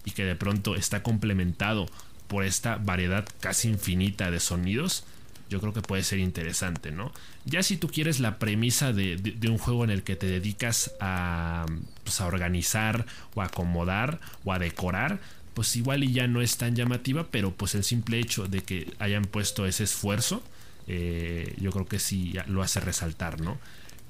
y 0.05 0.13
que 0.13 0.25
de 0.25 0.37
pronto 0.37 0.77
está 0.77 1.03
complementado 1.03 1.87
por 2.29 2.45
esta 2.45 2.77
variedad 2.77 3.29
casi 3.41 3.69
infinita 3.69 4.31
de 4.31 4.41
sonidos, 4.41 5.05
yo 5.49 5.61
creo 5.61 5.73
que 5.73 5.83
puede 5.83 6.05
ser 6.05 6.21
interesante, 6.21 6.93
¿no? 6.93 7.13
Ya 7.45 7.63
si 7.65 7.77
tú 7.77 7.89
quieres 7.89 8.21
la 8.21 8.39
premisa 8.39 8.93
de, 8.93 9.37
un 9.49 9.59
juego 9.59 9.83
en 9.83 9.91
el 9.91 10.05
que 10.05 10.15
te 10.15 10.27
dedicas 10.27 10.93
a, 11.01 11.67
pues, 12.05 12.21
a 12.21 12.27
organizar 12.27 13.05
o 13.35 13.43
a 13.43 13.47
acomodar 13.47 14.21
o 14.45 14.53
a 14.53 14.61
decorar, 14.61 15.19
pues 15.55 15.75
igual 15.75 16.05
y 16.05 16.13
ya 16.13 16.29
no 16.29 16.41
es 16.41 16.57
tan 16.57 16.77
llamativa, 16.77 17.27
pero 17.31 17.51
pues 17.51 17.75
el 17.75 17.83
simple 17.83 18.21
hecho 18.21 18.47
de 18.47 18.63
que 18.63 18.93
hayan 19.01 19.25
puesto 19.25 19.67
ese 19.67 19.85
esfuerzo, 19.85 20.43
eh, 20.87 21.55
yo 21.61 21.73
creo 21.73 21.87
que 21.87 21.99
sí 21.99 22.33
lo 22.47 22.63
hace 22.63 22.79
resaltar, 22.79 23.41
¿no? 23.41 23.59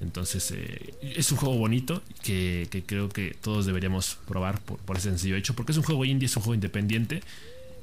Entonces 0.01 0.51
eh, 0.51 0.93
es 1.01 1.31
un 1.31 1.37
juego 1.37 1.55
bonito 1.57 2.01
que, 2.23 2.67
creo 2.85 3.09
que 3.09 3.35
todos 3.39 3.65
deberíamos 3.65 4.17
probar 4.27 4.59
por, 4.59 4.79
por, 4.79 4.97
ese 4.97 5.09
sencillo 5.09 5.35
hecho, 5.35 5.55
porque 5.55 5.71
es 5.71 5.77
un 5.77 5.83
juego 5.83 6.05
indie, 6.05 6.25
es 6.25 6.35
un 6.35 6.43
juego 6.43 6.55
independiente. 6.55 7.21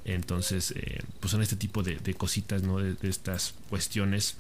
Entonces, 0.05 0.73
eh, 0.77 1.01
pues 1.21 1.31
son 1.31 1.43
este 1.43 1.57
tipo 1.57 1.83
de, 1.83 1.99
cositas, 2.15 2.63
¿no? 2.63 2.79
De, 2.79 2.97
estas 3.09 3.55
cuestiones 3.69 4.35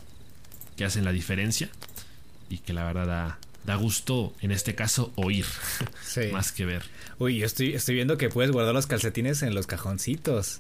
que 0.77 0.85
hacen 0.85 1.05
la 1.05 1.13
diferencia 1.13 1.69
y 2.49 2.59
que 2.59 2.73
la 2.73 2.85
verdad 2.85 3.07
da, 3.07 3.39
da 3.65 3.75
gusto, 3.77 4.35
en 4.41 4.51
este 4.51 4.75
caso, 4.75 5.13
oír 5.15 5.45
más 6.33 6.53
que 6.53 6.65
ver. 6.65 6.85
Uy, 7.19 7.39
yo 7.39 7.47
estoy, 7.47 7.75
estoy 7.75 7.97
viendo 7.97 8.17
que 8.17 8.29
puedes 8.29 8.51
guardar 8.51 8.75
los 8.75 8.87
calcetines 8.87 9.43
en 9.43 9.55
los 9.55 9.67
cajoncitos. 9.67 10.59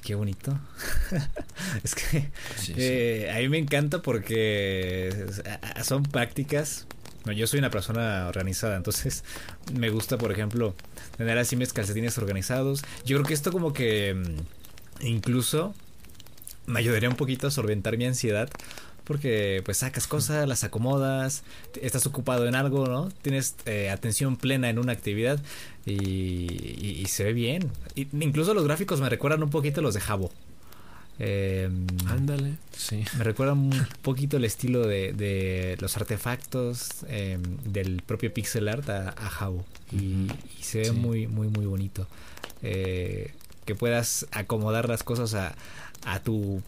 Qué 0.00 0.14
bonito. 0.14 0.58
es 1.84 1.94
que 1.94 2.30
eh, 2.76 3.30
a 3.30 3.38
mí 3.40 3.48
me 3.48 3.58
encanta 3.58 4.00
porque 4.00 5.26
son 5.82 6.02
prácticas. 6.04 6.86
yo 7.36 7.46
soy 7.46 7.58
una 7.58 7.70
persona 7.70 8.26
organizada, 8.26 8.76
entonces 8.76 9.22
me 9.74 9.90
gusta, 9.90 10.16
por 10.16 10.32
ejemplo, 10.32 10.74
tener 11.18 11.36
así 11.36 11.56
mis 11.56 11.72
calcetines 11.72 12.16
organizados. 12.16 12.82
Yo 13.04 13.18
creo 13.18 13.26
que 13.26 13.34
esto 13.34 13.52
como 13.52 13.74
que 13.74 14.14
mm, 14.14 15.06
incluso 15.06 15.74
me 16.66 16.78
ayudaría 16.80 17.08
un 17.08 17.16
poquito 17.16 17.48
a 17.48 17.50
solventar 17.50 17.98
mi 17.98 18.06
ansiedad 18.06 18.48
porque 19.12 19.60
pues 19.62 19.76
sacas 19.76 20.06
cosas, 20.06 20.48
las 20.48 20.64
acomodas, 20.64 21.42
estás 21.82 22.06
ocupado 22.06 22.48
en 22.48 22.54
algo, 22.54 22.86
¿no? 22.86 23.10
Tienes 23.20 23.56
eh, 23.66 23.90
atención 23.90 24.36
plena 24.36 24.70
en 24.70 24.78
una 24.78 24.92
actividad 24.92 25.38
y, 25.84 27.04
se 27.08 27.24
ve 27.24 27.34
bien. 27.34 27.70
incluso 27.94 28.54
los 28.54 28.64
gráficos 28.64 29.02
me 29.02 29.10
recuerdan 29.10 29.42
un 29.42 29.50
poquito 29.50 29.82
los 29.82 29.92
de 29.92 30.00
Jabo. 30.00 30.30
Em, 31.18 31.86
Ándale, 32.06 32.54
sí. 32.74 33.04
Me 33.18 33.24
recuerdan 33.24 33.58
un 33.58 33.86
poquito 34.00 34.38
el 34.38 34.46
estilo 34.46 34.86
de, 34.86 35.76
los 35.78 35.94
artefactos 35.98 37.04
em, 37.08 37.42
del 37.64 38.00
propio 38.00 38.32
pixel 38.32 38.66
art 38.66 38.88
a, 38.88 39.10
a 39.10 39.28
Jabo. 39.28 39.66
Y, 39.92 40.28
se 40.62 40.80
ve 40.80 40.92
muy, 40.92 41.26
muy, 41.26 41.48
muy 41.48 41.66
bonito. 41.66 42.06
Eh, 42.62 43.30
que 43.66 43.74
puedas 43.74 44.26
acomodar 44.32 44.88
las 44.88 45.02
cosas 45.02 45.34
a, 45.34 45.54
a 46.06 46.22
tu 46.22 46.62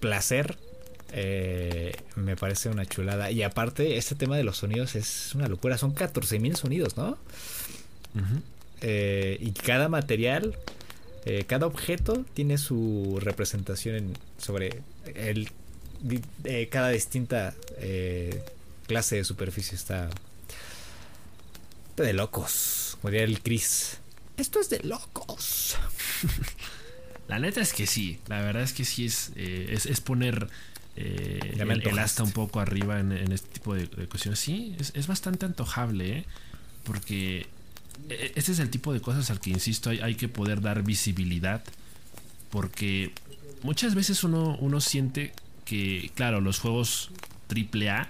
placer 0.00 0.56
eh, 1.14 1.94
me 2.16 2.36
parece 2.36 2.70
una 2.70 2.86
chulada. 2.86 3.30
Y 3.30 3.42
aparte, 3.42 3.98
este 3.98 4.14
tema 4.14 4.36
de 4.36 4.44
los 4.44 4.56
sonidos 4.56 4.96
es 4.96 5.34
una 5.34 5.46
locura. 5.46 5.76
Son 5.76 5.94
14.000 5.94 6.56
sonidos, 6.56 6.96
¿no? 6.96 7.18
Eh, 8.80 9.36
y 9.40 9.52
cada 9.52 9.88
material, 9.88 10.56
eh, 11.26 11.44
cada 11.46 11.66
objeto 11.66 12.24
tiene 12.34 12.56
su 12.56 13.18
representación 13.20 14.14
sobre 14.38 14.82
el, 15.14 15.50
cada 16.70 16.88
distinta 16.88 17.54
clase 18.86 19.16
de 19.16 19.24
superficie. 19.24 19.76
Está, 19.76 20.08
de 21.96 22.12
locos. 22.14 22.96
Como 23.00 23.10
diría 23.10 23.26
el 23.26 23.42
Chris. 23.42 23.98
Esto 24.38 24.60
es 24.60 24.70
de 24.70 24.80
locos. 24.80 25.76
La 27.28 27.38
neta 27.38 27.60
es 27.60 27.74
que 27.74 27.86
sí. 27.86 28.18
La 28.28 28.40
verdad 28.40 28.62
es 28.62 28.72
que 28.72 28.84
sí 28.84 29.04
es, 29.06 29.30
es 29.36 30.00
poner 30.00 30.48
eh, 30.96 31.56
el, 31.58 31.98
asta 31.98 32.22
un 32.22 32.32
poco 32.32 32.60
arriba 32.60 33.00
en, 33.00 33.12
este 33.32 33.48
tipo 33.48 33.74
de, 33.74 33.86
cuestiones. 34.08 34.38
Sí, 34.38 34.76
es, 34.78 35.06
bastante 35.06 35.46
antojable, 35.46 36.18
¿eh? 36.18 36.24
porque 36.84 37.46
e, 38.08 38.32
este 38.34 38.52
es 38.52 38.58
el 38.58 38.70
tipo 38.70 38.92
de 38.92 39.00
cosas 39.00 39.30
al 39.30 39.40
que 39.40 39.50
insisto, 39.50 39.90
hay, 39.90 40.14
que 40.16 40.28
poder 40.28 40.60
dar 40.60 40.82
visibilidad, 40.82 41.62
porque 42.50 43.12
muchas 43.62 43.94
veces 43.94 44.22
uno, 44.24 44.56
uno 44.60 44.80
siente 44.80 45.32
que, 45.64 46.10
claro, 46.14 46.40
los 46.40 46.58
juegos 46.58 47.10
AAA, 47.48 48.08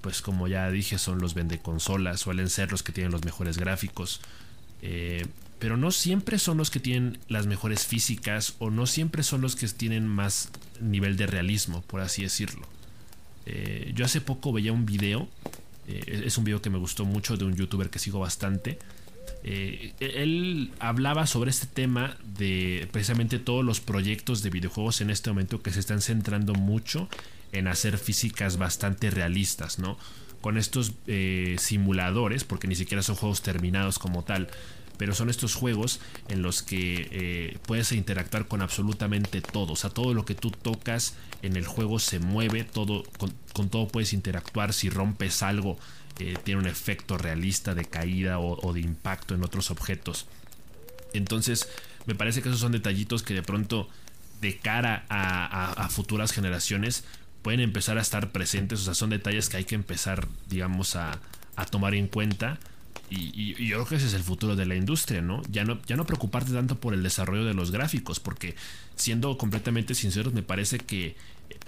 pues 0.00 0.22
como 0.22 0.48
ya 0.48 0.70
dije, 0.70 0.98
son 0.98 1.18
los 1.18 1.34
vende 1.34 1.58
consolas, 1.58 2.20
suelen 2.20 2.50
ser 2.50 2.70
los 2.70 2.82
que 2.82 2.92
tienen 2.92 3.12
los 3.12 3.24
mejores 3.24 3.58
gráficos. 3.58 4.20
Eh, 4.82 5.26
pero 5.58 5.76
no 5.76 5.92
siempre 5.92 6.40
son 6.40 6.58
los 6.58 6.70
que 6.70 6.80
tienen 6.80 7.18
las 7.28 7.46
mejores 7.46 7.86
físicas 7.86 8.54
o 8.58 8.70
no 8.70 8.86
siempre 8.86 9.22
son 9.22 9.40
los 9.40 9.54
que 9.54 9.68
tienen 9.68 10.08
más 10.08 10.50
nivel 10.90 11.16
de 11.16 11.26
realismo, 11.26 11.82
por 11.82 12.00
así 12.00 12.22
decirlo. 12.22 12.66
Eh, 13.46 13.92
yo 13.94 14.04
hace 14.04 14.20
poco 14.20 14.52
veía 14.52 14.72
un 14.72 14.86
video, 14.86 15.28
eh, 15.88 16.22
es 16.26 16.38
un 16.38 16.44
video 16.44 16.62
que 16.62 16.70
me 16.70 16.78
gustó 16.78 17.04
mucho 17.04 17.36
de 17.36 17.44
un 17.44 17.56
youtuber 17.56 17.90
que 17.90 17.98
sigo 17.98 18.20
bastante. 18.20 18.78
Eh, 19.44 19.92
él 19.98 20.70
hablaba 20.78 21.26
sobre 21.26 21.50
este 21.50 21.66
tema 21.66 22.16
de 22.24 22.88
precisamente 22.92 23.38
todos 23.38 23.64
los 23.64 23.80
proyectos 23.80 24.42
de 24.42 24.50
videojuegos 24.50 25.00
en 25.00 25.10
este 25.10 25.30
momento 25.30 25.62
que 25.62 25.72
se 25.72 25.80
están 25.80 26.00
centrando 26.00 26.54
mucho 26.54 27.08
en 27.50 27.66
hacer 27.66 27.98
físicas 27.98 28.56
bastante 28.56 29.10
realistas, 29.10 29.78
¿no? 29.78 29.98
Con 30.40 30.58
estos 30.58 30.92
simuladores, 31.58 32.42
porque 32.42 32.66
ni 32.66 32.74
siquiera 32.74 33.02
son 33.02 33.14
juegos 33.14 33.42
terminados 33.42 34.00
como 34.00 34.24
tal, 34.24 34.48
pero 34.96 35.14
son 35.14 35.30
estos 35.30 35.54
juegos 35.54 36.00
en 36.28 36.42
los 36.42 36.62
que 36.62 37.08
eh, 37.10 37.58
puedes 37.66 37.92
interactuar 37.92 38.46
con 38.46 38.62
absolutamente 38.62 39.40
todo. 39.40 39.72
O 39.72 39.76
sea, 39.76 39.90
todo 39.90 40.14
lo 40.14 40.24
que 40.24 40.34
tú 40.34 40.50
tocas 40.50 41.14
en 41.42 41.56
el 41.56 41.66
juego 41.66 41.98
se 41.98 42.18
mueve, 42.18 42.64
todo, 42.64 43.04
con, 43.52 43.68
todo 43.68 43.88
puedes 43.88 44.12
interactuar. 44.12 44.72
Si 44.72 44.90
rompes 44.90 45.42
algo, 45.42 45.78
eh, 46.18 46.36
tiene 46.44 46.60
un 46.60 46.66
efecto 46.66 47.18
realista 47.18 47.74
de 47.74 47.84
caída 47.84 48.38
o, 48.38 48.72
de 48.72 48.80
impacto 48.80 49.34
en 49.34 49.42
otros 49.42 49.70
objetos. 49.70 50.26
Entonces, 51.14 51.68
me 52.06 52.14
parece 52.14 52.42
que 52.42 52.48
esos 52.48 52.60
son 52.60 52.72
detallitos 52.72 53.22
que 53.22 53.34
de 53.34 53.42
pronto, 53.42 53.88
de 54.40 54.56
cara 54.58 55.04
a, 55.08 55.88
futuras 55.90 56.32
generaciones, 56.32 57.04
pueden 57.42 57.60
empezar 57.60 57.98
a 57.98 58.02
estar 58.02 58.30
presentes. 58.30 58.80
O 58.80 58.84
sea, 58.84 58.94
son 58.94 59.10
detalles 59.10 59.48
que 59.48 59.56
hay 59.56 59.64
que 59.64 59.74
empezar, 59.74 60.28
digamos, 60.48 60.96
a, 60.96 61.18
a 61.56 61.64
tomar 61.64 61.94
en 61.94 62.08
cuenta 62.08 62.58
y, 63.12 63.54
yo 63.66 63.76
creo 63.76 63.86
que 63.86 63.96
ese 63.96 64.06
es 64.06 64.14
el 64.14 64.22
futuro 64.22 64.56
de 64.56 64.66
la 64.66 64.74
industria, 64.74 65.22
¿no? 65.22 65.42
Ya, 65.50 65.64
¿no? 65.64 65.80
ya 65.86 65.96
no 65.96 66.06
preocuparte 66.06 66.52
tanto 66.52 66.78
por 66.78 66.94
el 66.94 67.02
desarrollo 67.02 67.44
de 67.44 67.54
los 67.54 67.70
gráficos, 67.70 68.20
porque 68.20 68.54
siendo 68.96 69.36
completamente 69.38 69.94
sinceros, 69.94 70.32
me 70.32 70.42
parece 70.42 70.78
que 70.78 71.16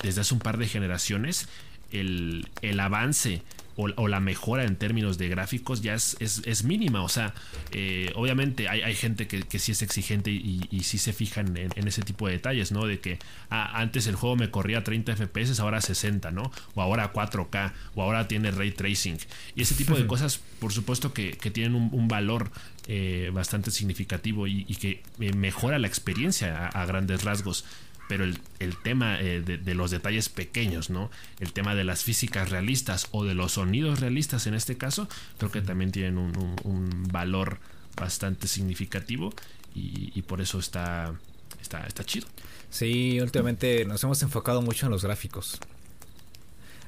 desde 0.03 0.23
hace 0.23 0.35
un 0.35 0.41
par 0.41 0.59
de 0.59 0.67
generaciones 0.67 1.49
el, 1.93 2.49
el 2.63 2.81
avance 2.81 3.43
o, 3.77 4.09
la 4.09 4.21
mejora 4.21 4.65
en 4.65 4.77
términos 4.77 5.19
de 5.19 5.29
gráficos 5.29 5.83
ya 5.83 5.95
es, 5.95 6.17
es, 6.21 6.65
mínima. 6.65 7.03
O 7.03 7.09
sea, 7.09 7.35
eh, 7.73 8.13
obviamente 8.15 8.69
hay, 8.69 8.83
hay, 8.83 8.95
gente 8.95 9.27
que, 9.27 9.43
que 9.43 9.59
sí 9.59 9.73
es 9.73 9.83
exigente 9.83 10.31
y, 10.31 10.69
y 10.71 10.81
sí 10.81 10.99
se 10.99 11.13
fijan 11.13 11.57
en, 11.57 11.89
ese 11.89 12.03
tipo 12.03 12.27
de 12.27 12.35
detalles, 12.35 12.73
¿no? 12.73 12.87
De 12.87 13.01
que 13.01 13.19
ah, 13.51 13.81
antes 13.81 14.07
el 14.07 14.15
juego 14.15 14.37
me 14.37 14.51
corría 14.51 14.79
a 14.79 14.85
30 14.85 15.17
FPS, 15.17 15.61
ahora 15.61 15.81
60, 15.81 16.31
¿no? 16.31 16.51
O 16.75 16.83
ahora 16.83 17.13
4K, 17.13 17.73
o 17.95 18.03
ahora 18.03 18.29
tiene 18.29 18.51
ray 18.51 18.73
tracing. 18.73 19.19
Y 19.55 19.63
ese 19.63 19.75
tipo 19.75 19.95
de 19.97 20.07
cosas, 20.15 20.41
por 20.59 20.73
supuesto 20.73 21.13
que, 21.13 21.33
que 21.33 21.51
tienen 21.51 21.75
un, 21.75 22.09
valor 22.09 22.51
eh, 22.87 23.31
bastante 23.33 23.71
significativo 23.71 24.47
y, 24.47 24.65
que 24.77 25.03
eh, 25.19 25.33
mejora 25.33 25.79
la 25.79 25.87
experiencia 25.87 26.69
a, 26.69 26.87
grandes 26.87 27.25
rasgos 27.25 27.65
pero 28.09 28.25
el, 28.25 28.77
tema 28.83 29.21
eh, 29.21 29.41
de, 29.41 29.75
los 29.75 29.91
detalles 29.91 30.29
pequeños, 30.29 30.91
¿no? 30.91 31.11
El 31.41 31.53
tema 31.53 31.75
de 31.75 31.85
las 31.85 32.03
físicas 32.05 32.51
realistas 32.51 33.09
o 33.13 33.25
de 33.25 33.35
los 33.35 33.53
sonidos 33.53 34.01
realistas 34.01 34.47
en 34.47 34.55
este 34.55 34.77
caso, 34.77 35.09
creo 35.39 35.51
que 35.51 35.63
también 35.63 35.93
tienen 35.93 36.19
un, 36.19 37.09
valor 37.11 37.59
bastante 37.97 38.49
significativo 38.49 39.33
y, 39.75 40.23
por 40.23 40.41
eso 40.41 40.59
está, 40.59 41.15
está, 41.61 41.87
está 41.87 42.05
chido. 42.05 42.27
Sí, 42.71 43.21
últimamente 43.21 43.85
nos 43.85 44.03
hemos 44.05 44.23
enfocado 44.23 44.63
mucho 44.63 44.87
en 44.87 44.93
los 44.93 45.05
gráficos. 45.05 45.59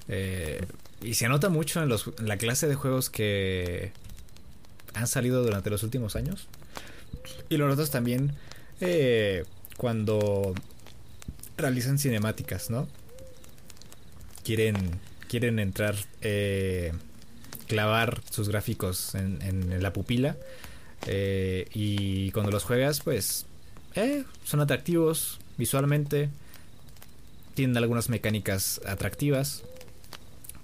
Eh, 0.08 0.64
y 1.02 1.14
se 1.14 1.28
nota 1.28 1.48
mucho 1.48 1.82
en, 1.82 1.88
los, 1.88 2.10
la 2.20 2.36
clase 2.38 2.66
de 2.66 2.74
juegos 2.74 3.10
que 3.10 3.92
han 4.94 5.06
salido 5.06 5.42
durante 5.42 5.70
los 5.70 5.82
últimos 5.82 6.16
años. 6.16 6.48
Y 7.48 7.56
lo 7.56 7.68
notas 7.68 7.90
también 7.90 8.32
eh, 8.80 9.44
cuando 9.76 10.54
realizan 11.56 11.98
cinemáticas, 11.98 12.70
¿no? 12.70 12.88
Quieren, 14.44 14.76
quieren 15.28 15.58
entrar, 15.58 15.96
eh, 16.20 16.92
clavar 17.66 18.22
sus 18.30 18.48
gráficos 18.48 19.14
en, 19.14 19.82
la 19.82 19.92
pupila. 19.92 20.36
Eh, 21.06 21.68
y 21.72 22.30
cuando 22.32 22.52
los 22.52 22.64
juegas, 22.64 23.00
pues, 23.00 23.46
eh, 23.94 24.24
son 24.44 24.60
atractivos 24.60 25.38
visualmente. 25.56 26.30
Tienen 27.54 27.76
algunas 27.76 28.08
mecánicas 28.08 28.80
atractivas. 28.86 29.64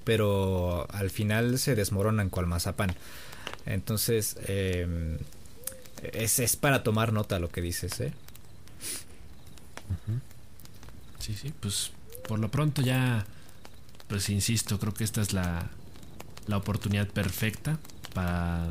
Pero 0.05 0.87
al 0.91 1.11
final 1.11 1.59
se 1.59 1.75
desmoronan 1.75 2.29
cual 2.29 2.47
mazapán. 2.47 2.95
Entonces, 3.67 4.37
es, 4.49 6.39
es, 6.39 6.57
para 6.57 6.83
tomar 6.83 7.13
nota 7.13 7.39
lo 7.39 7.51
que 7.51 7.61
dices, 7.61 8.01
¿eh? 8.01 8.13
Sí, 11.23 11.37
sí, 11.41 11.53
pues 11.61 11.93
por 12.27 12.41
lo 12.41 12.51
pronto 12.51 12.83
ya, 12.83 13.25
pues 14.09 14.29
insisto, 14.29 14.81
creo 14.81 14.93
que 14.93 15.05
esta 15.05 15.23
es 15.23 15.33
la, 15.33 15.71
la 16.49 16.57
oportunidad 16.57 17.07
perfecta 17.07 17.79
para 18.13 18.69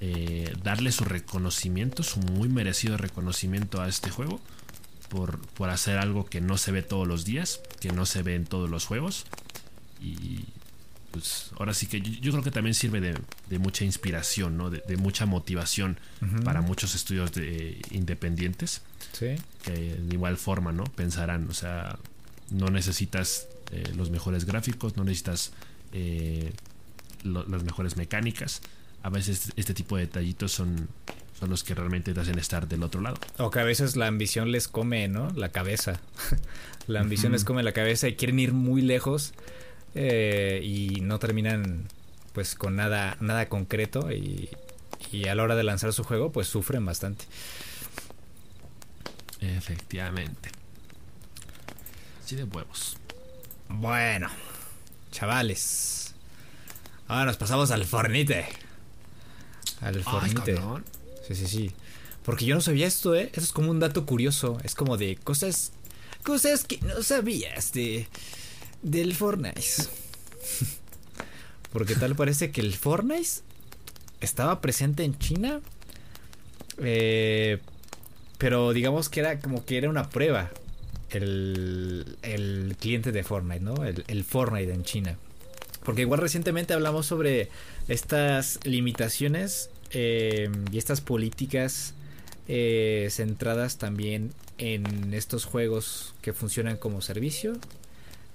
eh, 0.00 0.50
darle 0.62 0.92
su 0.92 1.04
reconocimiento, 1.04 2.02
su 2.02 2.20
muy 2.20 2.48
merecido 2.48 2.96
reconocimiento 2.96 3.82
a 3.82 3.88
este 3.88 4.08
juego. 4.08 4.40
Por, 5.10 5.40
por, 5.40 5.68
hacer 5.68 5.98
algo 5.98 6.24
que 6.26 6.40
no 6.40 6.56
se 6.56 6.72
ve 6.72 6.82
todos 6.82 7.06
los 7.06 7.24
días, 7.26 7.60
que 7.80 7.92
no 7.92 8.06
se 8.06 8.22
ve 8.22 8.34
en 8.34 8.46
todos 8.46 8.70
los 8.70 8.86
juegos. 8.86 9.26
Y 10.00 10.44
pues 11.10 11.50
ahora 11.58 11.72
sí 11.74 11.86
que 11.86 12.00
yo, 12.00 12.32
creo 12.32 12.42
que 12.42 12.50
también 12.50 12.74
sirve 12.74 13.00
de, 13.00 13.58
mucha 13.58 13.84
inspiración, 13.84 14.56
¿no? 14.56 14.70
de, 14.70 14.96
mucha 14.96 15.26
motivación 15.26 15.98
para 16.44 16.60
muchos 16.60 16.94
estudios 16.94 17.32
de, 17.32 17.80
independientes. 17.90 18.82
Sí. 19.12 19.36
Que 19.62 19.72
de 19.72 20.14
igual 20.14 20.36
forma, 20.36 20.72
¿no? 20.72 20.84
Pensarán, 20.84 21.48
o 21.48 21.54
sea, 21.54 21.98
no 22.50 22.68
necesitas 22.68 23.48
eh, 23.72 23.92
los 23.96 24.10
mejores 24.10 24.44
gráficos, 24.44 24.96
no 24.96 25.04
necesitas 25.04 25.52
eh, 25.92 26.52
las 27.22 27.62
mejores 27.62 27.96
mecánicas. 27.96 28.60
A 29.02 29.10
veces 29.10 29.52
este 29.56 29.74
tipo 29.74 29.96
de 29.96 30.06
detallitos 30.06 30.52
son, 30.52 30.88
son 31.38 31.50
los 31.50 31.64
que 31.64 31.74
realmente 31.74 32.12
te 32.12 32.20
hacen 32.20 32.38
estar 32.38 32.68
del 32.68 32.82
otro 32.82 33.00
lado. 33.00 33.18
O 33.38 33.50
que 33.50 33.60
a 33.60 33.64
veces 33.64 33.96
la 33.96 34.06
ambición 34.06 34.52
les 34.52 34.68
come, 34.68 35.08
¿no? 35.08 35.30
La 35.30 35.50
cabeza. 35.50 36.00
la 36.86 37.00
ambición 37.00 37.32
les 37.32 37.44
come 37.44 37.62
la 37.62 37.72
cabeza 37.72 38.08
y 38.08 38.16
quieren 38.16 38.38
ir 38.38 38.52
muy 38.52 38.82
lejos 38.82 39.32
eh, 39.94 40.60
y 40.62 41.00
no 41.00 41.18
terminan 41.18 41.88
pues 42.32 42.54
con 42.54 42.76
nada, 42.76 43.16
nada 43.20 43.48
concreto 43.48 44.12
y, 44.12 44.48
y 45.12 45.28
a 45.28 45.34
la 45.34 45.42
hora 45.42 45.56
de 45.56 45.64
lanzar 45.64 45.92
su 45.92 46.04
juego 46.04 46.32
pues 46.32 46.48
sufren 46.48 46.84
bastante. 46.84 47.24
Efectivamente. 49.40 50.50
Así 52.24 52.36
de 52.36 52.44
huevos. 52.44 52.96
Bueno, 53.68 54.28
chavales. 55.10 56.14
Ahora 57.06 57.26
nos 57.26 57.36
pasamos 57.36 57.70
al 57.70 57.84
fornite. 57.84 58.46
Al 59.80 60.02
fornite. 60.02 60.60
sí, 61.26 61.34
sí, 61.34 61.46
sí. 61.46 61.72
Porque 62.24 62.44
yo 62.44 62.54
no 62.54 62.60
sabía 62.60 62.86
esto, 62.86 63.14
¿eh? 63.14 63.30
Eso 63.32 63.40
es 63.40 63.52
como 63.52 63.70
un 63.70 63.80
dato 63.80 64.04
curioso. 64.04 64.58
Es 64.62 64.74
como 64.74 64.96
de 64.98 65.16
cosas. 65.16 65.72
Cosas 66.22 66.64
que 66.64 66.78
no 66.80 67.02
sabías 67.02 67.72
de. 67.72 68.06
Del 68.82 69.14
Fortnite. 69.14 69.60
Porque 71.72 71.94
tal 71.94 72.14
parece 72.14 72.50
que 72.50 72.60
el 72.60 72.74
Fortnite 72.74 73.42
estaba 74.20 74.60
presente 74.60 75.04
en 75.04 75.18
China. 75.18 75.60
Eh, 76.78 77.58
pero 78.38 78.72
digamos 78.72 79.08
que 79.08 79.20
era 79.20 79.40
como 79.40 79.64
que 79.64 79.78
era 79.78 79.90
una 79.90 80.08
prueba 80.08 80.50
el, 81.10 82.16
el 82.22 82.76
cliente 82.78 83.12
de 83.12 83.24
Fortnite, 83.24 83.60
¿no? 83.60 83.84
El, 83.84 84.04
el, 84.06 84.24
Fortnite 84.24 84.72
en 84.72 84.84
China. 84.84 85.16
Porque 85.84 86.02
igual 86.02 86.20
recientemente 86.20 86.74
hablamos 86.74 87.06
sobre 87.06 87.48
estas 87.88 88.60
limitaciones 88.64 89.70
eh, 89.90 90.50
y 90.70 90.78
estas 90.78 91.00
políticas 91.00 91.94
eh, 92.46 93.08
centradas 93.10 93.78
también 93.78 94.32
en 94.58 95.14
estos 95.14 95.44
juegos 95.44 96.14
que 96.20 96.32
funcionan 96.32 96.76
como 96.76 97.00
servicio, 97.00 97.54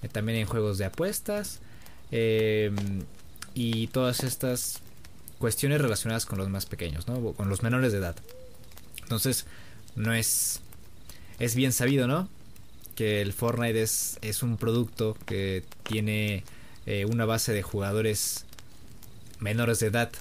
eh, 0.04 0.10
también 0.12 0.38
en 0.40 0.46
juegos 0.46 0.78
de 0.78 0.86
apuestas 0.86 1.60
y 3.56 3.88
todas 3.88 4.24
estas 4.24 4.82
cuestiones 5.40 5.82
relacionadas 5.82 6.28
con 6.28 6.38
los 6.38 6.48
más 6.50 6.68
pequeños, 6.68 7.08
¿no? 7.08 7.34
Con 7.34 7.50
los 7.50 7.64
menores 7.64 7.92
de 7.92 7.98
edad. 7.98 8.16
Entonces, 9.02 9.48
no 9.96 10.14
es 10.14 10.62
es 11.40 11.56
bien 11.56 11.72
sabido, 11.72 12.08
¿no? 12.08 12.30
Que 12.96 13.22
el 13.22 13.34
Fortnite 13.34 13.82
es, 13.82 14.20
es 14.22 14.44
un 14.44 14.58
producto 14.58 15.18
que 15.26 15.64
tiene 15.84 16.44
eh, 16.86 17.06
una 17.06 17.26
base 17.26 17.54
de 17.54 17.64
jugadores 17.64 18.46
menores 19.40 19.80
de 19.80 19.88
edad. 19.88 20.12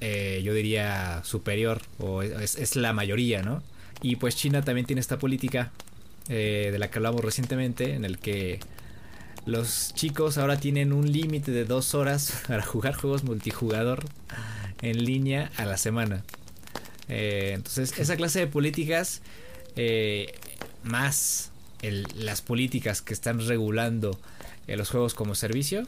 Eh, 0.00 0.42
yo 0.44 0.52
diría 0.52 1.22
superior 1.24 1.80
o 1.98 2.22
es, 2.22 2.76
la 2.76 2.92
mayoría, 2.92 3.42
¿no? 3.42 3.62
Y 4.02 4.16
pues 4.16 4.36
China 4.36 4.62
también 4.62 4.86
tiene 4.86 5.00
esta 5.00 5.18
política 5.18 5.70
eh, 6.28 6.70
de 6.72 6.78
la 6.78 6.90
que 6.90 6.98
hablamos 6.98 7.24
recientemente 7.24 7.94
en 7.94 8.04
el 8.04 8.18
que 8.18 8.60
los 9.44 9.92
chicos 9.94 10.38
ahora 10.38 10.58
tienen 10.58 10.92
un 10.92 11.10
límite 11.10 11.50
de 11.50 11.64
dos 11.64 11.94
horas 11.94 12.42
para 12.48 12.62
jugar 12.62 12.94
juegos 12.94 13.24
multijugador 13.24 14.04
en 14.82 15.04
línea 15.04 15.50
a 15.56 15.64
la 15.64 15.76
semana. 15.76 16.24
Eh, 17.08 17.52
entonces, 17.54 17.98
esa 17.98 18.16
clase 18.16 18.40
de 18.40 18.46
políticas, 18.46 19.22
eh, 19.76 20.34
más 20.82 21.50
las 22.14 22.42
políticas 22.42 23.02
que 23.02 23.12
están 23.12 23.44
regulando 23.44 24.18
eh, 24.68 24.76
los 24.76 24.90
juegos 24.90 25.14
como 25.14 25.34
servicio, 25.34 25.84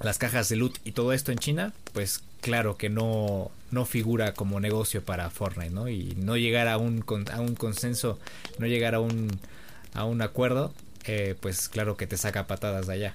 las 0.00 0.18
cajas 0.18 0.48
de 0.48 0.56
loot 0.56 0.78
y 0.84 0.92
todo 0.92 1.12
esto 1.12 1.30
en 1.30 1.38
China, 1.38 1.72
pues 1.92 2.22
claro 2.40 2.76
que 2.76 2.88
no, 2.88 3.50
no 3.70 3.84
figura 3.84 4.34
como 4.34 4.60
negocio 4.60 5.04
para 5.04 5.30
Fortnite, 5.30 5.70
¿no? 5.70 5.88
Y 5.88 6.14
no 6.16 6.36
llegar 6.36 6.68
a 6.68 6.78
un, 6.78 7.04
a 7.32 7.40
un 7.40 7.54
consenso, 7.54 8.18
no 8.58 8.66
llegar 8.66 8.94
a 8.94 9.00
un, 9.00 9.38
a 9.94 10.04
un 10.04 10.22
acuerdo, 10.22 10.72
pues 11.40 11.68
claro 11.68 11.96
que 11.96 12.06
te 12.06 12.16
saca 12.16 12.46
patadas 12.46 12.86
de 12.86 12.94
allá. 12.94 13.14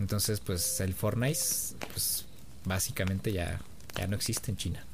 Entonces, 0.00 0.40
pues 0.40 0.80
el 0.80 0.94
Fortnite, 0.94 1.38
pues 1.92 2.24
básicamente 2.64 3.32
ya, 3.32 3.60
ya 3.96 4.06
no 4.06 4.16
existe 4.16 4.50
en 4.50 4.56
China. 4.56 4.84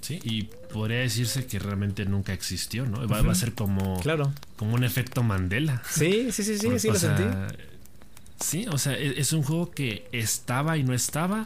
Sí, 0.00 0.20
y 0.22 0.44
podría 0.72 1.00
decirse 1.00 1.46
que 1.46 1.58
realmente 1.58 2.04
nunca 2.06 2.32
existió, 2.32 2.86
¿no? 2.86 3.06
Va, 3.06 3.18
a 3.18 3.34
ser 3.34 3.52
como, 3.54 4.00
claro. 4.00 4.32
como 4.56 4.74
un 4.74 4.84
efecto 4.84 5.22
Mandela. 5.22 5.82
Sí, 5.90 6.32
sí, 6.32 6.44
sí, 6.44 6.58
sí, 6.58 6.68
sí, 6.78 6.88
lo 6.88 6.94
sentí. 6.94 7.24
Sí, 8.40 8.66
o 8.70 8.78
sea, 8.78 8.94
e, 8.94 9.20
es 9.20 9.32
un 9.32 9.42
juego 9.42 9.70
que 9.70 10.08
estaba 10.12 10.76
y 10.76 10.84
no 10.84 10.94
estaba 10.94 11.44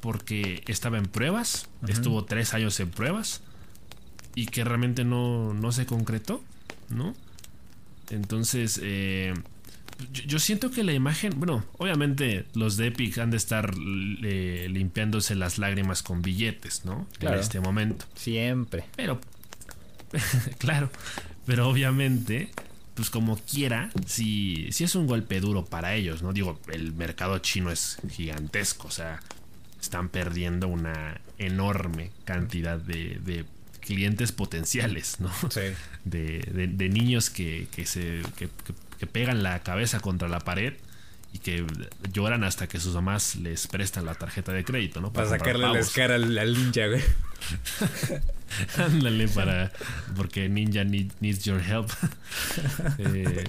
porque 0.00 0.62
estaba 0.66 0.98
en 0.98 1.06
pruebas, 1.06 1.68
estuvo 1.86 2.24
tres 2.24 2.54
años 2.54 2.78
en 2.80 2.90
pruebas 2.90 3.42
y 4.34 4.46
que 4.46 4.62
realmente 4.64 5.04
no, 5.04 5.54
no 5.54 5.72
se 5.72 5.86
concretó, 5.86 6.42
¿no? 6.88 7.14
Entonces, 8.10 8.80
eh, 8.82 9.34
yo, 10.12 10.38
siento 10.38 10.70
que 10.70 10.84
la 10.84 10.92
imagen, 10.92 11.32
bueno, 11.36 11.64
obviamente 11.78 12.46
los 12.54 12.76
de 12.76 12.86
Epic 12.88 13.18
han 13.18 13.30
de 13.30 13.36
estar 13.36 13.74
eh, 14.22 14.68
limpiándose 14.70 15.34
las 15.34 15.58
lágrimas 15.58 16.02
con 16.02 16.22
billetes, 16.22 16.84
¿no? 16.84 17.06
En 17.20 17.34
este 17.34 17.58
momento. 17.58 18.06
Siempre. 18.14 18.84
Pero, 18.94 19.20
claro, 20.58 20.90
pero 21.46 21.68
obviamente, 21.68 22.50
pues 22.98 23.10
como 23.10 23.36
quiera, 23.36 23.90
si, 24.06 24.72
si 24.72 24.82
es 24.82 24.96
un 24.96 25.06
golpe 25.06 25.38
duro 25.38 25.64
para 25.64 25.94
ellos, 25.94 26.20
¿no? 26.20 26.32
Digo, 26.32 26.58
el 26.72 26.92
mercado 26.94 27.38
chino 27.38 27.70
es 27.70 27.98
gigantesco, 28.10 28.88
o 28.88 28.90
sea, 28.90 29.20
están 29.80 30.08
perdiendo 30.08 30.66
una 30.66 31.20
enorme 31.38 32.10
cantidad 32.24 32.76
de, 32.76 33.44
clientes 33.78 34.32
potenciales, 34.32 35.20
¿no? 35.20 35.30
Sí. 35.48 35.60
De, 36.04 36.40
de, 36.40 36.88
niños 36.88 37.30
que, 37.30 37.68
que 37.70 37.84
se 37.84 38.22
que, 38.36 38.48
que 38.98 39.06
pegan 39.06 39.42
la 39.42 39.62
cabeza 39.62 40.00
contra 40.00 40.26
la 40.26 40.40
pared 40.40 40.72
y 41.32 41.38
que 41.38 41.64
lloran 42.12 42.42
hasta 42.44 42.66
que 42.66 42.80
sus 42.80 42.94
mamás 42.94 43.36
les 43.36 43.66
prestan 43.66 44.06
la 44.06 44.14
tarjeta 44.14 44.52
de 44.52 44.64
crédito, 44.64 45.00
¿no? 45.00 45.12
Para, 45.12 45.28
sacarle 45.28 45.68
la 45.68 45.86
cara 45.94 46.14
al, 46.16 46.54
ninja, 46.54 46.86
güey. 46.86 47.02
Ándale 48.76 49.28
para. 49.28 49.72
Porque 50.16 50.48
Ninja 50.48 50.84
needs 50.84 51.44
your 51.44 51.60
help. 51.60 51.90
Eh, 52.98 53.44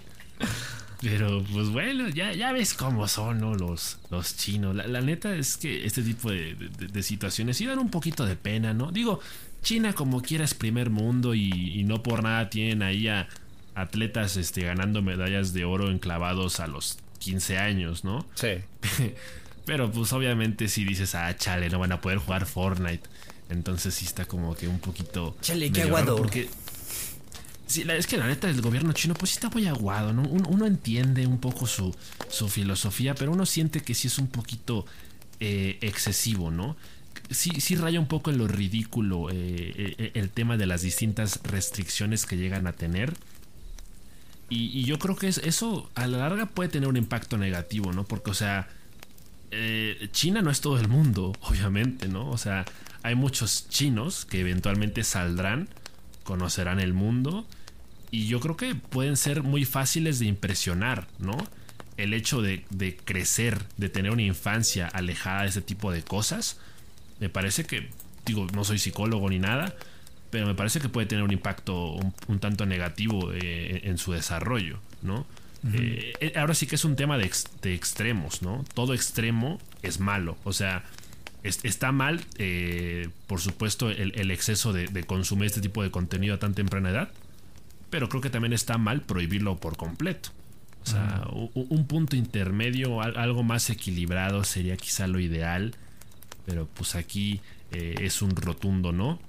pero 1.02 1.43
pues 1.43 1.70
bueno, 1.70 2.10
ya, 2.10 2.34
ya 2.34 2.52
ves 2.52 2.74
cómo 2.74 3.08
son 3.08 3.39
los, 3.39 4.00
los 4.10 4.36
chinos. 4.36 4.76
La, 4.76 5.02
neta 5.02 5.34
es 5.34 5.58
que 5.58 5.86
este 5.86 6.02
tipo 6.04 6.30
de, 6.30 7.04
situaciones 7.04 7.58
sí 7.58 7.66
dan 7.66 7.80
un 7.80 7.89
poquito 7.89 8.26
de 8.26 8.36
pena, 8.36 8.74
¿no? 8.74 8.91
Digo, 8.91 9.22
China 9.62 9.93
como 9.93 10.22
quiera 10.22 10.43
es 10.43 10.54
primer 10.54 10.89
mundo 10.89 11.36
y, 11.36 11.84
no 11.86 12.04
por 12.04 12.24
nada 12.24 12.50
tienen 12.50 12.84
ahí 12.84 13.08
a 13.08 13.30
atletas 13.76 14.36
este, 14.36 14.64
ganando 14.64 15.02
medallas 15.02 15.54
de 15.54 15.64
oro 15.64 15.89
enclavados 15.89 16.60
a 16.60 16.68
los 16.68 17.00
15 17.20 17.58
años, 17.58 18.04
¿no? 18.04 18.26
Sí. 18.36 18.58
Pero 19.66 19.91
pues 19.91 20.12
obviamente 20.12 20.68
si 20.68 20.84
dices, 20.84 21.16
ah, 21.16 21.34
chale, 21.38 21.70
no 21.70 21.80
van 21.80 21.93
a 21.93 22.02
poder 22.02 22.18
jugar 22.18 22.45
Fortnite. 22.45 23.08
Entonces 23.50 23.95
sí 23.95 24.06
está 24.06 24.26
como 24.26 24.56
que 24.56 24.68
un 24.68 24.80
poquito... 24.80 25.36
Chale, 25.41 25.72
qué 25.72 25.84
aguado. 25.84 26.16
Porque 26.16 26.50
Sí, 27.70 27.86
es 27.88 28.08
que 28.08 28.18
la 28.18 28.26
neta 28.26 28.47
del 28.47 28.62
gobierno 28.62 28.93
chino 28.93 29.14
pues 29.14 29.30
sí 29.30 29.36
está 29.36 29.52
muy 29.52 29.68
aguado, 29.68 30.12
¿no? 30.12 30.24
Uno, 30.24 30.66
entiende 30.66 31.28
un 31.28 31.38
poco 31.38 31.68
su, 31.68 31.95
su, 32.28 32.50
filosofía, 32.50 33.14
pero 33.14 33.32
uno 33.32 33.45
siente 33.45 33.82
que 33.82 33.93
sí 33.93 34.08
es 34.08 34.18
un 34.18 34.26
poquito 34.26 34.88
eh, 35.39 35.78
excesivo, 35.82 36.50
¿no? 36.50 36.76
Sí, 37.30 37.62
sí 37.62 37.76
raya 37.76 38.00
un 38.00 38.08
poco 38.08 38.32
en 38.32 38.39
lo 38.39 38.47
ridículo 38.47 39.30
eh, 39.30 39.36
eh, 40.00 40.12
el 40.16 40.32
tema 40.32 40.58
de 40.58 40.66
las 40.66 40.82
distintas 40.82 41.41
restricciones 41.43 42.26
que 42.26 42.38
llegan 42.38 42.66
a 42.66 42.74
tener. 42.74 43.14
Y, 44.50 44.84
yo 44.86 44.97
creo 44.97 45.16
que 45.16 45.28
eso 45.28 45.91
a 45.93 46.08
la 46.08 46.18
larga 46.18 46.47
puede 46.47 46.70
tener 46.70 46.89
un 46.89 46.97
impacto 46.97 47.38
negativo, 47.38 47.93
¿no? 47.93 48.04
Porque, 48.04 48.32
o 48.32 48.34
sea, 48.34 48.68
China 50.12 50.41
no 50.41 50.50
es 50.50 50.60
todo 50.60 50.80
el 50.80 50.88
mundo, 50.88 51.34
obviamente, 51.41 52.08
¿no? 52.08 52.32
O 52.32 52.38
sea, 52.39 52.66
hay 53.04 53.16
muchos 53.16 53.68
chinos 53.70 54.26
que 54.26 54.41
eventualmente 54.41 55.04
saldrán, 55.04 55.70
conocerán 56.24 56.80
el 56.80 56.93
mundo 56.93 57.45
y 58.12 58.28
yo 58.28 58.39
creo 58.39 58.58
que 58.58 58.76
pueden 58.76 59.18
ser 59.18 59.43
muy 59.43 59.66
fáciles 59.66 60.20
de 60.20 60.26
impresionar, 60.26 61.08
¿no? 61.20 61.38
El 61.97 62.14
hecho 62.14 62.41
de, 62.41 62.66
crecer, 63.04 63.66
de 63.78 63.89
tener 63.89 64.12
una 64.12 64.22
infancia 64.24 64.88
alejada 64.88 65.43
de 65.43 65.50
ese 65.50 65.62
tipo 65.62 65.91
de 65.91 66.02
cosas, 66.02 66.60
me 67.20 67.30
parece 67.30 67.66
que, 67.66 67.89
digo, 68.26 68.47
no 68.54 68.64
soy 68.64 68.80
psicólogo 68.80 69.30
ni 69.30 69.38
nada, 69.38 69.76
pero 70.30 70.45
me 70.45 70.56
parece 70.56 70.80
que 70.80 70.89
puede 70.89 71.08
tener 71.08 71.24
un 71.24 71.32
impacto 71.32 72.00
un, 72.28 72.39
tanto 72.39 72.66
negativo 72.66 73.34
eh, 73.34 73.82
en 73.84 73.97
su 73.97 74.14
desarrollo, 74.14 74.80
¿no? 75.02 75.26
Eh, 75.74 76.14
eh, 76.22 76.34
ahora 76.38 76.54
sí 76.54 76.68
que 76.68 76.76
es 76.76 76.86
un 76.86 76.95
tema 76.95 77.18
de, 77.18 77.26
extremos, 77.26 78.41
¿no? 78.41 78.64
Todo 78.74 78.93
extremo 78.93 79.60
es 79.82 80.00
malo, 80.00 80.38
o 80.45 80.54
sea, 80.54 80.86
está 81.44 81.92
mal, 81.92 82.26
por 83.28 83.40
supuesto, 83.40 83.90
el, 83.90 84.32
exceso 84.32 84.74
de, 84.74 84.88
de, 84.88 85.04
consumir 85.04 85.46
este 85.48 85.62
tipo 85.62 85.84
de 85.84 85.92
contenido 85.92 86.36
a 86.36 86.40
tan 86.40 86.54
temprana 86.54 86.90
edad, 86.90 87.10
pero 87.90 88.10
creo 88.10 88.22
que 88.22 88.30
también 88.30 88.54
está 88.54 88.78
mal 88.78 89.02
prohibirlo 89.02 89.58
por 89.58 89.78
completo. 89.78 90.30
O 90.84 90.86
sea, 90.90 91.28
un, 91.32 91.86
punto 91.86 92.16
intermedio, 92.16 93.02
algo 93.02 93.44
más 93.44 93.70
equilibrado 93.70 94.44
sería 94.44 94.78
quizá 94.78 95.08
lo 95.08 95.20
ideal, 95.20 95.76
pero 96.46 96.68
pues 96.68 96.96
aquí 96.96 97.42
eh, 97.72 97.96
es 98.00 98.22
un 98.22 98.36
rotundo 98.36 98.92
no. 98.92 99.20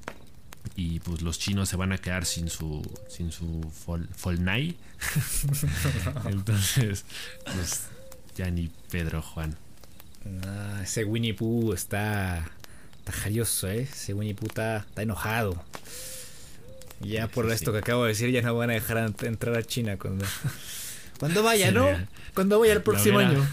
Y 0.76 1.00
pues 1.00 1.22
los 1.22 1.38
chinos 1.38 1.68
se 1.68 1.76
van 1.76 1.92
a 1.92 1.98
quedar 1.98 2.24
sin 2.24 2.48
su 2.48 2.82
sin 3.08 3.32
su 3.32 3.70
Folnai. 4.16 4.76
Entonces, 6.26 7.04
pues 7.44 7.88
ya 8.36 8.50
ni 8.50 8.70
Pedro 8.90 9.20
Juan. 9.20 9.56
Ah, 10.46 10.80
ese 10.82 11.04
Winnie 11.04 11.34
Pooh 11.34 11.72
está, 11.72 12.50
está 12.98 13.12
jarioso, 13.12 13.68
¿eh? 13.68 13.88
Ese 13.90 14.14
Winnie 14.14 14.34
Pooh 14.34 14.48
está 14.48 14.84
enojado. 14.96 15.62
Ya 17.00 17.28
por 17.28 17.50
esto 17.50 17.72
que 17.72 17.78
acabo 17.78 18.04
de 18.04 18.10
decir, 18.10 18.30
ya 18.30 18.42
no 18.42 18.54
van 18.54 18.70
a 18.70 18.74
dejar 18.74 19.12
entrar 19.22 19.56
a 19.56 19.62
China 19.62 19.96
cuando, 19.96 20.26
cuando 21.18 21.42
vaya, 21.42 21.70
¿no? 21.70 21.86
Cuando 22.34 22.60
vaya 22.60 22.74
el 22.74 22.82
próximo 22.82 23.18
año. 23.18 23.46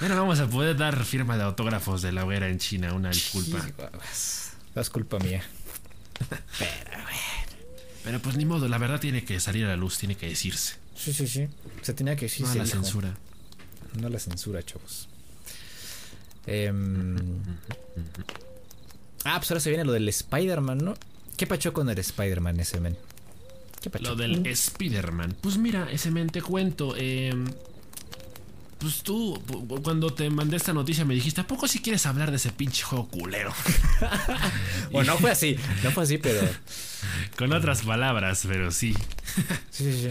Ya 0.00 0.08
no 0.08 0.16
vamos 0.16 0.40
a 0.40 0.48
poder 0.48 0.76
dar 0.76 1.04
firma 1.04 1.36
de 1.36 1.42
autógrafos 1.42 2.00
de 2.00 2.12
la 2.12 2.24
hoguera 2.24 2.48
en 2.48 2.58
China, 2.58 2.94
una 2.94 3.10
disculpa. 3.10 3.66
No 4.74 4.80
es 4.80 4.90
culpa 4.90 5.18
mía. 5.18 5.42
Pero, 6.58 6.70
Pero 8.04 8.18
pues 8.20 8.36
ni 8.36 8.46
modo, 8.46 8.68
la 8.68 8.78
verdad 8.78 9.00
tiene 9.00 9.24
que 9.24 9.40
salir 9.40 9.66
a 9.66 9.68
la 9.68 9.76
luz, 9.76 9.98
tiene 9.98 10.14
que 10.14 10.28
decirse. 10.28 10.76
Sí, 10.94 11.12
sí, 11.12 11.26
sí. 11.26 11.48
Se 11.82 11.92
tenía 11.92 12.16
que 12.16 12.26
decirse. 12.26 12.54
No 12.56 12.64
la 12.64 12.66
censura. 12.66 13.16
No 14.00 14.08
la 14.08 14.18
censura, 14.18 14.62
chavos. 14.62 15.09
Em, 16.46 17.16
ah, 19.24 19.38
pues 19.38 19.50
ahora 19.50 19.60
se 19.60 19.70
viene 19.70 19.84
lo 19.84 19.92
del 19.92 20.08
Spider-Man, 20.08 20.78
¿no? 20.78 20.94
¿Qué 21.36 21.46
pacho 21.46 21.72
con 21.72 21.88
el 21.88 21.98
Spider-Man 21.98 22.60
ese 22.60 22.80
men? 22.80 22.96
¿Qué 23.80 23.90
pacho? 23.90 24.10
Lo 24.10 24.16
del 24.16 24.46
Spider-Man. 24.46 25.36
Pues 25.40 25.56
mira, 25.56 25.90
ese 25.90 26.10
men 26.10 26.28
te 26.28 26.42
cuento. 26.42 26.96
Em, 26.96 27.46
pues 28.78 29.02
tú, 29.02 29.42
cuando 29.82 30.12
te 30.12 30.30
mandé 30.30 30.56
esta 30.56 30.72
noticia, 30.72 31.04
me 31.04 31.14
dijiste, 31.14 31.42
¿a 31.42 31.46
poco 31.46 31.68
si 31.68 31.80
quieres 31.80 32.06
hablar 32.06 32.30
de 32.30 32.36
ese 32.36 32.50
pinche 32.50 32.82
juego 32.82 33.08
culero? 33.08 33.52
bueno, 34.90 35.12
no 35.12 35.18
fue 35.18 35.30
así, 35.30 35.56
no 35.82 35.90
fue 35.90 36.04
así, 36.04 36.18
pero. 36.18 36.40
Con 37.36 37.52
otras 37.52 37.82
palabras, 37.82 38.44
pero 38.46 38.70
sí. 38.70 38.94
sí, 39.70 39.92
sí, 39.92 40.02
sí. 40.02 40.08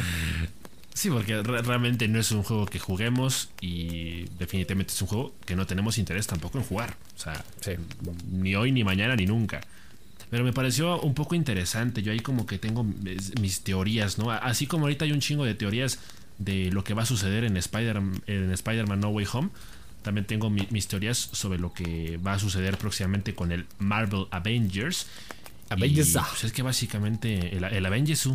Sí, 0.99 1.09
porque 1.09 1.41
realmente 1.41 2.09
no 2.09 2.19
es 2.19 2.29
un 2.33 2.43
juego 2.43 2.65
que 2.65 2.77
juguemos 2.77 3.51
y 3.61 4.25
definitivamente 4.37 4.91
es 4.91 5.01
un 5.01 5.07
juego 5.07 5.33
que 5.45 5.55
no 5.55 5.65
tenemos 5.65 5.97
interés 5.97 6.27
tampoco 6.27 6.57
en 6.57 6.65
jugar. 6.65 6.97
O 7.15 7.17
sea, 7.17 7.41
ni 8.29 8.53
hoy, 8.57 8.73
ni 8.73 8.83
mañana, 8.83 9.15
ni 9.15 9.25
nunca. 9.25 9.61
Pero 10.29 10.43
me 10.43 10.51
pareció 10.51 10.99
un 10.99 11.13
poco 11.13 11.35
interesante. 11.35 12.03
Yo 12.03 12.11
ahí 12.11 12.19
como 12.19 12.45
que 12.45 12.57
tengo 12.57 12.83
mis 12.83 13.61
teorías, 13.61 14.17
¿no? 14.17 14.29
Así 14.29 14.67
como 14.67 14.87
ahorita 14.87 15.05
hay 15.05 15.13
un 15.13 15.21
chingo 15.21 15.45
de 15.45 15.55
teorías 15.55 15.99
de 16.37 16.69
lo 16.69 16.83
que 16.83 16.93
va 16.93 17.03
a 17.03 17.05
suceder 17.05 17.45
en 17.45 17.55
Spider-Man 17.55 18.21
en 18.27 18.51
Spider 18.51 18.89
No 18.89 19.07
Way 19.07 19.27
Home. 19.31 19.51
También 20.01 20.27
tengo 20.27 20.49
mis 20.49 20.87
teorías 20.89 21.29
sobre 21.31 21.59
lo 21.59 21.71
que 21.71 22.17
va 22.17 22.33
a 22.33 22.39
suceder 22.39 22.77
próximamente 22.77 23.33
con 23.33 23.53
el 23.53 23.67
Marvel 23.77 24.25
Avengers. 24.31 25.07
Avengers. 25.69 26.11
pues 26.11 26.43
es 26.43 26.51
que 26.51 26.61
básicamente 26.61 27.55
el, 27.55 27.63
el 27.63 27.85
Avengers, 27.85 28.27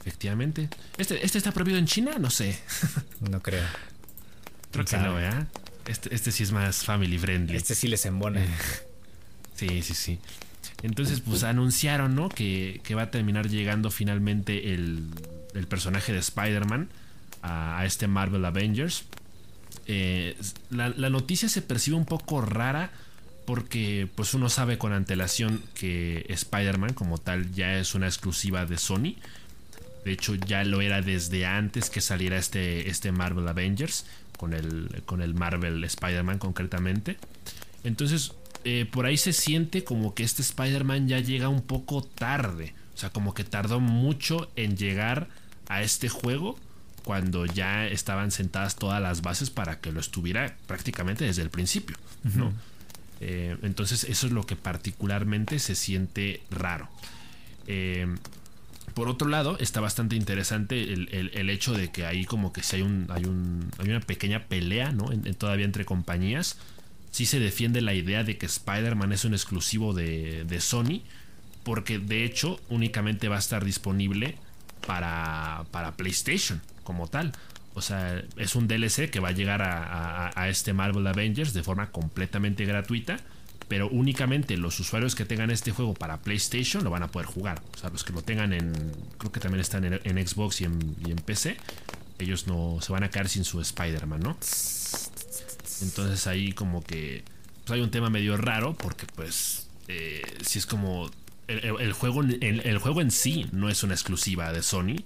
efectivamente. 0.00 0.68
Este, 0.98 1.24
¿Este 1.24 1.38
está 1.38 1.52
prohibido 1.52 1.78
en 1.78 1.86
China? 1.86 2.16
No 2.18 2.30
sé. 2.30 2.58
No 3.30 3.40
creo. 3.42 3.64
Creo 4.72 4.84
que 4.84 4.96
no, 4.96 5.14
¿verdad? 5.14 5.46
Este, 5.86 6.14
este 6.14 6.32
sí 6.32 6.42
es 6.44 6.52
más 6.52 6.84
family 6.84 7.18
friendly. 7.18 7.56
Este 7.56 7.74
sí 7.74 7.88
les 7.88 8.06
embona. 8.06 8.40
sí, 9.54 9.82
sí, 9.82 9.94
sí. 9.94 10.18
Entonces, 10.82 11.20
pues 11.20 11.42
anunciaron, 11.42 12.14
¿no? 12.14 12.28
Que, 12.28 12.80
va 12.96 13.02
a 13.02 13.10
terminar 13.10 13.48
llegando 13.48 13.90
finalmente 13.90 14.72
el, 14.72 15.10
personaje 15.68 16.12
de 16.12 16.18
Spider-Man 16.18 16.88
a, 17.42 17.84
este 17.84 18.06
Marvel 18.06 18.44
Avengers. 18.44 19.04
Eh, 19.86 20.36
la, 20.70 21.10
noticia 21.10 21.48
se 21.48 21.62
percibe 21.62 21.96
un 21.96 22.06
poco 22.06 22.40
rara 22.40 22.90
porque 23.44 24.08
pues 24.14 24.34
uno 24.34 24.48
sabe 24.48 24.78
con 24.78 24.92
antelación 24.92 25.62
que 25.74 26.24
Spider-Man 26.28 26.94
como 26.94 27.18
tal 27.18 27.52
ya 27.52 27.78
es 27.78 27.94
una 27.94 28.06
exclusiva 28.06 28.64
de 28.64 28.78
Sony. 28.78 29.16
De 30.04 30.12
hecho 30.12 30.34
ya 30.34 30.64
lo 30.64 30.80
era 30.80 31.02
desde 31.02 31.46
antes 31.46 31.90
que 31.90 32.00
saliera 32.00 32.38
este, 32.38 32.88
este 32.88 33.12
Marvel 33.12 33.46
Avengers 33.48 34.06
con 34.36 34.54
el, 34.54 35.02
con 35.04 35.20
el 35.20 35.34
Marvel 35.34 35.84
Spider-Man 35.84 36.38
concretamente. 36.38 37.16
Entonces 37.84 38.32
eh, 38.64 38.86
por 38.90 39.06
ahí 39.06 39.16
se 39.16 39.32
siente 39.32 39.84
como 39.84 40.14
que 40.14 40.22
este 40.22 40.42
Spider-Man 40.42 41.08
ya 41.08 41.20
llega 41.20 41.48
un 41.48 41.62
poco 41.62 42.02
tarde. 42.02 42.74
O 42.94 42.98
sea, 42.98 43.10
como 43.10 43.32
que 43.32 43.44
tardó 43.44 43.80
mucho 43.80 44.50
en 44.56 44.76
llegar 44.76 45.28
a 45.68 45.82
este 45.82 46.08
juego 46.08 46.58
cuando 47.04 47.46
ya 47.46 47.86
estaban 47.86 48.30
sentadas 48.30 48.76
todas 48.76 49.00
las 49.00 49.22
bases 49.22 49.48
para 49.48 49.80
que 49.80 49.92
lo 49.92 50.00
estuviera 50.00 50.56
prácticamente 50.66 51.24
desde 51.24 51.42
el 51.42 51.50
principio. 51.50 51.96
¿no? 52.22 52.52
Eh, 53.20 53.56
entonces 53.62 54.04
eso 54.04 54.26
es 54.26 54.32
lo 54.32 54.44
que 54.44 54.56
particularmente 54.56 55.58
se 55.58 55.74
siente 55.74 56.42
raro. 56.50 56.88
Eh, 57.66 58.06
por 58.94 59.08
otro 59.08 59.28
lado, 59.28 59.56
está 59.58 59.80
bastante 59.80 60.16
interesante 60.16 60.92
el, 60.92 61.50
hecho 61.50 61.72
de 61.72 61.90
que 61.90 62.06
ahí 62.06 62.24
como 62.24 62.52
que 62.52 62.62
si 62.62 62.76
hay, 62.76 62.82
un, 62.82 63.06
hay, 63.10 63.24
un, 63.24 63.70
hay 63.78 63.88
una 63.88 64.00
pequeña 64.00 64.44
pelea, 64.44 64.92
¿no? 64.92 65.10
todavía 65.38 65.64
entre 65.64 65.84
compañías 65.84 66.56
sí 67.10 67.26
se 67.26 67.40
defiende 67.40 67.80
la 67.80 67.94
idea 67.94 68.24
de 68.24 68.38
que 68.38 68.46
Spider-Man 68.46 69.12
es 69.12 69.24
un 69.24 69.34
exclusivo 69.34 69.92
de, 69.92 70.60
Sony, 70.60 71.02
porque 71.62 71.98
de 71.98 72.24
hecho 72.24 72.60
únicamente 72.68 73.28
va 73.28 73.36
a 73.36 73.40
estar 73.40 73.64
disponible 73.64 74.36
para, 74.86 75.64
para 75.70 75.96
PlayStation 75.96 76.62
como 76.84 77.08
tal. 77.08 77.32
O 77.74 77.82
sea, 77.82 78.22
es 78.36 78.56
un 78.56 78.66
DLC 78.66 79.10
que 79.10 79.20
va 79.20 79.28
a 79.28 79.32
llegar 79.32 79.62
a, 79.62 80.48
este 80.48 80.72
Marvel 80.72 81.06
Avengers 81.06 81.52
de 81.52 81.62
forma 81.62 81.90
completamente 81.90 82.64
gratuita. 82.64 83.18
Pero 83.70 83.88
únicamente 83.88 84.56
los 84.56 84.80
usuarios 84.80 85.14
que 85.14 85.24
tengan 85.24 85.52
este 85.52 85.70
juego 85.70 85.94
para 85.94 86.22
PlayStation 86.22 86.82
lo 86.82 86.90
van 86.90 87.04
a 87.04 87.08
poder 87.12 87.28
jugar. 87.28 87.62
O 87.72 87.78
sea, 87.78 87.88
los 87.90 88.02
que 88.02 88.12
lo 88.12 88.20
tengan 88.20 88.52
en. 88.52 88.72
Creo 89.16 89.30
que 89.30 89.38
también 89.38 89.60
están 89.60 89.84
en, 89.84 90.26
Xbox 90.26 90.60
y 90.60 90.64
en, 90.64 90.96
y 91.06 91.12
en, 91.12 91.18
PC. 91.18 91.56
Ellos 92.18 92.48
no 92.48 92.80
se 92.80 92.90
van 92.90 93.04
a 93.04 93.10
quedar 93.10 93.28
sin 93.28 93.44
su 93.44 93.60
Spider-Man, 93.60 94.18
¿no? 94.18 94.36
Entonces 95.82 96.26
ahí 96.26 96.52
como 96.52 96.82
que 96.82 97.22
pues 97.64 97.70
hay 97.70 97.80
un 97.80 97.92
tema 97.92 98.10
medio 98.10 98.36
raro 98.36 98.74
porque 98.74 99.06
pues 99.14 99.68
eh, 99.86 100.20
si 100.42 100.58
es 100.58 100.66
como 100.66 101.08
el, 101.46 101.92
juego, 101.92 102.22
el, 102.22 102.78
juego 102.78 103.00
en 103.00 103.12
sí 103.12 103.46
no 103.52 103.68
es 103.68 103.84
una 103.84 103.94
exclusiva 103.94 104.52
de 104.52 104.64
Sony, 104.64 105.04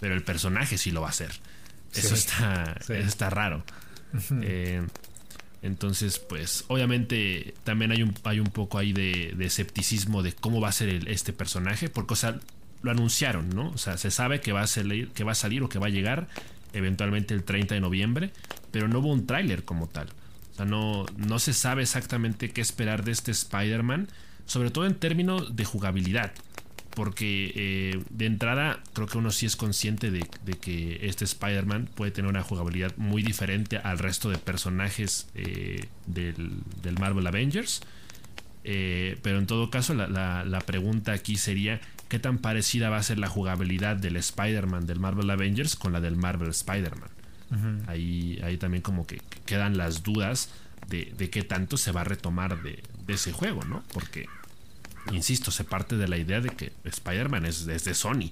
pero 0.00 0.14
el 0.14 0.24
personaje 0.24 0.78
sí 0.78 0.92
lo 0.92 1.02
va 1.02 1.10
a 1.10 1.12
ser. 1.12 1.32
Eso, 1.92 2.14
está, 2.14 2.74
está 2.88 3.28
raro. 3.28 3.64
Eh, 4.40 4.82
entonces, 5.62 6.18
pues, 6.18 6.64
obviamente 6.68 7.54
también 7.64 7.90
hay 7.90 8.02
un, 8.02 8.14
hay 8.24 8.40
un 8.40 8.46
poco 8.46 8.78
ahí 8.78 8.92
de, 8.92 9.34
escepticismo 9.40 10.22
de 10.22 10.32
cómo 10.32 10.60
va 10.60 10.68
a 10.68 10.72
ser 10.72 11.08
este 11.08 11.32
personaje, 11.32 11.88
porque, 11.88 12.14
o 12.14 12.16
sea, 12.16 12.38
lo 12.82 12.90
anunciaron, 12.90 13.48
¿no? 13.50 13.70
O 13.70 13.78
sea, 13.78 13.98
se 13.98 14.10
sabe 14.10 14.40
que 14.40 14.52
va 14.52 14.62
a 14.62 14.66
salir, 14.66 15.08
que 15.10 15.24
va 15.24 15.32
a 15.32 15.34
salir 15.34 15.62
o 15.62 15.68
que 15.68 15.78
va 15.78 15.86
a 15.86 15.90
llegar 15.90 16.28
eventualmente 16.72 17.34
el 17.34 17.42
30 17.42 17.74
de 17.74 17.80
noviembre, 17.80 18.30
pero 18.70 18.88
no 18.88 19.00
hubo 19.00 19.12
un 19.12 19.26
tráiler 19.26 19.64
como 19.64 19.88
tal. 19.88 20.08
O 20.52 20.56
sea, 20.56 20.64
no, 20.64 21.06
no 21.16 21.38
se 21.38 21.52
sabe 21.52 21.82
exactamente 21.82 22.50
qué 22.50 22.60
esperar 22.60 23.04
de 23.04 23.12
este 23.12 23.32
Spider-Man, 23.32 24.08
sobre 24.46 24.70
todo 24.70 24.86
en 24.86 24.94
términos 24.94 25.56
de 25.56 25.64
jugabilidad. 25.64 26.32
Porque 26.98 27.52
eh, 27.54 28.02
de 28.10 28.26
entrada 28.26 28.80
creo 28.92 29.06
que 29.06 29.18
uno 29.18 29.30
sí 29.30 29.46
es 29.46 29.54
consciente 29.54 30.10
de, 30.10 30.26
que 30.60 30.98
este 31.02 31.24
Spider-Man 31.24 31.88
puede 31.94 32.10
tener 32.10 32.28
una 32.28 32.42
jugabilidad 32.42 32.92
muy 32.96 33.22
diferente 33.22 33.78
al 33.78 34.00
resto 34.00 34.30
de 34.30 34.36
personajes 34.36 35.28
eh, 35.36 35.86
del, 36.06 36.98
Marvel 36.98 37.24
Avengers. 37.28 37.82
Eh, 38.64 39.16
pero 39.22 39.38
en 39.38 39.46
todo 39.46 39.70
caso 39.70 39.94
la, 39.94 40.08
la 40.44 40.60
pregunta 40.62 41.12
aquí 41.12 41.36
sería 41.36 41.80
qué 42.08 42.18
tan 42.18 42.38
parecida 42.38 42.90
va 42.90 42.96
a 42.96 43.02
ser 43.04 43.20
la 43.20 43.28
jugabilidad 43.28 43.94
del 43.94 44.16
Spider-Man 44.16 44.84
del 44.84 44.98
Marvel 44.98 45.30
Avengers 45.30 45.76
con 45.76 45.92
la 45.92 46.00
del 46.00 46.16
Marvel 46.16 46.50
Spider-Man. 46.50 47.84
ahí, 47.86 48.40
ahí 48.42 48.56
también 48.56 48.82
como 48.82 49.06
que 49.06 49.22
quedan 49.46 49.78
las 49.78 50.02
dudas 50.02 50.50
de, 50.88 51.14
de 51.16 51.30
qué 51.30 51.44
tanto 51.44 51.76
se 51.76 51.92
va 51.92 52.00
a 52.00 52.04
retomar 52.04 52.60
de, 52.60 52.82
ese 53.06 53.30
juego, 53.30 53.64
¿no? 53.66 53.84
Porque, 53.94 54.26
insisto, 55.12 55.50
se 55.50 55.64
parte 55.64 55.96
de 55.96 56.08
la 56.08 56.16
idea 56.16 56.40
de 56.40 56.50
que 56.50 56.72
Spider-Man 56.84 57.46
es, 57.46 57.66
de 57.66 57.94
Sony. 57.94 58.30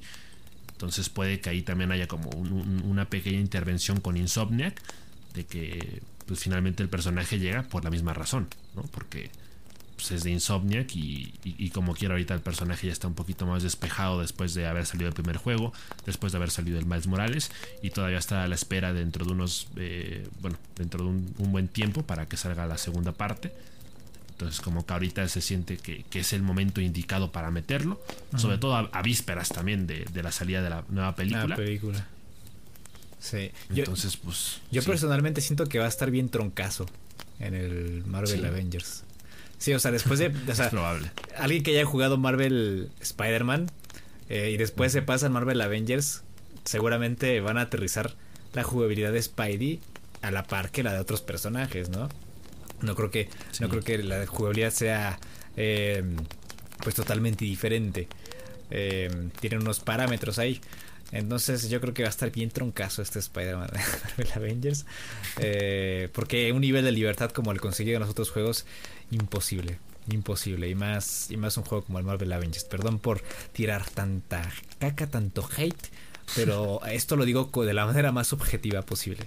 Entonces 0.73 1.09
puede 1.09 1.41
que 1.41 1.51
ahí 1.51 1.63
también 1.63 1.91
haya 1.91 2.07
como 2.07 2.29
una 2.31 3.07
pequeña 3.09 3.41
intervención 3.41 4.01
con 4.01 4.17
Insomniac 4.17 4.81
de 5.35 5.47
que 5.47 6.03
pues 6.27 6.41
finalmente 6.41 6.83
el 6.83 6.89
personaje 6.89 7.39
llega 7.39 7.63
por 7.63 7.85
la 7.85 7.91
misma 7.91 8.13
razón, 8.13 8.49
¿no? 8.75 8.83
Porque 8.83 9.31
pues, 9.97 10.11
es 10.11 10.25
de 10.25 10.31
Insomniac 10.31 10.95
y, 10.95 11.71
como 11.71 11.95
quiera 11.95 12.15
ahorita 12.15 12.35
el 12.35 12.41
personaje 12.41 12.87
ya 12.87 12.93
está 12.93 13.09
un 13.09 13.15
poquito 13.15 13.47
más 13.47 13.63
despejado 13.63 14.21
después 14.21 14.53
de 14.55 14.67
haber 14.67 14.87
salido 14.87 15.09
el 15.09 15.15
primer 15.15 15.39
juego, 15.39 15.73
después 16.05 16.33
de 16.33 16.37
haber 16.37 16.51
salido 16.51 16.79
el 16.79 16.87
Miles 16.87 17.07
Morales 17.07 17.51
y 17.83 17.91
todavía 17.91 18.19
está 18.19 18.43
a 18.43 18.49
la 18.49 18.55
espera 18.55 18.93
dentro 18.93 19.25
de 19.25 19.33
unos, 19.33 19.69
eh, 19.77 20.29
bueno, 20.41 20.59
dentro 20.77 21.03
de 21.03 21.11
un, 21.11 21.53
buen 21.53 21.69
tiempo 21.69 22.03
para 22.03 22.29
que 22.29 22.37
salga 22.37 22.67
la 22.67 22.77
segunda 22.77 23.13
parte. 23.13 23.53
Entonces 24.37 24.61
como 24.61 24.85
que 24.85 24.93
ahorita 24.93 25.27
se 25.29 25.41
siente 25.41 25.79
que, 25.79 26.05
es 26.13 26.35
el 26.35 26.43
momento 26.43 26.83
indicado 26.83 27.33
para 27.33 27.51
meterlo, 27.51 27.99
sobre 28.37 28.59
todo 28.59 28.77
a, 28.77 29.03
vísperas 29.03 29.49
también 29.49 29.87
de, 29.87 30.05
la 30.23 30.31
salida 30.31 30.61
de 30.61 30.69
la 30.69 30.85
nueva 30.91 31.15
película. 31.17 31.47
La 31.47 31.57
película. 31.57 32.07
Sí. 33.19 33.51
Entonces, 33.71 34.19
pues. 34.19 34.61
Yo 34.71 34.83
personalmente 34.83 35.41
siento 35.41 35.65
que 35.65 35.79
va 35.79 35.87
a 35.87 35.89
estar 35.89 36.11
bien 36.11 36.29
troncazo 36.29 36.85
en 37.41 37.55
el 37.55 38.05
Marvel 38.05 38.45
Avengers. 38.45 39.05
Sí, 39.57 39.73
o 39.73 39.79
sea, 39.79 39.91
después 39.91 40.19
de. 40.19 40.27
O 40.27 40.55
sea, 40.55 40.69
probable. 40.69 41.11
Alguien 41.39 41.63
que 41.63 41.71
haya 41.71 41.87
jugado 41.87 42.19
Marvel 42.19 42.91
Spider-Man 43.01 43.71
eh, 44.29 44.51
y 44.53 44.59
después 44.59 44.93
se 44.93 45.01
pasa 45.01 45.25
en 45.29 45.33
Marvel 45.33 45.63
Avengers, 45.63 46.25
seguramente 46.65 47.41
van 47.41 47.57
a 47.57 47.63
aterrizar 47.63 48.15
la 48.53 48.65
jugabilidad 48.65 49.13
de 49.13 49.23
Spidey 49.23 49.81
a 50.21 50.31
la 50.31 50.43
par 50.43 50.71
que 50.71 50.83
la 50.83 50.93
de 50.93 50.99
otros 50.99 51.23
personajes, 51.23 51.89
¿no? 51.89 52.11
No 52.83 52.95
creo 52.95 53.11
que, 53.11 53.29
no 53.61 53.69
creo 53.69 53.83
que 53.83 53.99
la 53.99 54.27
jugabilidad 54.27 54.71
sea 54.71 55.19
eh, 55.57 56.03
pues 56.83 56.95
totalmente 56.95 57.45
diferente. 57.45 58.09
Eh, 58.71 59.11
tienen 59.41 59.63
unos 59.63 59.81
parámetros 59.81 60.39
ahí. 60.39 60.61
Entonces 61.13 61.69
yo 61.71 61.81
creo 61.81 61.95
que 61.95 62.03
va 62.03 62.09
a 62.09 62.11
estar 62.11 62.31
bien 62.33 62.51
troncazo 62.51 63.01
este 63.01 63.19
Spider-Man 63.21 63.69
de 63.73 63.79
Marvel 63.79 64.33
Avengers. 64.35 64.87
Eh, 65.39 66.09
porque 66.13 66.53
un 66.53 66.61
nivel 66.61 66.85
de 66.85 66.93
libertad 66.93 67.31
como 67.31 67.53
el 67.53 67.61
conseguido 67.61 67.97
en 67.97 68.01
los 68.01 68.11
otros 68.11 68.31
juegos, 68.31 68.67
imposible. 69.11 69.79
Imposible. 70.11 70.69
Y 70.69 70.75
más, 70.75 71.31
y 71.31 71.37
más 71.37 71.57
un 71.57 71.65
juego 71.65 71.85
como 71.85 71.99
el 71.99 72.05
Marvel 72.05 72.33
Avengers. 72.33 72.65
Perdón 72.65 72.99
por 72.99 73.23
tirar 73.53 73.89
tanta 73.89 74.51
caca, 74.79 75.07
tanto 75.07 75.49
hate. 75.57 75.91
Pero 76.35 76.85
esto 76.91 77.17
lo 77.17 77.25
digo 77.25 77.51
de 77.65 77.75
la 77.75 77.87
manera 77.87 78.13
más 78.13 78.33
objetiva 78.33 78.83
posible. 78.83 79.27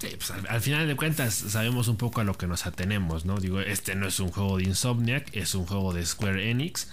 Pues, 0.00 0.30
al, 0.30 0.60
final 0.60 0.86
de 0.86 0.94
cuentas 0.94 1.34
sabemos 1.34 1.88
un 1.88 1.96
poco 1.96 2.20
a 2.20 2.24
lo 2.24 2.36
que 2.36 2.46
nos 2.46 2.66
atenemos, 2.66 3.24
¿no? 3.24 3.38
Digo, 3.38 3.60
este 3.60 3.94
no 3.94 4.06
es 4.06 4.20
un 4.20 4.30
juego 4.30 4.58
de 4.58 4.64
Insomniac, 4.64 5.34
es 5.34 5.54
un 5.54 5.66
juego 5.66 5.94
de 5.94 6.04
Square 6.04 6.50
Enix 6.50 6.88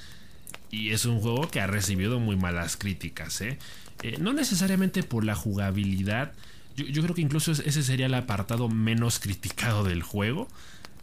y 0.71 0.91
es 0.91 1.05
un 1.05 1.19
juego 1.19 1.49
que 1.49 1.59
ha 1.59 1.67
recibido 1.67 2.19
muy 2.19 2.35
malas 2.35 2.77
críticas, 2.77 3.41
¿eh? 3.41 3.59
Eh, 4.01 4.17
no 4.19 4.33
necesariamente 4.33 5.03
por 5.03 5.23
la 5.23 5.35
jugabilidad. 5.35 6.33
Yo, 6.75 7.03
creo 7.03 7.13
que 7.13 7.21
incluso 7.21 7.51
ese 7.51 7.83
sería 7.83 8.07
el 8.07 8.13
apartado 8.15 8.67
menos 8.67 9.19
criticado 9.19 9.83
del 9.83 10.01
juego. 10.01 10.47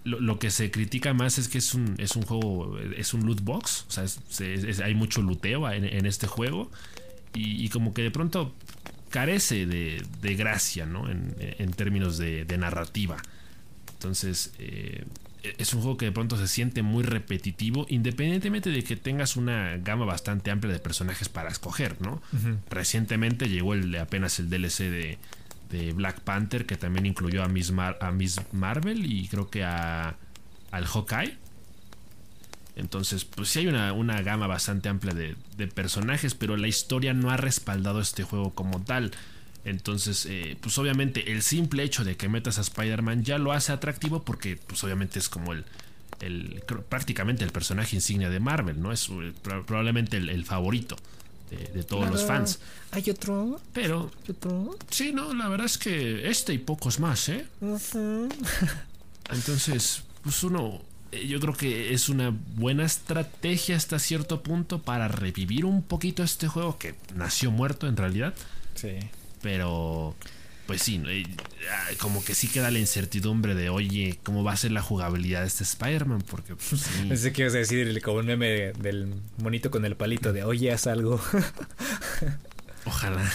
Lo, 0.02 0.38
que 0.38 0.50
se 0.50 0.70
critica 0.70 1.12
más 1.14 1.38
es 1.38 1.48
que 1.48 1.58
es 1.58 1.74
un, 1.74 1.94
es 1.98 2.16
un 2.16 2.22
juego, 2.22 2.78
es 2.96 3.14
un 3.14 3.26
loot 3.26 3.42
box. 3.42 3.84
O 3.88 3.90
sea, 3.92 4.84
hay 4.84 4.94
mucho 4.94 5.22
luteo 5.22 5.70
en, 5.70 6.06
este 6.06 6.26
juego. 6.26 6.70
Y, 7.32 7.68
como 7.68 7.94
que 7.94 8.02
de 8.02 8.10
pronto 8.10 8.52
carece 9.10 9.66
de, 9.66 10.34
gracia, 10.36 10.86
¿no? 10.86 11.08
En, 11.10 11.72
términos 11.72 12.16
de, 12.18 12.56
narrativa. 12.58 13.16
Entonces, 13.92 14.52
eh, 14.58 15.04
es 15.58 15.74
un 15.74 15.82
juego 15.82 15.96
que 15.96 16.06
de 16.06 16.12
pronto 16.12 16.36
se 16.36 16.48
siente 16.48 16.82
muy 16.82 17.02
repetitivo, 17.02 17.86
independientemente 17.88 18.70
de 18.70 18.82
que 18.82 18.96
tengas 18.96 19.36
una 19.36 19.76
gama 19.78 20.04
bastante 20.04 20.50
amplia 20.50 20.72
de 20.72 20.78
personajes 20.78 21.28
para 21.28 21.50
escoger, 21.50 22.00
¿no? 22.00 22.22
Recientemente 22.70 23.48
llegó 23.48 23.74
el, 23.74 23.94
apenas 23.96 24.38
el 24.38 24.48
DLC 24.48 25.18
de, 25.70 25.92
Black 25.94 26.20
Panther, 26.20 26.66
que 26.66 26.76
también 26.76 27.06
incluyó 27.06 27.44
a 27.44 27.48
Miss, 27.48 27.72
a 27.72 28.10
Miss 28.10 28.40
Marvel 28.52 29.06
y 29.06 29.28
creo 29.28 29.50
que 29.50 29.64
a, 29.64 30.16
al 30.70 30.86
Hawkeye. 30.86 31.36
Entonces, 32.76 33.24
pues 33.24 33.48
sí 33.48 33.60
hay 33.60 33.66
una, 33.66 33.92
una 33.92 34.22
gama 34.22 34.46
bastante 34.46 34.88
amplia 34.88 35.14
de, 35.14 35.36
de 35.56 35.66
personajes, 35.66 36.34
pero 36.34 36.56
la 36.56 36.68
historia 36.68 37.12
no 37.12 37.30
ha 37.30 37.36
respaldado 37.36 38.00
este 38.00 38.22
juego 38.22 38.54
como 38.54 38.82
tal. 38.82 39.12
Entonces, 39.64 40.26
eh, 40.26 40.56
pues 40.60 40.78
obviamente 40.78 41.32
el 41.32 41.42
simple 41.42 41.82
hecho 41.82 42.04
de 42.04 42.16
que 42.16 42.28
metas 42.28 42.58
a 42.58 42.62
Spider-Man 42.62 43.24
ya 43.24 43.38
lo 43.38 43.52
hace 43.52 43.72
atractivo 43.72 44.22
porque 44.22 44.56
pues 44.56 44.82
obviamente 44.84 45.18
es 45.18 45.28
como 45.28 45.52
el, 45.52 45.64
el 46.20 46.62
prácticamente 46.88 47.44
el 47.44 47.52
personaje 47.52 47.96
insignia 47.96 48.30
de 48.30 48.40
Marvel, 48.40 48.80
¿no? 48.80 48.92
Es 48.92 49.08
eh, 49.10 49.32
probablemente 49.42 50.16
el, 50.16 50.44
favorito 50.46 50.96
de, 51.50 51.82
todos 51.82 52.08
los 52.10 52.24
fans. 52.24 52.60
¿Hay 52.92 53.10
otro? 53.10 53.60
Pero... 53.72 54.10
otro? 54.28 54.78
Sí, 54.88 55.12
no, 55.12 55.34
la 55.34 55.48
verdad 55.48 55.66
es 55.66 55.76
que 55.76 56.30
este 56.30 56.54
y 56.54 56.58
pocos 56.58 56.98
más, 56.98 57.28
¿eh? 57.28 57.46
Entonces, 59.30 60.02
pues 60.22 60.42
uno... 60.42 60.82
Eh, 61.12 61.26
yo 61.26 61.40
creo 61.40 61.54
que 61.54 61.92
es 61.92 62.08
una 62.08 62.34
buena 62.56 62.84
estrategia 62.84 63.76
hasta 63.76 63.98
cierto 63.98 64.42
punto 64.42 64.82
para 64.82 65.08
revivir 65.08 65.64
un 65.64 65.82
poquito 65.82 66.22
este 66.22 66.48
juego 66.48 66.78
que 66.78 66.94
nació 67.14 67.50
muerto 67.50 67.86
en 67.86 67.96
realidad. 67.96 68.34
Sí. 68.74 68.98
Pero, 69.42 70.14
pues 70.66 70.82
sí, 70.82 71.02
ah, 71.70 71.88
como 71.98 72.24
que 72.24 72.34
sí 72.34 72.48
queda 72.48 72.70
la 72.70 72.78
incertidumbre 72.78 73.54
de, 73.54 73.70
oye, 73.70 74.18
¿cómo 74.22 74.44
va 74.44 74.52
a 74.52 74.56
ser 74.56 74.72
la 74.72 74.82
jugabilidad 74.82 75.40
de 75.40 75.48
este 75.48 75.64
Spider-Man? 75.64 76.22
Porque, 76.22 76.54
pues 76.54 76.82
sí. 76.82 77.04
Pensé 77.08 77.32
que 77.32 77.42
ibas 77.42 77.54
a 77.54 77.58
decir 77.58 78.00
como 78.02 78.18
un 78.18 78.26
meme 78.26 78.72
del 78.78 79.14
monito 79.38 79.70
con 79.70 79.84
el 79.84 79.96
palito 79.96 80.32
de, 80.32 80.44
oye, 80.44 80.70
haz 80.72 80.86
algo. 80.86 81.20
Ojalá, 82.86 83.30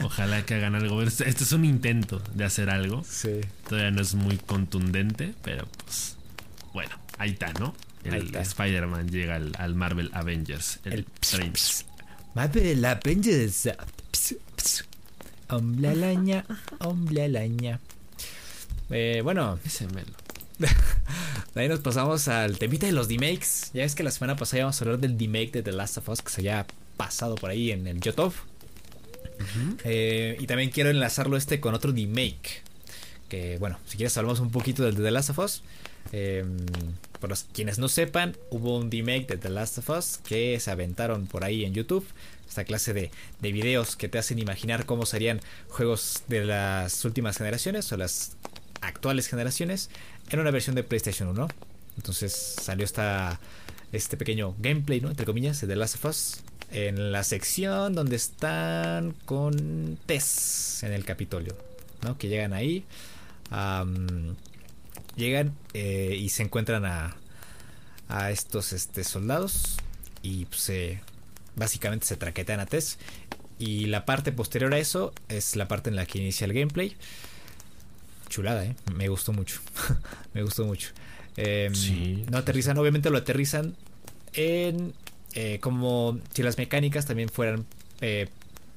ojalá 0.00 0.46
que 0.46 0.54
hagan 0.54 0.76
algo. 0.76 1.02
Este, 1.02 1.28
este 1.28 1.42
es 1.42 1.52
un 1.52 1.64
intento 1.64 2.22
de 2.34 2.44
hacer 2.44 2.70
algo. 2.70 3.04
Sí. 3.08 3.40
Todavía 3.68 3.90
no 3.90 4.00
es 4.00 4.14
muy 4.14 4.38
contundente, 4.38 5.34
pero 5.42 5.66
pues, 5.84 6.16
bueno, 6.72 6.96
ahí 7.18 7.30
está, 7.30 7.52
¿no? 7.54 7.74
El 8.04 8.34
Spider-Man 8.34 9.08
llega 9.08 9.34
al, 9.34 9.74
Marvel 9.74 10.10
Avengers. 10.12 10.78
El, 10.84 10.92
el 10.92 11.52
Marvel 12.34 12.84
Avengers. 12.84 13.68
Hombre 15.48 15.88
alaña, 15.88 16.44
hombre 16.80 17.24
alaña. 17.24 17.80
Eh, 18.90 19.20
bueno. 19.22 19.58
Ese 19.64 19.86
melo. 19.88 20.12
de 21.54 21.60
ahí 21.60 21.68
nos 21.68 21.80
pasamos 21.80 22.28
al 22.28 22.58
temita 22.58 22.86
de 22.86 22.92
los 22.92 23.08
demakes. 23.08 23.70
Ya 23.74 23.84
es 23.84 23.94
que 23.94 24.02
la 24.02 24.10
semana 24.10 24.36
pasada 24.36 24.58
íbamos 24.58 24.80
a 24.80 24.84
hablar 24.84 24.98
del 25.00 25.18
demake 25.18 25.50
de 25.52 25.62
The 25.62 25.72
Last 25.72 25.98
of 25.98 26.08
Us 26.08 26.22
que 26.22 26.30
se 26.30 26.40
había 26.40 26.66
pasado 26.96 27.34
por 27.34 27.50
ahí 27.50 27.72
en 27.72 27.86
el 27.86 28.00
YouTube. 28.00 28.34
Eh, 29.84 30.36
y 30.40 30.46
también 30.46 30.70
quiero 30.70 30.90
enlazarlo 30.90 31.36
este 31.36 31.60
con 31.60 31.74
otro 31.74 31.92
demake. 31.92 32.62
Que 33.28 33.58
bueno, 33.58 33.78
si 33.86 33.96
quieres 33.96 34.16
hablamos 34.16 34.40
un 34.40 34.50
poquito 34.50 34.84
del 34.84 34.94
de 34.94 35.02
The 35.02 35.10
Last 35.10 35.30
of 35.30 35.38
Us. 35.38 35.62
Eh, 36.12 36.44
por 37.20 37.30
los 37.30 37.44
quienes 37.44 37.78
no 37.78 37.88
sepan, 37.88 38.36
hubo 38.50 38.78
un 38.78 38.90
remake 38.90 39.26
de 39.26 39.36
The 39.38 39.48
Last 39.48 39.78
of 39.78 39.90
Us 39.90 40.18
que 40.18 40.58
se 40.60 40.70
aventaron 40.70 41.26
por 41.26 41.44
ahí 41.44 41.64
en 41.64 41.74
YouTube 41.74 42.06
esta 42.48 42.64
clase 42.64 42.92
de, 42.92 43.10
de 43.40 43.52
videos 43.52 43.96
que 43.96 44.08
te 44.08 44.18
hacen 44.18 44.38
imaginar 44.38 44.86
cómo 44.86 45.04
serían 45.04 45.40
juegos 45.68 46.22
de 46.28 46.44
las 46.44 47.04
últimas 47.04 47.36
generaciones 47.36 47.90
o 47.92 47.96
las 47.96 48.36
actuales 48.80 49.28
generaciones 49.28 49.90
en 50.30 50.40
una 50.40 50.50
versión 50.50 50.76
de 50.76 50.82
PlayStation 50.82 51.28
1. 51.28 51.48
Entonces 51.96 52.32
salió 52.32 52.84
esta, 52.84 53.40
este 53.92 54.16
pequeño 54.16 54.54
gameplay, 54.58 55.00
¿no? 55.00 55.10
Entre 55.10 55.26
comillas, 55.26 55.60
de 55.60 55.66
The 55.66 55.76
Last 55.76 55.96
of 55.96 56.04
Us. 56.06 56.40
En 56.72 57.12
la 57.12 57.22
sección 57.22 57.94
donde 57.94 58.16
están 58.16 59.12
con 59.24 59.98
Tess 60.06 60.82
en 60.82 60.92
el 60.92 61.04
Capitolio, 61.04 61.56
¿no? 62.02 62.18
Que 62.18 62.28
llegan 62.28 62.52
ahí. 62.52 62.84
Llegan 65.16 65.56
eh, 65.74 66.16
y 66.18 66.28
se 66.28 66.42
encuentran 66.42 66.84
a, 66.84 67.16
a 68.08 68.30
estos 68.30 68.72
este, 68.72 69.04
soldados. 69.04 69.76
Y 70.22 70.46
pues, 70.46 70.70
básicamente 71.54 72.06
se 72.06 72.16
traquetan 72.16 72.60
a 72.60 72.66
Tess. 72.66 72.98
Y 73.58 73.86
la 73.86 74.04
parte 74.04 74.32
posterior 74.32 74.72
a 74.74 74.78
eso 74.78 75.12
es 75.28 75.56
la 75.56 75.66
parte 75.66 75.90
en 75.90 75.96
la 75.96 76.06
que 76.06 76.18
inicia 76.18 76.44
el 76.44 76.52
gameplay. 76.52 76.96
Chulada, 78.28 78.64
¿eh? 78.64 78.76
Me 78.94 79.08
gustó 79.08 79.32
mucho. 79.32 79.60
Me 80.34 80.42
gustó 80.42 80.64
mucho. 80.64 80.90
Em, 81.36 81.72
no 82.30 82.38
aterrizan, 82.38 82.78
obviamente 82.78 83.10
lo 83.10 83.18
aterrizan 83.18 83.76
en 84.32 84.94
eh, 85.34 85.58
como 85.60 86.18
si 86.32 86.42
las 86.42 86.56
mecánicas 86.56 87.04
también 87.04 87.28
fueran 87.28 87.66
eh, 88.00 88.28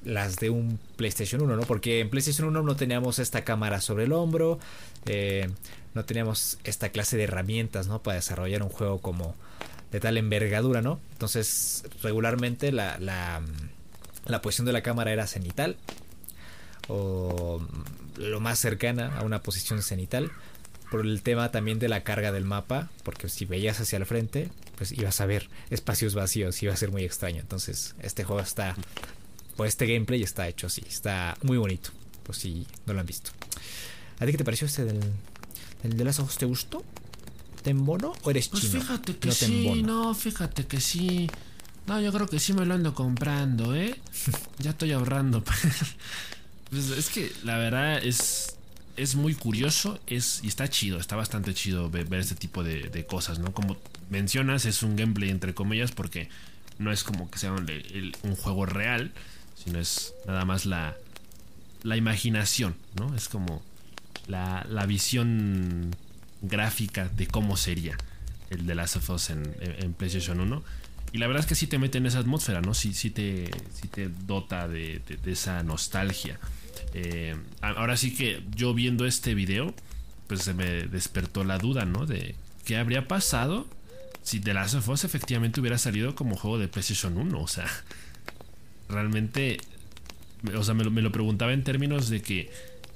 las 0.04 0.36
de 0.36 0.50
un 0.50 0.78
PlayStation 0.96 1.42
1, 1.42 1.56
¿no? 1.56 1.62
Porque 1.62 2.00
en 2.00 2.10
PlayStation 2.10 2.48
1 2.48 2.62
no 2.62 2.76
teníamos 2.76 3.18
esta 3.18 3.44
cámara 3.44 3.80
sobre 3.80 4.04
el 4.04 4.12
hombro, 4.12 4.58
eh, 5.06 5.50
no 5.94 6.04
teníamos 6.04 6.58
esta 6.64 6.90
clase 6.90 7.16
de 7.16 7.24
herramientas, 7.24 7.86
¿no? 7.86 8.02
Para 8.02 8.16
desarrollar 8.16 8.62
un 8.62 8.70
juego 8.70 9.00
como 9.00 9.34
de 9.92 10.00
tal 10.00 10.16
envergadura, 10.16 10.82
¿no? 10.82 11.00
Entonces, 11.12 11.84
regularmente 12.02 12.72
la, 12.72 12.98
la, 12.98 13.42
la 14.26 14.42
posición 14.42 14.66
de 14.66 14.72
la 14.72 14.82
cámara 14.82 15.12
era 15.12 15.26
cenital 15.26 15.76
o 16.88 17.60
lo 18.16 18.40
más 18.40 18.58
cercana 18.58 19.18
a 19.18 19.22
una 19.22 19.42
posición 19.42 19.82
cenital 19.82 20.30
por 20.90 21.06
el 21.06 21.22
tema 21.22 21.50
también 21.50 21.78
de 21.78 21.88
la 21.88 22.02
carga 22.02 22.32
del 22.32 22.44
mapa, 22.44 22.90
porque 23.04 23.28
si 23.28 23.44
veías 23.44 23.80
hacia 23.80 23.96
el 23.96 24.06
frente, 24.06 24.50
pues 24.76 24.92
ibas 24.92 25.20
a 25.20 25.26
ver 25.26 25.48
espacios 25.70 26.14
vacíos, 26.14 26.60
iba 26.62 26.72
a 26.72 26.76
ser 26.76 26.90
muy 26.90 27.04
extraño. 27.04 27.40
Entonces, 27.40 27.94
este 28.02 28.24
juego 28.24 28.42
está, 28.42 28.74
pues 29.60 29.74
este 29.74 29.86
gameplay 29.86 30.22
está 30.22 30.48
hecho 30.48 30.68
así, 30.68 30.82
está 30.88 31.36
muy 31.42 31.58
bonito, 31.58 31.90
pues 32.22 32.38
si 32.38 32.66
no 32.86 32.94
lo 32.94 33.00
han 33.00 33.04
visto. 33.04 33.30
¿A 34.18 34.24
ti 34.24 34.32
qué 34.32 34.38
te 34.38 34.44
pareció 34.44 34.66
este 34.66 34.86
del, 34.86 35.02
de 35.82 36.02
las 36.02 36.18
ojos? 36.18 36.38
¿Te 36.38 36.46
gustó? 36.46 36.82
¿Te 37.62 37.68
embono 37.68 38.14
o 38.22 38.30
eres 38.30 38.48
pues 38.48 38.62
chino? 38.62 38.72
Pues 38.72 38.84
fíjate 38.84 39.16
que 39.18 39.32
sí, 39.32 39.82
no, 39.82 40.14
fíjate 40.14 40.66
que 40.66 40.80
sí. 40.80 41.30
No, 41.86 42.00
yo 42.00 42.10
creo 42.10 42.26
que 42.26 42.40
sí 42.40 42.54
me 42.54 42.64
lo 42.64 42.72
ando 42.72 42.94
comprando, 42.94 43.76
¿eh? 43.76 44.00
ya 44.60 44.70
estoy 44.70 44.92
ahorrando. 44.92 45.44
pues 46.70 46.88
es 46.92 47.10
que 47.10 47.30
la 47.44 47.58
verdad 47.58 48.02
es 48.02 48.56
es 48.96 49.14
muy 49.14 49.34
curioso 49.34 50.00
es, 50.06 50.40
y 50.42 50.48
está 50.48 50.68
chido, 50.68 50.98
está 50.98 51.16
bastante 51.16 51.52
chido 51.52 51.90
ver, 51.90 52.10
este 52.14 52.34
tipo 52.34 52.64
de, 52.64 53.04
cosas, 53.04 53.38
¿no? 53.38 53.52
Como 53.52 53.76
mencionas, 54.08 54.64
es 54.64 54.82
un 54.82 54.96
gameplay 54.96 55.28
entre 55.28 55.52
comillas 55.52 55.92
porque 55.92 56.30
no 56.78 56.90
es 56.90 57.04
como 57.04 57.30
que 57.30 57.38
sea 57.38 57.52
un, 57.52 58.36
juego 58.36 58.64
real, 58.64 59.12
sino 59.62 59.78
es 59.78 60.14
nada 60.26 60.44
más 60.44 60.66
la, 60.66 60.96
la 61.82 61.96
imaginación, 61.96 62.76
¿no? 62.98 63.14
Es 63.14 63.28
como 63.28 63.62
la, 64.26 64.66
la 64.68 64.86
visión 64.86 65.94
gráfica 66.42 67.08
de 67.08 67.26
cómo 67.26 67.56
sería 67.56 67.96
el 68.50 68.66
de 68.66 68.74
Last 68.74 68.96
of 68.96 69.10
Us 69.10 69.30
en, 69.30 69.94
PlayStation 69.96 70.40
1. 70.40 70.62
Y 71.12 71.18
la 71.18 71.26
verdad 71.26 71.40
es 71.40 71.46
que 71.46 71.54
sí 71.54 71.66
te 71.66 71.78
mete 71.78 71.98
en 71.98 72.06
esa 72.06 72.20
atmósfera, 72.20 72.60
¿no? 72.60 72.74
Sí, 72.74 72.94
sí, 72.94 73.10
te, 73.10 73.50
sí 73.74 73.88
te 73.88 74.08
dota 74.08 74.68
de, 74.68 75.02
de 75.22 75.32
esa 75.32 75.62
nostalgia. 75.62 76.38
Eh, 76.94 77.36
ahora 77.60 77.96
sí 77.96 78.14
que 78.14 78.42
yo 78.54 78.74
viendo 78.74 79.06
este 79.06 79.34
video, 79.34 79.74
pues 80.26 80.42
se 80.42 80.54
me 80.54 80.64
despertó 80.86 81.44
la 81.44 81.58
duda, 81.58 81.84
¿no? 81.84 82.06
De 82.06 82.34
qué 82.64 82.76
habría 82.76 83.08
pasado 83.08 83.68
si 84.22 84.40
The 84.40 84.54
Last 84.54 84.74
of 84.74 84.88
Us 84.88 85.04
efectivamente 85.04 85.60
hubiera 85.60 85.78
salido 85.78 86.14
como 86.14 86.36
juego 86.36 86.58
de 86.58 86.68
PlayStation 86.68 87.16
1. 87.16 87.40
O 87.40 87.48
sea, 87.48 87.66
realmente, 88.90 89.58
o 90.54 90.62
sea, 90.62 90.74
me 90.74 90.84
lo, 90.84 91.12
preguntaba 91.12 91.52
en 91.52 91.64
términos 91.64 92.08
de 92.08 92.22
que 92.22 92.50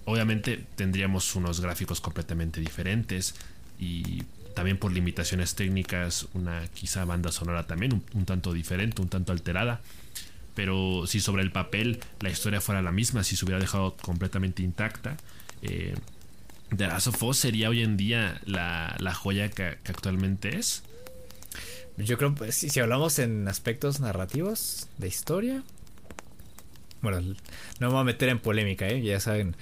obviamente 0.04 0.64
tendríamos 0.76 1.34
unos 1.34 1.60
gráficos 1.60 2.00
completamente 2.00 2.60
diferentes 2.60 3.34
y 3.78 4.22
también 4.54 4.78
por 4.78 4.92
limitaciones 4.92 5.54
técnicas 5.54 6.28
una 6.34 6.66
quizá 6.68 7.04
banda 7.04 7.32
sonora 7.32 7.66
también 7.66 8.02
un 8.12 8.24
tanto 8.24 8.52
diferente, 8.52 9.02
un 9.02 9.08
tanto 9.08 9.32
alterada 9.32 9.80
pero 10.54 11.06
si 11.06 11.20
sobre 11.20 11.42
el 11.42 11.50
papel 11.50 12.00
la 12.20 12.30
historia 12.30 12.60
fuera 12.60 12.80
la 12.82 12.92
misma, 12.92 13.24
si 13.24 13.36
se 13.36 13.44
hubiera 13.44 13.60
dejado 13.60 13.96
completamente 13.96 14.62
intacta, 14.62 15.16
eh, 15.62 15.94
The 16.74 16.86
Last 16.86 17.08
of 17.08 17.22
Us 17.22 17.38
sería 17.38 17.68
hoy 17.68 17.82
en 17.82 17.96
día 17.96 18.40
la, 18.46 19.14
joya 19.14 19.50
que, 19.50 19.64
actualmente 19.64 20.56
es. 20.56 20.82
Yo 21.96 22.18
creo, 22.18 22.34
pues, 22.34 22.56
si 22.56 22.80
hablamos 22.80 23.18
en 23.18 23.46
aspectos 23.46 24.00
narrativos 24.00 24.88
de 24.98 25.08
historia, 25.08 25.62
bueno, 27.04 27.20
no 27.20 27.86
me 27.86 27.92
voy 27.92 28.00
a 28.00 28.04
meter 28.04 28.30
en 28.30 28.40
polémica, 28.40 28.88
¿eh? 28.88 29.00
ya 29.02 29.20
saben, 29.20 29.54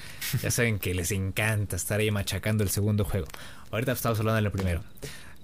ya 0.42 0.50
saben 0.50 0.78
que 0.78 0.94
les 0.94 1.10
encanta 1.10 1.76
estar 1.76 2.00
ahí 2.00 2.10
machacando 2.10 2.64
el 2.64 2.70
segundo 2.70 3.04
juego. 3.04 3.26
Ahorita 3.70 3.92
estamos 3.92 4.18
hablando 4.20 4.40
del 4.40 4.50
primero. 4.50 4.82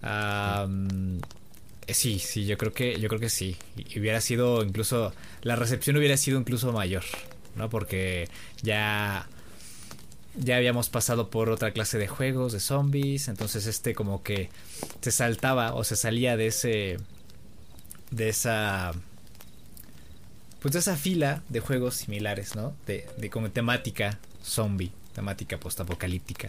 Eh, 0.03 1.95
sí, 1.95 2.19
sí, 2.19 2.47
yo 2.47 2.57
creo 2.57 2.73
que, 2.73 2.99
yo 3.01 3.09
creo 3.09 3.21
que 3.21 3.29
sí. 3.29 3.57
Y 3.77 3.99
hubiera 3.99 4.21
sido 4.21 4.63
incluso, 4.63 5.13
la 5.43 5.57
recepción 5.57 5.97
hubiera 5.97 6.17
sido 6.17 6.39
incluso 6.39 6.73
mayor, 6.73 7.05
¿no? 7.57 7.69
Porque 7.69 8.29
ya, 8.63 9.27
ya 10.37 10.57
habíamos 10.57 10.89
pasado 10.89 11.31
por 11.31 11.51
otra 11.51 11.73
clase 11.73 11.99
de 11.99 12.07
juegos, 12.07 12.53
de 12.53 12.61
zombies, 12.61 13.29
entonces 13.29 13.67
este 13.67 13.95
como 13.95 14.23
que 14.23 14.51
se 15.01 15.11
saltaba 15.11 15.75
o 15.75 15.83
se 15.83 15.97
salía 15.97 16.37
de 16.37 16.47
ese, 16.47 16.99
de 18.13 18.29
esa, 18.29 18.93
pues 20.61 20.73
de 20.73 20.81
esa 20.81 20.97
fila 20.97 21.43
de 21.49 21.61
juegos 21.61 21.95
similares, 21.95 22.57
¿no? 22.57 22.75
De, 22.87 23.07
de 23.17 23.31
como 23.31 23.51
temática 23.51 24.19
zombie, 24.43 24.93
temática 25.15 25.59
postapocalíptica. 25.59 26.49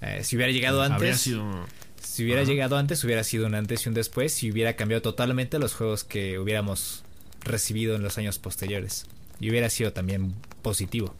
Eh, 0.00 0.22
si 0.24 0.36
hubiera 0.36 0.52
llegado 0.52 0.82
antes... 0.82 0.96
Habría 0.96 1.16
sido 1.16 1.66
si 2.02 2.24
hubiera 2.24 2.44
llegado 2.44 2.76
antes, 2.76 3.04
hubiera 3.04 3.22
sido 3.24 3.46
un 3.46 3.54
antes 3.54 3.84
y 3.84 3.88
un 3.88 3.94
después 3.94 4.42
y 4.42 4.50
hubiera 4.50 4.74
cambiado 4.74 5.02
totalmente 5.02 5.58
los 5.58 5.74
juegos 5.74 6.04
que 6.04 6.38
hubiéramos 6.38 7.04
recibido 7.40 7.94
en 7.94 8.02
los 8.02 8.18
años 8.18 8.38
posteriores. 8.38 9.06
Y 9.38 9.50
hubiera 9.50 9.70
sido 9.70 9.92
también 9.92 10.34
positivo. 10.62 11.14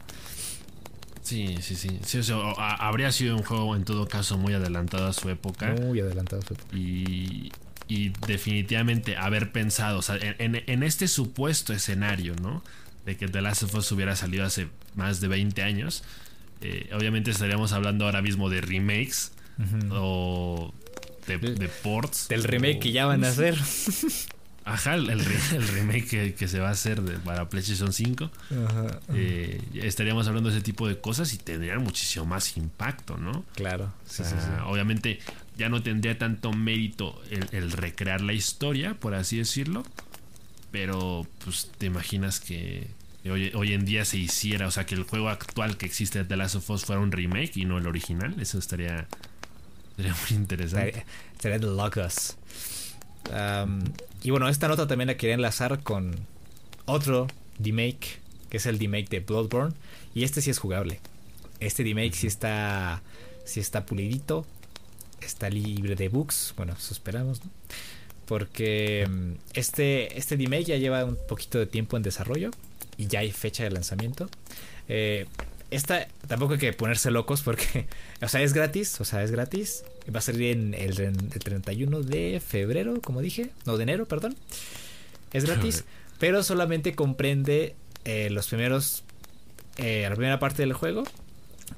Sí, 1.21 1.57
sí, 1.61 1.75
sí. 1.75 1.99
habría 2.57 3.11
sido 3.11 3.35
un 3.35 3.43
juego 3.43 3.75
en 3.75 3.85
todo 3.85 4.07
caso 4.07 4.37
muy 4.37 4.53
adelantado 4.53 5.07
a 5.07 5.13
su 5.13 5.29
época. 5.29 5.75
Muy 5.79 5.99
adelantado 5.99 6.41
a 6.41 6.45
su 6.45 6.53
época. 6.55 6.75
Y, 6.75 7.51
definitivamente 8.25 9.17
haber 9.17 9.51
pensado, 9.51 9.99
o 9.99 10.01
sea, 10.01 10.17
en, 10.21 10.83
este 10.83 11.07
supuesto 11.07 11.73
escenario, 11.73 12.35
¿no? 12.41 12.63
De 13.05 13.17
que 13.17 13.27
The 13.27 13.41
Last 13.41 13.63
of 13.63 13.75
Us 13.75 13.91
hubiera 13.91 14.15
salido 14.15 14.45
hace 14.45 14.67
más 14.95 15.21
de 15.21 15.27
20 15.27 15.61
años. 15.63 16.03
Eh, 16.61 16.89
obviamente 16.93 17.31
estaríamos 17.31 17.73
hablando 17.73 18.05
ahora 18.05 18.21
mismo 18.21 18.49
de 18.49 18.61
remakes 18.61 19.31
o 19.91 20.73
de, 21.27 21.69
ports. 21.83 22.27
Del 22.27 22.43
remake 22.43 22.79
que 22.79 22.91
ya 22.91 23.05
van 23.05 23.23
a 23.23 23.29
hacer. 23.29 23.57
Ajá, 24.63 24.93
el, 24.93 25.19
remake 25.73 26.35
que, 26.35 26.47
se 26.47 26.59
va 26.59 26.69
a 26.69 26.71
hacer 26.71 27.01
para 27.25 27.49
PlayStation 27.49 27.91
5. 27.91 28.29
Eh, 29.15 29.59
estaríamos 29.73 30.27
hablando 30.27 30.49
de 30.49 30.57
ese 30.57 30.63
tipo 30.63 30.87
de 30.87 30.99
cosas 30.99 31.33
y 31.33 31.37
tendrían 31.37 31.83
muchísimo 31.83 32.25
más 32.25 32.55
impacto, 32.57 33.17
¿no? 33.17 33.43
Claro. 33.55 33.91
Obviamente 34.67 35.19
ya 35.61 35.69
no 35.69 35.83
tendría 35.83 36.17
tanto 36.17 36.51
mérito 36.51 37.21
el, 37.29 37.71
recrear 37.71 38.21
la 38.21 38.33
historia, 38.33 38.95
por 38.95 39.13
así 39.13 39.37
decirlo. 39.37 39.83
Pero 40.71 41.27
pues 41.43 41.69
te 41.77 41.85
imaginas 41.85 42.39
que 42.39 42.87
hoy, 43.29 43.51
hoy, 43.53 43.73
en 43.73 43.85
día 43.85 44.05
se 44.05 44.17
hiciera, 44.17 44.67
o 44.67 44.71
sea, 44.71 44.85
que 44.85 44.95
el 44.95 45.03
juego 45.03 45.29
actual 45.29 45.77
que 45.77 45.85
existe 45.85 46.19
de 46.19 46.25
The 46.25 46.37
Last 46.37 46.55
of 46.55 46.69
Us 46.71 46.85
fuera 46.85 46.99
un 46.99 47.11
remake 47.11 47.57
y 47.57 47.65
no 47.65 47.77
el 47.77 47.85
original. 47.85 48.35
Eso 48.39 48.57
estaría 48.57 49.07
Sería 49.95 50.15
muy 50.15 50.37
interesante. 50.37 51.05
Sería 51.39 51.59
de 51.59 51.67
locos. 51.67 52.37
y 54.23 54.29
bueno, 54.31 54.49
esta 54.49 54.67
nota 54.67 54.87
también 54.87 55.07
la 55.07 55.17
quería 55.17 55.35
enlazar 55.35 55.83
con 55.83 56.15
otro 56.85 57.27
remake, 57.59 58.19
que 58.49 58.57
es 58.57 58.65
el 58.65 58.79
remake 58.79 59.09
de 59.09 59.19
Bloodborne. 59.19 59.75
Y 60.15 60.23
este 60.23 60.41
sí 60.41 60.49
es 60.49 60.57
jugable. 60.57 60.99
Este 61.59 61.83
remake 61.83 62.13
sí 62.13 62.25
está, 62.25 63.03
sí 63.45 63.59
está 63.59 63.85
pulidito, 63.85 64.47
está 65.21 65.49
libre 65.49 65.95
de 65.95 66.09
bugs. 66.09 66.53
Bueno, 66.57 66.73
eso 66.77 66.93
esperamos, 66.93 67.41
Porque 68.25 69.07
este, 69.53 70.17
este 70.17 70.35
remake 70.35 70.65
ya 70.65 70.77
lleva 70.77 71.05
un 71.05 71.17
poquito 71.27 71.59
de 71.59 71.65
tiempo 71.65 71.97
en 71.97 72.03
desarrollo 72.03 72.51
y 72.97 73.07
ya 73.07 73.19
hay 73.19 73.31
fecha 73.31 73.63
de 73.63 73.71
lanzamiento. 73.71 74.29
Eh, 74.87 75.25
esta 75.71 76.07
tampoco 76.27 76.53
hay 76.53 76.59
que 76.59 76.73
ponerse 76.73 77.11
locos 77.11 77.41
porque, 77.41 77.87
o 78.21 78.27
sea, 78.27 78.41
es 78.41 78.53
gratis, 78.53 78.99
o 78.99 79.05
sea, 79.05 79.23
es 79.23 79.31
gratis. 79.31 79.83
Va 80.13 80.19
a 80.19 80.21
salir 80.21 80.51
en 80.51 80.73
el, 80.73 80.95
31 80.95 82.01
de 82.01 82.41
febrero, 82.45 83.01
como 83.01 83.21
dije, 83.21 83.51
no, 83.65 83.77
de 83.77 83.83
enero, 83.83 84.07
perdón. 84.07 84.35
Es 85.31 85.45
gratis, 85.45 85.85
pero 86.19 86.43
solamente 86.43 86.93
comprende 86.93 87.75
eh, 88.03 88.29
los 88.31 88.47
primeros, 88.47 89.03
eh, 89.77 90.05
la 90.09 90.15
primera 90.15 90.39
parte 90.39 90.63
del 90.63 90.73
juego 90.73 91.03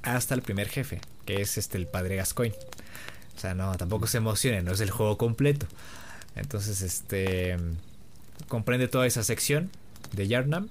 hasta 0.02 0.34
el 0.34 0.42
primer 0.42 0.70
jefe, 0.70 1.02
que 1.26 1.42
es 1.42 1.58
este 1.58 1.78
el 1.78 1.86
padre 1.86 2.16
Gascoigne. 2.16 2.56
Sea, 3.44 3.56
no, 3.56 3.76
tampoco 3.76 4.08
se 4.08 4.20
emocionen, 4.20 4.64
no 4.64 4.72
es 4.72 4.80
el 4.80 4.90
juego 4.90 5.18
completo. 5.18 5.66
Entonces, 6.34 6.82
este 6.82 7.58
comprende 8.48 8.88
toda 8.88 9.06
esa 9.06 9.22
sección 9.22 9.70
de 10.14 10.30
Yarnam 10.30 10.70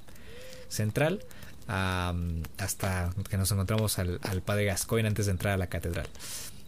central 0.68 1.22
hasta 1.66 3.12
que 3.28 3.36
nos 3.36 3.52
encontramos 3.52 3.98
al, 3.98 4.20
padre 4.42 4.64
Gascoigne 4.64 5.06
antes 5.06 5.26
de 5.26 5.32
entrar 5.32 5.52
a 5.52 5.56
la 5.58 5.66
catedral. 5.66 6.06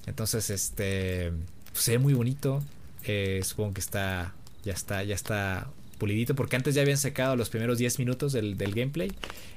Entonces, 0.05 0.51
este 0.51 1.33
se 1.73 1.93
ve 1.93 1.99
muy 1.99 2.13
bonito. 2.13 2.63
Eh, 3.05 3.41
supongo 3.43 3.73
que 3.73 3.81
está 3.81 4.35
ya 4.63 4.75
está 4.75 5.05
ya 5.05 5.15
está 5.15 5.69
pulidito 5.97 6.35
porque 6.35 6.57
antes 6.57 6.75
ya 6.75 6.83
habían 6.83 6.99
secado 6.99 7.35
los 7.35 7.49
primeros 7.49 7.79
10 7.79 7.99
minutos 7.99 8.35
del, 8.35 8.57
gameplay 8.59 9.11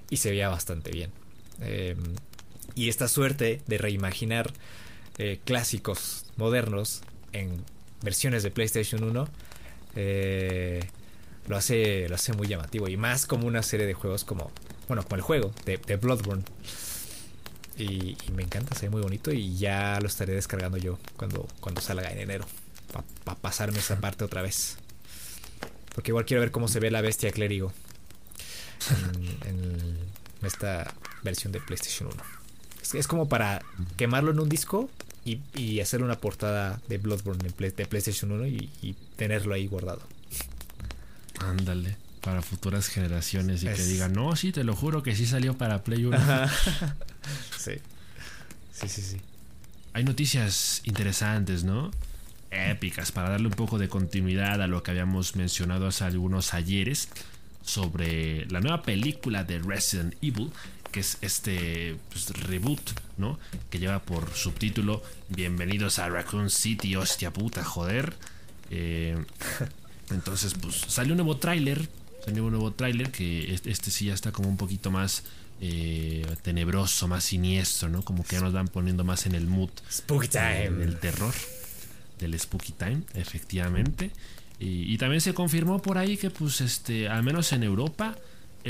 y 0.10 0.16
se 0.16 0.30
veía 0.30 0.48
bastante 0.48 0.92
bien. 0.92 1.12
Em, 1.60 1.98
y 2.74 2.88
esta 2.88 3.10
suerte 3.10 3.62
de 3.68 3.78
reimaginar 3.78 4.54
eh, 5.18 5.40
clásicos 5.44 6.27
modernos 6.38 7.02
en 7.34 7.64
versiones 8.02 8.44
de 8.44 8.52
PlayStation 8.52 9.04
1 9.04 9.28
eh, 9.96 10.80
lo 11.48 11.58
hace 11.58 12.08
lo 12.10 12.16
hace 12.16 12.34
muy 12.34 12.48
llamativo 12.48 12.88
y 12.88 12.98
más 12.98 13.26
como 13.26 13.48
una 13.48 13.64
serie 13.64 13.86
de 13.86 13.94
juegos 13.94 14.24
como 14.24 14.52
bueno 14.88 15.04
como 15.04 15.16
el 15.16 15.22
juego 15.22 15.52
de, 15.66 15.96
Bloodborne. 15.96 16.44
Y, 17.78 18.18
me 18.34 18.44
encanta 18.44 18.76
se 18.76 18.88
ve 18.88 18.90
muy 18.90 19.02
bonito 19.02 19.32
y 19.32 19.56
ya 19.56 20.00
lo 20.02 20.08
estaré 20.08 20.34
descargando 20.34 20.78
yo 20.78 20.98
cuando 21.16 21.48
cuando 21.60 21.82
salga 21.82 22.12
en 22.12 22.20
enero 22.20 22.46
para 23.24 23.38
pasarme 23.38 23.80
esa 23.80 24.00
parte 24.00 24.24
otra 24.24 24.42
vez. 24.42 24.78
Porque 25.94 26.12
igual 26.12 26.26
quiero 26.26 26.42
ver 26.42 26.52
cómo 26.52 26.68
se 26.68 26.80
ve 26.80 26.92
la 26.92 27.02
bestia 27.02 27.32
clérigo 27.32 27.72
en, 29.46 29.98
esta 30.44 30.94
versión 31.24 31.52
de 31.52 31.60
PlayStation 31.60 32.10
1 32.14 32.24
es, 32.94 33.08
como 33.08 33.28
para 33.28 33.62
quemarlo 33.98 34.32
en 34.32 34.40
un 34.40 34.50
disco 34.50 34.90
y, 35.32 35.42
y 35.56 35.80
hacer 35.80 36.02
una 36.02 36.20
portada 36.20 36.82
de 36.88 36.98
Bloodborne 36.98 37.44
de 37.44 37.86
PlayStation 37.86 38.32
1 38.32 38.48
y 38.48 38.96
tenerlo 39.16 39.54
ahí 39.54 39.68
guardado 39.68 40.02
Ándale, 41.40 41.96
para 42.22 42.42
futuras 42.42 42.88
generaciones 42.88 43.64
y 43.64 43.68
que 43.68 43.84
digan, 43.84 44.14
no, 44.14 44.36
sí, 44.36 44.52
te 44.52 44.64
lo 44.64 44.76
juro 44.76 45.04
que 45.04 45.16
sí 45.16 45.26
salió 45.26 45.58
para 45.58 45.84
Play 45.84 46.06
1. 46.06 46.18
sí. 47.58 47.74
Sí, 48.74 48.88
sí, 48.88 49.02
sí. 49.02 49.18
Hay 49.94 50.04
noticias 50.04 50.82
interesantes, 50.86 51.64
¿no? 51.64 51.92
Épicas, 52.50 53.12
para 53.12 53.30
darle 53.30 53.48
un 53.48 53.54
poco 53.54 53.78
de 53.78 53.90
continuidad 53.90 54.62
a 54.62 54.68
lo 54.68 54.84
que 54.84 54.92
habíamos 54.92 55.36
mencionado 55.36 55.88
hace 55.88 56.06
algunos 56.06 56.54
ayeres 56.54 57.10
sobre 57.64 58.46
la 58.46 58.62
nueva 58.62 58.84
película 58.84 59.44
de 59.44 59.60
Resident 59.60 60.16
Evil, 60.22 60.52
que 60.98 61.02
es 61.02 61.20
este 61.22 61.96
pues, 62.10 62.28
reboot, 62.48 62.82
¿no? 63.20 63.38
Que 63.70 63.78
lleva 63.78 64.00
por 64.00 64.34
subtítulo 64.34 65.04
Bienvenidos 65.30 66.00
a 66.00 66.10
Raccoon 66.10 66.50
City, 66.50 66.96
hostia 66.96 67.32
puta, 67.32 67.64
joder. 67.64 68.16
Eh, 68.72 69.16
entonces, 70.10 70.56
pues 70.60 70.76
salió 70.88 71.14
un 71.14 71.18
nuevo 71.18 71.38
tráiler. 71.38 71.88
Salió 72.26 72.46
un 72.46 72.50
nuevo 72.50 72.74
tráiler 72.74 73.12
que 73.12 73.54
este, 73.64 73.92
sí 73.92 74.06
ya 74.06 74.16
está 74.16 74.32
como 74.32 74.50
un 74.50 74.58
poquito 74.58 74.90
más 74.90 75.22
eh, 75.62 76.26
tenebroso, 76.42 77.08
más 77.08 77.26
siniestro, 77.26 77.90
¿no? 77.90 78.02
Como 78.02 78.24
que 78.24 78.38
ya 78.38 78.42
nos 78.42 78.54
van 78.54 78.68
poniendo 78.68 79.04
más 79.04 79.28
en 79.28 79.36
el 79.36 79.46
mood. 79.46 79.70
Spooky 79.92 80.30
Time. 80.30 80.72
del 80.72 81.00
terror. 81.00 81.36
Del 82.18 82.40
Spooky 82.40 82.72
Time, 82.72 83.04
efectivamente. 83.14 84.10
Y, 84.58 84.92
y, 84.92 84.98
también 84.98 85.22
se 85.22 85.36
confirmó 85.36 85.80
por 85.80 86.00
ahí 86.00 86.18
que, 86.18 86.32
pues, 86.32 86.60
este, 86.60 87.08
al 87.08 87.22
menos 87.22 87.54
en 87.54 87.62
Europa, 87.62 88.16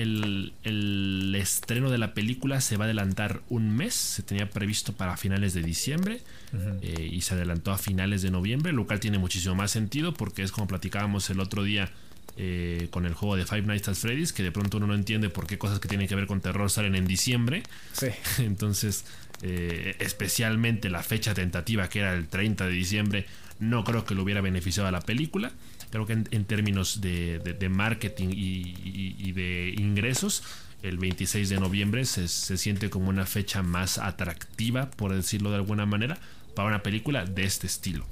el, 0.02 1.36
estreno 1.36 1.90
de 1.90 1.98
la 1.98 2.14
película 2.14 2.62
se 2.62 2.78
va 2.78 2.86
a 2.86 2.88
adelantar 2.88 3.42
un 3.50 3.76
mes, 3.76 3.94
se 3.94 4.24
tenía 4.24 4.50
previsto 4.50 4.94
para 4.94 5.18
finales 5.18 5.54
de 5.54 5.62
diciembre 5.62 6.22
eh, 6.82 7.10
y 7.12 7.22
se 7.22 7.34
adelantó 7.34 7.72
a 7.72 7.78
finales 7.78 8.22
de 8.22 8.32
noviembre, 8.32 8.74
lo 8.74 8.86
cual 8.86 9.00
tiene 9.00 9.18
muchísimo 9.18 9.56
más 9.56 9.72
sentido 9.72 10.14
porque 10.14 10.44
es 10.44 10.52
como 10.52 10.68
platicábamos 10.68 11.30
el 11.30 11.40
otro 11.40 11.64
día 11.64 11.92
eh, 12.40 12.88
con 12.92 13.08
el 13.08 13.16
juego 13.16 13.36
de 13.36 13.46
Five 13.46 13.64
Nights 13.64 13.88
at 13.90 13.96
Freddy's, 13.96 14.32
que 14.32 14.44
de 14.44 14.52
pronto 14.52 14.78
uno 14.78 14.86
no 14.86 14.94
entiende 14.94 15.30
por 15.30 15.48
qué 15.48 15.58
cosas 15.58 15.80
que 15.80 15.88
tienen 15.88 16.08
que 16.08 16.14
ver 16.16 16.28
con 16.28 16.40
terror 16.40 16.70
salen 16.70 16.94
en 16.94 17.08
diciembre. 17.08 17.64
Entonces, 18.38 19.06
eh, 19.42 19.96
especialmente 20.00 20.90
la 20.90 21.02
fecha 21.02 21.34
tentativa 21.34 21.90
que 21.90 22.00
era 22.00 22.14
el 22.14 22.28
30 22.28 22.68
de 22.68 22.72
diciembre, 22.72 23.26
no 23.60 23.84
creo 23.84 24.06
que 24.06 24.14
lo 24.14 24.22
hubiera 24.22 24.42
beneficiado 24.42 24.88
a 24.88 24.92
la 24.92 25.02
película. 25.02 25.52
Creo 25.90 26.06
que 26.06 26.14
en, 26.14 26.46
términos 26.46 27.00
de, 27.02 27.70
marketing 27.70 28.30
y, 28.32 29.32
de 29.32 29.74
ingresos, 29.78 30.44
el 30.84 30.98
26 30.98 31.50
de 31.50 31.60
noviembre 31.60 32.06
se, 32.06 32.28
siente 32.28 32.90
como 32.90 33.10
una 33.10 33.26
fecha 33.26 33.64
más 33.64 33.98
atractiva, 33.98 34.90
por 34.92 35.14
decirlo 35.14 35.50
de 35.50 35.58
alguna 35.58 35.86
manera, 35.86 36.18
para 36.56 36.68
una 36.68 36.84
película 36.84 37.26
de 37.26 37.44
este 37.44 37.68
estilo. 37.68 38.06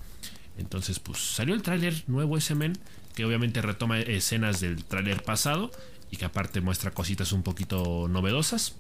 Entonces, 0.57 0.99
pues 0.99 1.19
salió 1.19 1.53
el 1.53 1.61
tráiler 1.61 2.03
nuevo 2.07 2.38
ese 2.38 2.55
men, 2.55 2.78
que 3.13 3.26
obviamente 3.26 3.61
retoma 3.61 3.99
escenas 3.99 4.61
del 4.61 4.84
tráiler 4.86 5.23
pasado 5.23 5.71
y 6.11 6.17
que 6.17 6.26
aparte 6.26 6.61
muestra 6.61 6.91
cositas 6.91 7.34
un 7.34 7.43
poquito 7.43 8.07
novedosas. 8.07 8.76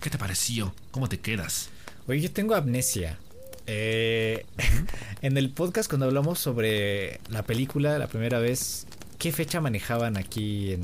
¿Qué 0.00 0.10
te 0.10 0.18
pareció? 0.18 0.74
¿Cómo 0.90 1.08
te 1.08 1.20
quedas? 1.20 1.70
Oye, 2.06 2.20
yo 2.20 2.30
tengo 2.30 2.54
amnesia. 2.54 3.18
Eh, 3.72 4.44
en 5.22 5.36
el 5.36 5.50
podcast 5.50 5.88
cuando 5.88 6.06
hablamos 6.06 6.40
sobre 6.40 7.20
la 7.28 7.44
película 7.44 7.98
la 7.98 8.08
primera 8.08 8.40
vez, 8.40 8.88
¿qué 9.18 9.30
fecha 9.30 9.60
manejaban 9.60 10.16
aquí 10.16 10.72
en, 10.72 10.82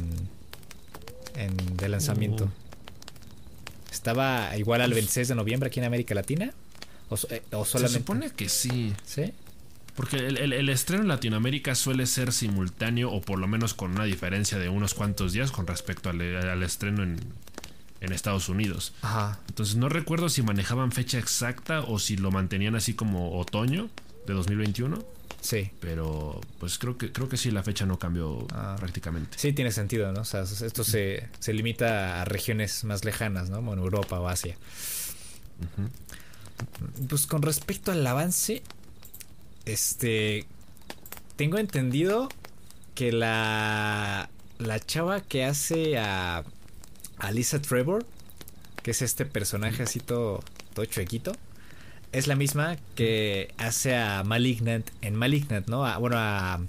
en 1.34 1.76
de 1.76 1.88
lanzamiento? 1.88 2.44
Uh. 2.44 3.90
¿Estaba 3.90 4.56
igual 4.56 4.82
al 4.82 4.92
26 4.94 5.26
de 5.26 5.34
noviembre 5.34 5.66
aquí 5.66 5.80
en 5.80 5.86
América 5.86 6.14
Latina? 6.14 6.52
¿O, 7.08 7.16
eh, 7.16 7.42
solamente? 7.50 7.88
Se 7.88 7.98
supone 7.98 8.30
que 8.30 8.48
sí. 8.48 8.94
¿Sí? 9.04 9.32
Porque 9.96 10.18
el, 10.18 10.68
estreno 10.68 11.02
en 11.02 11.08
Latinoamérica 11.08 11.74
suele 11.74 12.06
ser 12.06 12.32
simultáneo 12.32 13.10
o 13.10 13.20
por 13.20 13.40
lo 13.40 13.48
menos 13.48 13.74
con 13.74 13.92
una 13.92 14.04
diferencia 14.04 14.58
de 14.58 14.68
unos 14.68 14.94
cuantos 14.94 15.32
días 15.32 15.50
con 15.50 15.66
respecto 15.66 16.10
al 16.10 16.62
estreno 16.62 17.02
en, 17.02 17.18
en 18.00 18.12
Estados 18.12 18.48
Unidos. 18.48 18.94
Ajá. 19.02 19.38
Entonces 19.48 19.76
no 19.76 19.88
recuerdo 19.88 20.28
si 20.28 20.42
manejaban 20.42 20.92
fecha 20.92 21.18
exacta 21.18 21.80
o 21.80 21.98
si 21.98 22.16
lo 22.16 22.30
mantenían 22.30 22.74
así 22.74 22.94
como 22.94 23.38
otoño 23.38 23.88
de 24.26 24.34
2021. 24.34 25.04
Sí. 25.40 25.70
Pero 25.80 26.40
pues 26.58 26.78
creo 26.78 26.98
que 26.98 27.12
creo 27.12 27.28
que 27.28 27.36
sí 27.36 27.50
la 27.50 27.62
fecha 27.62 27.86
no 27.86 27.98
cambió 27.98 28.46
ah. 28.52 28.76
prácticamente. 28.78 29.38
Sí, 29.38 29.52
tiene 29.52 29.70
sentido, 29.70 30.12
¿no? 30.12 30.22
O 30.22 30.24
sea, 30.24 30.42
esto 30.42 30.82
se, 30.82 31.28
se 31.38 31.52
limita 31.52 32.22
a 32.22 32.24
regiones 32.24 32.84
más 32.84 33.04
lejanas, 33.04 33.48
¿no? 33.48 33.56
Como 33.56 33.74
en 33.74 33.78
Europa 33.78 34.18
o 34.18 34.28
Asia. 34.28 34.56
Pues 37.08 37.26
con 37.26 37.42
respecto 37.42 37.92
al 37.92 38.06
avance, 38.06 38.62
este 39.64 40.46
tengo 41.36 41.58
entendido 41.58 42.28
que 42.94 43.12
la 43.12 44.28
la 44.58 44.80
chava 44.80 45.20
que 45.20 45.44
hace 45.44 45.98
a 45.98 46.44
Alisa 47.18 47.60
Trevor, 47.60 48.06
que 48.82 48.90
es 48.92 49.02
este 49.02 49.24
personaje 49.24 49.82
así 49.82 50.00
todo, 50.00 50.42
todo 50.74 50.84
chuequito, 50.84 51.32
es 52.12 52.26
la 52.26 52.36
misma 52.36 52.76
que 52.94 53.52
hace 53.58 53.96
a 53.96 54.22
Malignant 54.24 54.88
en 55.02 55.16
Malignant, 55.16 55.68
¿no? 55.68 56.00
bueno, 56.00 56.16
a, 56.18 56.60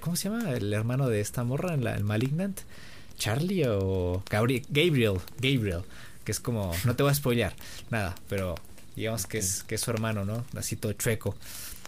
¿Cómo 0.00 0.16
se 0.16 0.30
llama? 0.30 0.50
El 0.52 0.72
hermano 0.72 1.08
de 1.08 1.20
esta 1.20 1.44
morra 1.44 1.74
en, 1.74 1.84
la, 1.84 1.98
Malignant. 2.00 2.60
Charlie 3.18 3.64
o 3.66 4.22
Gabriel, 4.28 4.64
Gabriel, 4.68 5.18
Gabriel, 5.40 5.82
que 6.24 6.32
es 6.32 6.40
como, 6.40 6.72
no 6.84 6.96
te 6.96 7.02
voy 7.02 7.12
a 7.12 7.14
spoilear, 7.14 7.54
nada, 7.90 8.14
pero 8.28 8.56
digamos 8.94 9.26
que 9.26 9.38
es, 9.38 9.62
que 9.62 9.76
es 9.76 9.80
su 9.80 9.90
hermano, 9.90 10.24
¿no? 10.24 10.44
Así 10.54 10.76
todo 10.76 10.92
chueco. 10.92 11.34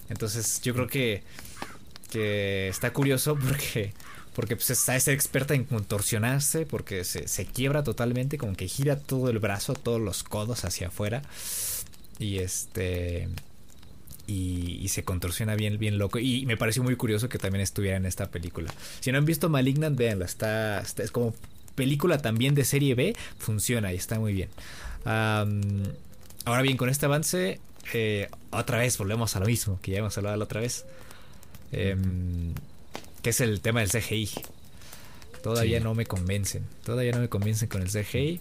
Entonces 0.08 0.60
yo 0.62 0.72
creo 0.74 0.86
que, 0.86 1.22
que 2.10 2.68
está 2.68 2.92
curioso 2.92 3.36
porque 3.36 3.92
porque 4.38 4.54
pues 4.54 4.70
está 4.70 4.94
esa 4.94 5.10
experta 5.10 5.54
en 5.54 5.64
contorsionarse, 5.64 6.64
porque 6.64 7.02
se, 7.02 7.44
quiebra 7.46 7.82
totalmente, 7.82 8.38
como 8.38 8.54
que 8.54 8.68
gira 8.68 8.96
todo 8.96 9.30
el 9.30 9.40
brazo, 9.40 9.74
todos 9.74 10.00
los 10.00 10.22
codos 10.22 10.64
hacia 10.64 10.86
afuera. 10.86 11.22
Y 12.20 12.38
este. 12.38 13.28
Y, 14.28 14.86
se 14.90 15.02
contorsiona 15.02 15.56
bien, 15.56 15.80
bien 15.80 15.98
loco. 15.98 16.20
Y 16.20 16.46
me 16.46 16.56
pareció 16.56 16.84
muy 16.84 16.94
curioso 16.94 17.28
que 17.28 17.38
también 17.38 17.62
estuviera 17.62 17.96
en 17.96 18.06
esta 18.06 18.30
película. 18.30 18.72
Si 19.00 19.10
no 19.10 19.18
han 19.18 19.24
visto 19.24 19.48
Malignant, 19.48 19.98
véanla. 19.98 20.26
Está, 20.26 20.82
es 20.82 21.10
como 21.10 21.34
película 21.74 22.18
también 22.18 22.54
de 22.54 22.64
serie 22.64 22.94
B. 22.94 23.16
Funciona 23.38 23.92
y 23.92 23.96
está 23.96 24.20
muy 24.20 24.32
bien. 24.34 24.50
ahora 25.04 26.62
bien, 26.62 26.76
con 26.76 26.88
este 26.88 27.06
avance, 27.06 27.58
eh, 27.92 28.28
otra 28.50 28.78
vez 28.78 28.96
volvemos 28.98 29.34
a 29.34 29.40
lo 29.40 29.46
mismo 29.46 29.80
que 29.82 29.90
ya 29.90 29.98
hemos 29.98 30.16
hablado 30.16 30.36
la 30.36 30.44
otra 30.44 30.60
vez. 30.60 30.86
Eh, 31.72 31.96
que 33.22 33.30
es 33.30 33.40
el 33.40 33.60
tema 33.60 33.80
del 33.80 33.90
CGI. 33.90 34.30
Todavía 35.42 35.80
no 35.80 35.94
me 35.94 36.06
convencen, 36.06 36.64
todavía 36.84 37.12
no 37.12 37.20
me 37.20 37.28
convencen 37.28 37.68
con 37.68 37.82
el 37.82 37.88
CGI. 37.88 38.40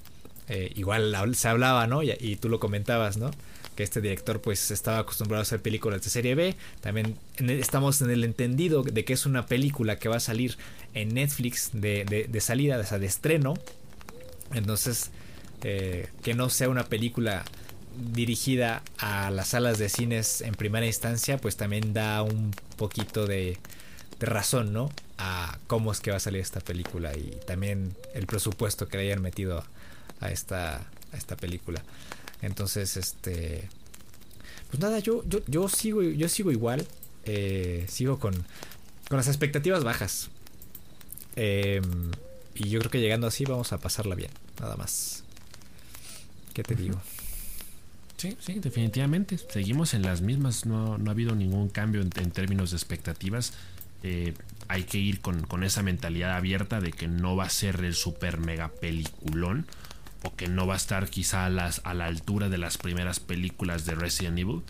Eh, 0.49 0.71
igual 0.75 1.36
se 1.36 1.47
hablaba, 1.47 1.88
¿no? 1.88 2.03
Y, 2.03 2.38
tú 2.38 2.49
lo 2.49 2.59
comentabas, 2.59 3.17
¿no? 3.17 3.32
Que 3.75 3.84
este 3.84 4.01
director 4.01 4.41
pues 4.41 4.71
estaba 4.71 4.99
acostumbrado 4.99 5.41
a 5.41 5.43
hacer 5.43 5.61
películas 5.61 6.01
de 6.01 6.09
serie 6.09 6.36
B. 6.36 6.55
También 6.82 7.17
estamos 7.38 8.01
en 8.01 8.09
el 8.09 8.23
entendido 8.23 8.84
de 8.84 9.05
que 9.05 9.13
es 9.13 9.25
una 9.25 9.45
película 9.45 9.97
que 9.97 10.09
va 10.09 10.17
a 10.17 10.21
salir 10.21 10.57
en 10.93 11.13
Netflix 11.13 11.69
de, 11.73 12.28
de, 12.30 12.41
salida, 12.41 12.80
o 12.80 12.84
sea, 12.84 12.97
de 12.97 13.05
estreno. 13.05 13.55
Entonces, 14.53 15.11
eh, 15.63 16.07
que 16.23 16.34
no 16.34 16.49
sea 16.49 16.69
una 16.69 16.86
película 16.86 17.43
dirigida 18.13 18.84
a 18.99 19.30
las 19.32 19.49
salas 19.49 19.78
de 19.80 19.89
cines 19.89 20.41
en 20.41 20.53
primera 20.53 20.86
instancia, 20.86 21.38
pues 21.38 21.57
también 21.57 21.93
da 21.93 22.21
un 22.21 22.51
poquito 22.78 23.28
de, 23.28 23.57
razón, 24.20 24.74
¿no? 24.74 24.89
A 25.18 25.59
cómo 25.68 25.91
es 25.91 25.99
que 25.99 26.11
va 26.11 26.18
a 26.18 26.20
salir 26.20 26.41
esta 26.41 26.59
película 26.59 27.15
y 27.15 27.38
también 27.45 27.95
el 28.13 28.26
presupuesto 28.26 28.88
que 28.88 28.97
le 28.97 29.03
hayan 29.03 29.22
metido 29.22 29.63
a 30.20 30.32
esta, 30.32 30.78
a 31.11 31.18
esta 31.18 31.36
película. 31.36 31.84
Entonces, 32.41 32.97
este, 32.97 33.68
pues 34.70 34.82
nada, 34.82 34.99
yo, 34.99 35.24
yo, 35.28 35.39
yo 35.47 35.70
sigo, 35.70 36.01
yo 36.01 36.30
sigo 36.30 36.51
igual, 36.51 36.88
eh, 37.26 37.86
sigo 37.89 38.20
con, 38.20 38.34
con 39.09 39.18
las 39.18 39.28
expectativas 39.28 39.84
bajas. 39.84 40.30
Em, 41.36 42.11
y 42.55 42.70
yo 42.70 42.80
creo 42.80 42.91
que 42.91 42.99
llegando 42.99 43.28
así 43.28 43.45
vamos 43.45 43.72
a 43.74 43.80
pasarla 43.80 44.15
bien, 44.15 44.32
nada 44.59 44.76
más. 44.76 45.24
¿Qué 46.53 46.63
te 46.63 46.76
digo? 46.76 46.99
Sí, 48.18 48.36
sí, 48.39 48.53
definitivamente. 48.59 49.38
Seguimos 49.38 49.93
en 49.93 50.01
las 50.01 50.22
mismas. 50.22 50.65
No, 50.65 50.93
ha 50.95 51.11
habido 51.11 51.36
ningún 51.36 51.70
cambio 51.70 52.01
en, 52.01 52.09
términos 52.09 52.72
de 52.72 52.78
expectativas. 52.78 53.53
Eh, 54.03 54.33
hay 54.67 54.83
que 54.83 54.97
ir 54.97 55.21
con, 55.21 55.63
esa 55.63 55.81
mentalidad 55.81 56.35
abierta 56.35 56.79
de 56.81 56.91
que 56.91 57.07
no 57.07 57.35
va 57.35 57.45
a 57.45 57.49
ser 57.49 57.83
el 57.83 57.95
super 57.95 58.37
mega 58.37 58.69
peliculón. 58.69 59.65
O 60.23 60.35
que 60.35 60.47
no 60.47 60.65
va 60.65 60.73
a 60.73 60.77
estar 60.77 61.09
quizá 61.09 61.45
a, 61.45 61.47
a 61.47 61.93
la 61.93 62.05
altura 62.05 62.49
de 62.49 62.57
las 62.57 62.77
primeras 62.77 63.19
películas 63.19 63.85
de 63.85 63.95
Resident 63.95 64.39
Evil. 64.39 64.61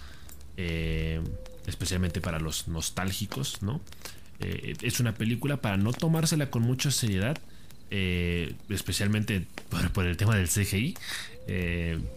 Eh, 0.57 1.21
especialmente 1.65 2.21
para 2.21 2.39
los 2.39 2.67
nostálgicos, 2.67 3.61
¿no? 3.61 3.81
Eh, 4.39 4.75
es 4.81 4.99
una 4.99 5.13
película 5.13 5.57
para 5.57 5.77
no 5.77 5.93
tomársela 5.93 6.49
con 6.49 6.63
mucha 6.63 6.91
seriedad. 6.91 7.37
especialmente 7.89 9.47
por, 9.93 10.05
el 10.05 10.17
tema 10.17 10.35
del 10.35 10.49
CGI. 10.49 10.95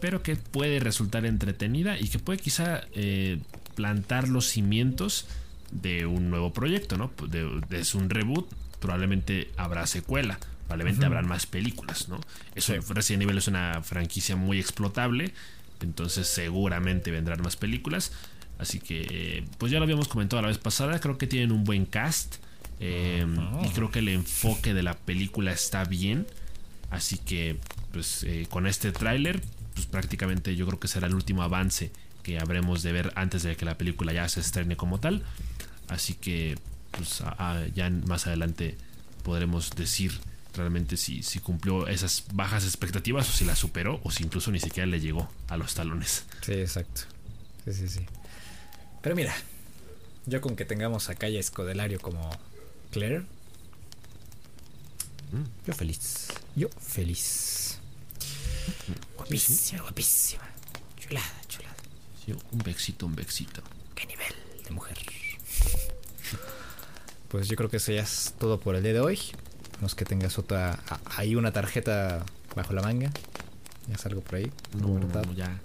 Pero 0.01 0.23
que 0.23 0.37
puede 0.37 0.81
resultar 0.81 1.25
entretenida 1.25 1.99
y 1.99 2.09
que 2.09 2.19
puede 2.19 2.41
quizá 2.41 2.83
plantar 3.77 4.29
los 4.29 4.47
cimientos 4.47 5.29
de 5.71 6.07
un 6.07 6.31
nuevo 6.31 6.53
proyecto, 6.53 6.97
¿no? 6.97 7.11
De, 7.29 7.61
es 7.71 7.95
un 7.95 8.11
reboot, 8.11 8.49
probablemente 8.81 9.51
habrá 9.57 9.87
secuela, 9.87 10.39
probablemente 10.67 11.07
habrán 11.07 11.27
más 11.27 11.47
películas, 11.47 12.09
¿no? 12.09 12.21
Eso, 12.55 12.75
Resident 12.89 13.23
Evil 13.25 13.39
es 13.39 13.49
una 13.49 13.83
franquicia 13.83 14.37
muy 14.37 14.59
explotable, 14.59 15.33
entonces 15.81 16.27
seguramente 16.27 17.11
vendrán 17.11 17.43
más 17.43 17.57
películas. 17.57 18.13
Así 18.59 18.79
que, 18.79 19.45
pues 19.57 19.73
ya 19.73 19.79
lo 19.79 19.85
habíamos 19.85 20.09
comentado 20.09 20.43
la 20.43 20.49
vez 20.49 20.59
pasada, 20.59 21.01
creo 21.01 21.17
que 21.17 21.27
tienen 21.27 21.53
un 21.53 21.65
buen 21.65 21.87
cast. 21.87 22.37
Eh, 22.83 23.27
y 23.63 23.69
creo 23.71 23.91
que 23.91 23.99
el 23.99 24.09
enfoque 24.09 24.75
de 24.75 24.83
la 24.83 24.95
película 24.95 25.53
está 25.53 25.85
bien. 25.85 26.27
Así 26.91 27.19
que 27.19 27.59
pues 27.93 28.25
eh, 28.25 28.47
con 28.51 28.67
este 28.67 28.93
tráiler, 28.93 29.41
pues 29.75 29.87
prácticamente 29.87 30.57
yo 30.57 30.67
creo 30.67 30.81
que 30.81 30.89
será 30.89 31.07
el 31.07 31.15
último 31.15 31.43
avance 31.43 31.91
que 32.23 32.39
habremos 32.39 32.83
de 32.83 32.93
ver 32.93 33.13
antes 33.17 33.43
de 33.43 33.57
que 33.57 33.65
la 33.65 33.79
película 33.79 34.13
ya 34.13 34.29
se 34.29 34.41
estrene 34.41 34.77
como 34.77 35.01
tal. 35.01 35.23
Así 35.91 36.15
que 36.15 36.57
pues 36.93 37.23
ya 37.75 37.91
más 37.91 38.27
adelante 38.27 38.77
podremos 39.23 39.71
decir 39.71 40.13
realmente 40.55 40.97
si, 40.97 41.23
si 41.23 41.41
cumplió 41.41 41.87
esas 41.89 42.25
bajas 42.33 42.65
expectativas 42.65 43.29
o 43.29 43.33
si 43.33 43.45
las 43.45 43.59
superó 43.59 44.01
o 44.05 44.11
si 44.11 44.25
incluso 44.25 44.51
ni 44.51 44.61
siquiera 44.61 44.87
le 44.87 45.01
llegó 45.01 45.29
a 45.49 45.57
los 45.57 45.75
talones. 45.75 46.25
Sí, 46.43 46.53
exacto. 46.53 47.03
Sí, 47.65 47.73
sí, 47.73 47.89
sí. 47.89 48.07
Pero 49.03 49.17
mira, 49.17 49.35
yo 50.27 50.41
con 50.41 50.57
que 50.57 50.65
tengamos 50.65 51.11
a 51.11 51.17
Calle 51.17 51.39
Escodelario 51.39 52.01
como 52.01 52.31
Claire, 52.93 53.21
mm. 55.33 55.67
yo 55.67 55.75
feliz. 55.75 56.29
Yo 56.55 56.69
feliz. 56.69 57.79
Guapísima, 59.17 59.83
guapísima. 59.83 60.49
Chulada, 60.99 61.41
chulada. 61.49 61.75
un 62.53 62.59
vexito, 62.59 63.07
un 63.07 63.17
vexito. 63.17 63.63
¿Qué 63.95 64.07
nivel 64.07 64.35
de 64.65 64.71
mujer? 64.71 64.99
Pues 67.31 67.49
yo 67.49 67.57
creo 67.57 67.71
que 67.71 67.77
eso 67.77 67.93
ya 67.93 68.03
es 68.03 68.35
todo 68.39 68.59
por 68.59 68.75
el 68.75 68.83
día 68.83 68.93
de 68.93 69.01
hoy. 69.01 69.21
No 69.81 69.87
es 69.87 69.95
que 69.95 70.05
tengas 70.05 70.37
otra. 70.39 70.81
Hay 71.17 71.37
una 71.37 71.53
tarjeta 71.53 72.25
bajo 72.57 72.73
la 72.73 72.83
manga. 72.83 73.13
Ya 73.89 73.97
salgo 73.99 74.21
por 74.21 74.35
ahí. 74.35 74.53
No, 74.77 75.01
ya. 75.35 75.61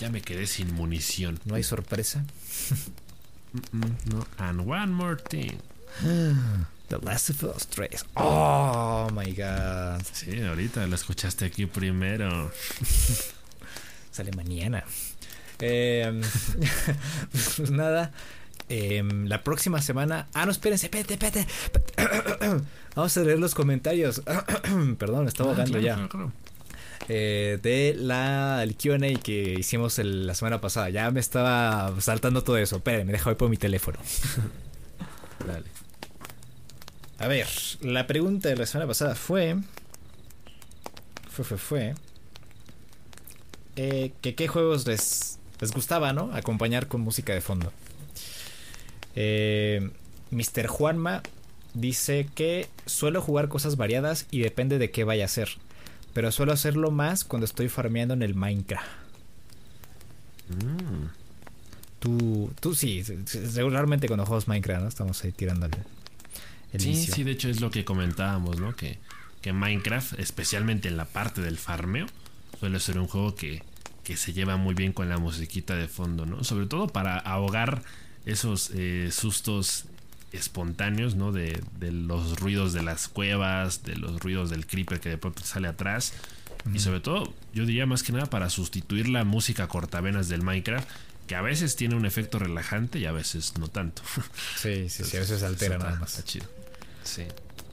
Ya 0.00 0.10
me 0.10 0.22
quedé 0.22 0.46
sin 0.46 0.72
munición. 0.74 1.40
No 1.44 1.56
hay 1.56 1.64
sorpresa. 1.64 2.24
no. 3.72 4.26
And 4.38 4.60
one 4.60 4.92
more 4.92 5.16
thing. 5.16 5.58
The 6.88 6.98
Last 6.98 7.30
of 7.30 7.42
Us 7.42 7.66
3. 7.66 8.04
Oh 8.14 9.08
my 9.12 9.32
god. 9.32 10.02
Sí, 10.12 10.40
ahorita 10.40 10.86
lo 10.86 10.94
escuchaste 10.94 11.46
aquí 11.46 11.66
primero. 11.66 12.52
Sale 14.12 14.30
mañana. 14.36 14.84
Eh, 15.58 16.20
pues 17.56 17.70
nada. 17.72 18.12
Em, 18.68 19.26
la 19.26 19.44
próxima 19.44 19.80
semana. 19.80 20.26
Ah, 20.34 20.44
no, 20.44 20.52
espérense, 20.52 20.86
espérate, 20.86 21.14
espérate. 21.14 21.46
Vamos 22.96 23.16
a 23.16 23.20
leer 23.22 23.38
los 23.38 23.54
comentarios. 23.54 24.22
Perdón, 24.98 25.24
me 25.24 25.28
estaba 25.28 25.50
ah, 25.50 25.52
ahogando 25.52 25.78
ya. 25.78 26.08
Eh, 27.08 27.60
de 27.62 27.94
la 27.96 28.64
el 28.64 28.76
QA 28.76 28.98
que 29.22 29.54
hicimos 29.58 29.98
la 29.98 30.34
semana 30.34 30.60
pasada. 30.60 30.90
Ya 30.90 31.10
me 31.12 31.20
estaba 31.20 31.94
saltando 32.00 32.42
todo 32.42 32.56
eso. 32.56 32.76
Espérenme, 32.76 33.04
me 33.06 33.12
dejo 33.12 33.30
ahí 33.30 33.36
por 33.36 33.48
mi 33.48 33.56
teléfono. 33.56 33.98
Dale. 35.46 35.66
A 37.18 37.28
ver, 37.28 37.46
la 37.82 38.06
pregunta 38.06 38.48
de 38.48 38.56
la 38.56 38.66
semana 38.66 38.88
pasada 38.88 39.14
fue. 39.14 39.56
Fue, 41.30 41.44
fue, 41.44 41.58
fue. 41.58 41.94
Eh, 43.76 44.12
que 44.22 44.34
qué 44.34 44.48
juegos 44.48 44.86
les, 44.86 45.38
les 45.60 45.70
gustaba, 45.70 46.12
¿no? 46.12 46.34
Acompañar 46.34 46.88
con 46.88 47.02
música 47.02 47.32
de 47.32 47.40
fondo. 47.40 47.72
Eh, 49.16 49.90
Mr. 50.30 50.66
Juanma 50.68 51.22
dice 51.74 52.28
que 52.34 52.68
suelo 52.86 53.20
jugar 53.20 53.48
cosas 53.48 53.76
variadas 53.76 54.26
y 54.30 54.40
depende 54.40 54.78
de 54.78 54.90
qué 54.90 55.04
vaya 55.04 55.24
a 55.24 55.28
ser. 55.28 55.48
Pero 56.12 56.32
suelo 56.32 56.52
hacerlo 56.52 56.90
más 56.90 57.24
cuando 57.24 57.44
estoy 57.44 57.68
farmeando 57.68 58.14
en 58.14 58.22
el 58.22 58.34
Minecraft. 58.34 58.86
Mm. 60.48 61.06
Tú, 61.98 62.52
tú 62.60 62.74
sí, 62.74 63.02
regularmente 63.54 64.06
cuando 64.06 64.24
juegas 64.24 64.46
Minecraft, 64.48 64.82
¿no? 64.82 64.88
Estamos 64.88 65.24
ahí 65.24 65.32
tirándole 65.32 65.76
sí, 66.78 66.94
sí, 66.94 67.24
de 67.24 67.32
hecho 67.32 67.48
es 67.48 67.60
lo 67.60 67.70
que 67.70 67.84
comentábamos, 67.84 68.60
¿no? 68.60 68.74
Que, 68.74 68.98
que 69.40 69.52
Minecraft, 69.52 70.18
especialmente 70.18 70.88
en 70.88 70.96
la 70.96 71.04
parte 71.04 71.40
del 71.40 71.58
farmeo, 71.58 72.06
suele 72.58 72.80
ser 72.80 72.98
un 72.98 73.06
juego 73.06 73.34
que, 73.34 73.62
que 74.04 74.16
se 74.16 74.32
lleva 74.32 74.56
muy 74.56 74.74
bien 74.74 74.92
con 74.92 75.08
la 75.08 75.18
musiquita 75.18 75.74
de 75.74 75.88
fondo, 75.88 76.26
¿no? 76.26 76.44
Sobre 76.44 76.66
todo 76.66 76.88
para 76.88 77.18
ahogar 77.18 77.82
esos 78.26 78.70
eh, 78.74 79.08
sustos 79.12 79.86
espontáneos, 80.32 81.14
¿no? 81.14 81.32
De, 81.32 81.62
de, 81.78 81.92
los 81.92 82.38
ruidos 82.38 82.72
de 82.72 82.82
las 82.82 83.08
cuevas, 83.08 83.84
de 83.84 83.96
los 83.96 84.20
ruidos 84.20 84.50
del 84.50 84.66
creeper 84.66 85.00
que 85.00 85.08
de 85.08 85.18
pronto 85.18 85.42
sale 85.42 85.68
atrás. 85.68 86.12
Y 86.72 86.80
sobre 86.80 87.00
todo, 87.00 87.32
yo 87.54 87.64
diría 87.64 87.86
más 87.86 88.02
que 88.02 88.12
nada 88.12 88.26
para 88.26 88.50
sustituir 88.50 89.08
la 89.08 89.24
música 89.24 89.68
cortavenas 89.68 90.28
del 90.28 90.42
Minecraft, 90.42 90.88
que 91.26 91.36
a 91.36 91.42
veces 91.42 91.76
tiene 91.76 91.94
un 91.94 92.06
efecto 92.06 92.38
relajante 92.38 92.98
y 92.98 93.06
a 93.06 93.12
veces 93.12 93.54
no 93.58 93.68
tanto. 93.68 94.02
Sí, 94.56 94.88
sí, 94.88 95.04
sí, 95.04 95.16
a 95.16 95.20
veces 95.20 95.42
altera 95.42 95.78
nada 95.78 95.96
más. 95.96 96.18
Está 96.18 96.24
chido. 96.24 96.46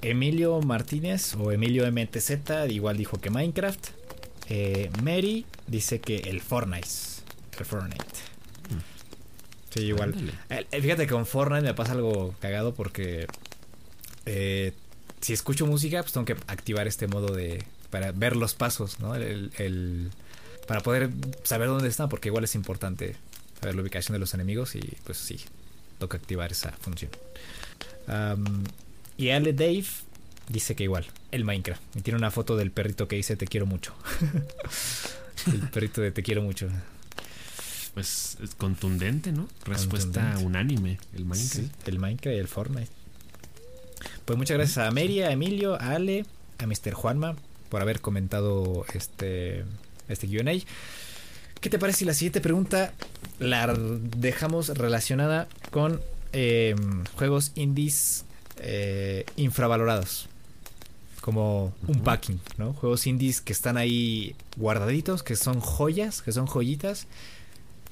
Emilio 0.01 0.61
Martínez 0.61 1.35
o 1.35 1.51
Emilio 1.51 1.89
MTZ 1.91 2.69
igual 2.69 2.97
dijo 2.97 3.19
que 3.19 3.29
Minecraft. 3.29 3.87
Eh, 4.49 4.91
Mary 5.01 5.45
dice 5.67 5.99
que 5.99 6.17
el 6.17 6.41
Fortnite. 6.41 6.87
El 7.57 7.65
Fortnite. 7.65 8.05
Sí, 9.73 9.85
igual. 9.85 10.13
Eh, 10.49 10.81
fíjate 10.81 11.07
que 11.07 11.13
con 11.13 11.25
Fortnite 11.25 11.63
me 11.63 11.73
pasa 11.73 11.93
algo 11.93 12.35
cagado 12.39 12.73
porque 12.75 13.27
eh, 14.25 14.73
si 15.21 15.33
escucho 15.33 15.65
música, 15.65 16.01
pues 16.01 16.13
tengo 16.13 16.25
que 16.25 16.33
activar 16.47 16.87
este 16.87 17.07
modo 17.07 17.33
de 17.33 17.63
para 17.89 18.11
ver 18.11 18.35
los 18.35 18.53
pasos, 18.53 18.99
¿no? 18.99 19.15
El, 19.15 20.11
para 20.67 20.81
poder 20.81 21.09
saber 21.43 21.67
dónde 21.67 21.89
están, 21.89 22.09
porque 22.09 22.29
igual 22.29 22.43
es 22.43 22.55
importante 22.55 23.15
saber 23.59 23.75
la 23.75 23.81
ubicación 23.81 24.13
de 24.13 24.19
los 24.19 24.33
enemigos 24.33 24.75
y 24.75 24.81
pues 25.03 25.17
sí, 25.17 25.39
toca 25.99 26.17
activar 26.17 26.51
esa 26.51 26.71
función. 26.71 27.11
Y 29.17 29.29
Ale 29.29 29.53
Dave 29.53 29.85
dice 30.49 30.75
que 30.75 30.83
igual, 30.83 31.05
el 31.31 31.45
Minecraft. 31.45 31.81
Y 31.95 32.01
tiene 32.01 32.17
una 32.17 32.31
foto 32.31 32.57
del 32.57 32.71
perrito 32.71 33.07
que 33.07 33.15
dice 33.15 33.35
te 33.35 33.47
quiero 33.47 33.65
mucho. 33.65 33.93
el 35.47 35.69
perrito 35.69 36.01
de 36.01 36.11
te 36.11 36.23
quiero 36.23 36.41
mucho. 36.41 36.69
Pues 37.93 38.37
es 38.41 38.55
contundente, 38.55 39.31
¿no? 39.31 39.47
Respuesta 39.65 40.37
unánime, 40.41 40.99
el 41.15 41.25
Minecraft. 41.25 41.87
el 41.87 41.99
Minecraft 41.99 42.35
y 42.35 42.39
el 42.39 42.47
Fortnite. 42.47 42.91
Pues 44.25 44.37
muchas 44.37 44.57
gracias 44.57 44.79
a 44.79 44.91
Mary, 44.91 45.21
a 45.21 45.31
Emilio, 45.31 45.75
a 45.75 45.91
Ale, 45.91 46.25
a 46.57 46.65
Mr. 46.65 46.93
Juanma 46.93 47.35
por 47.69 47.81
haber 47.81 48.01
comentado 48.01 48.85
este, 48.93 49.63
este 50.07 50.27
QA. 50.27 50.53
¿Qué 51.61 51.69
te 51.69 51.79
parece 51.79 51.99
si 51.99 52.05
la 52.05 52.13
siguiente 52.13 52.41
pregunta 52.41 52.93
la 53.39 53.73
dejamos 54.17 54.69
relacionada 54.69 55.47
con 55.71 56.01
eh, 56.33 56.75
juegos 57.15 57.51
indies 57.55 58.25
eh, 58.57 59.25
infravalorados. 59.35 60.29
Como 61.21 61.73
un 61.87 62.01
packing, 62.01 62.41
¿no? 62.57 62.73
Juegos 62.73 63.07
indies 63.07 63.39
que 63.39 63.53
están 63.53 63.77
ahí 63.77 64.35
guardaditos, 64.57 65.23
que 65.23 65.37
son 65.37 65.61
joyas, 65.61 66.21
que 66.21 66.33
son 66.33 66.47
joyitas 66.47 67.07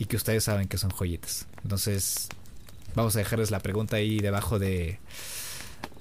y 0.02 0.06
que 0.06 0.16
ustedes 0.16 0.44
saben 0.44 0.68
que 0.68 0.78
son 0.78 0.90
joyitas. 0.90 1.48
Entonces, 1.64 2.30
Vamos 2.96 3.16
a 3.16 3.20
dejarles 3.20 3.52
la 3.52 3.60
pregunta 3.60 3.98
ahí 3.98 4.20
debajo 4.20 4.60
de, 4.60 5.00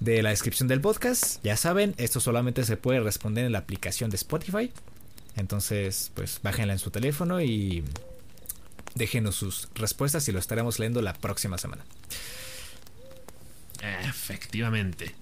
de 0.00 0.22
la 0.22 0.30
descripción 0.30 0.68
del 0.68 0.80
podcast. 0.80 1.42
Ya 1.44 1.56
saben, 1.56 1.94
esto 1.98 2.18
solamente 2.18 2.64
se 2.64 2.76
puede 2.76 3.00
responder 3.00 3.44
en 3.44 3.52
la 3.52 3.58
aplicación 3.58 4.10
de 4.10 4.16
Spotify. 4.16 4.72
Entonces, 5.36 6.10
pues 6.14 6.40
bájenla 6.42 6.72
en 6.72 6.78
su 6.80 6.90
teléfono 6.90 7.40
y 7.40 7.84
déjenos 8.96 9.36
sus 9.36 9.68
respuestas 9.74 10.28
y 10.28 10.32
lo 10.32 10.40
estaremos 10.40 10.80
leyendo 10.80 11.00
la 11.00 11.12
próxima 11.12 11.58
semana. 11.58 11.84
Efectivamente. 14.02 15.14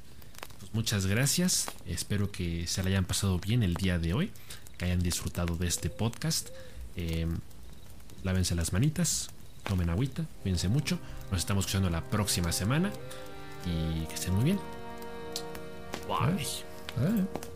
Pues 0.61 0.73
muchas 0.73 1.05
gracias. 1.05 1.67
Espero 1.87 2.33
que 2.33 2.67
se 2.67 2.83
le 2.83 2.91
hayan 2.91 3.05
pasado 3.05 3.39
bien 3.39 3.63
el 3.63 3.75
día 3.75 3.99
de 3.99 4.15
hoy. 4.15 4.31
Que 4.79 4.87
hayan 4.87 5.01
disfrutado 5.01 5.57
de 5.57 5.67
este 5.67 5.91
podcast. 5.91 6.49
Eh, 6.97 7.27
lávense 8.23 8.55
las 8.55 8.73
manitas. 8.73 9.31
Tomen 9.65 9.91
agüita. 9.91 10.25
Cuídense 10.43 10.69
mucho. 10.69 10.99
Nos 11.31 11.41
estamos 11.41 11.65
escuchando 11.65 11.91
la 11.91 12.03
próxima 12.03 12.53
semana. 12.53 12.91
Y 13.67 14.07
que 14.07 14.15
estén 14.15 14.35
muy 14.35 14.45
bien. 14.45 14.61
Bye. 16.09 16.47
Ah. 16.99 17.48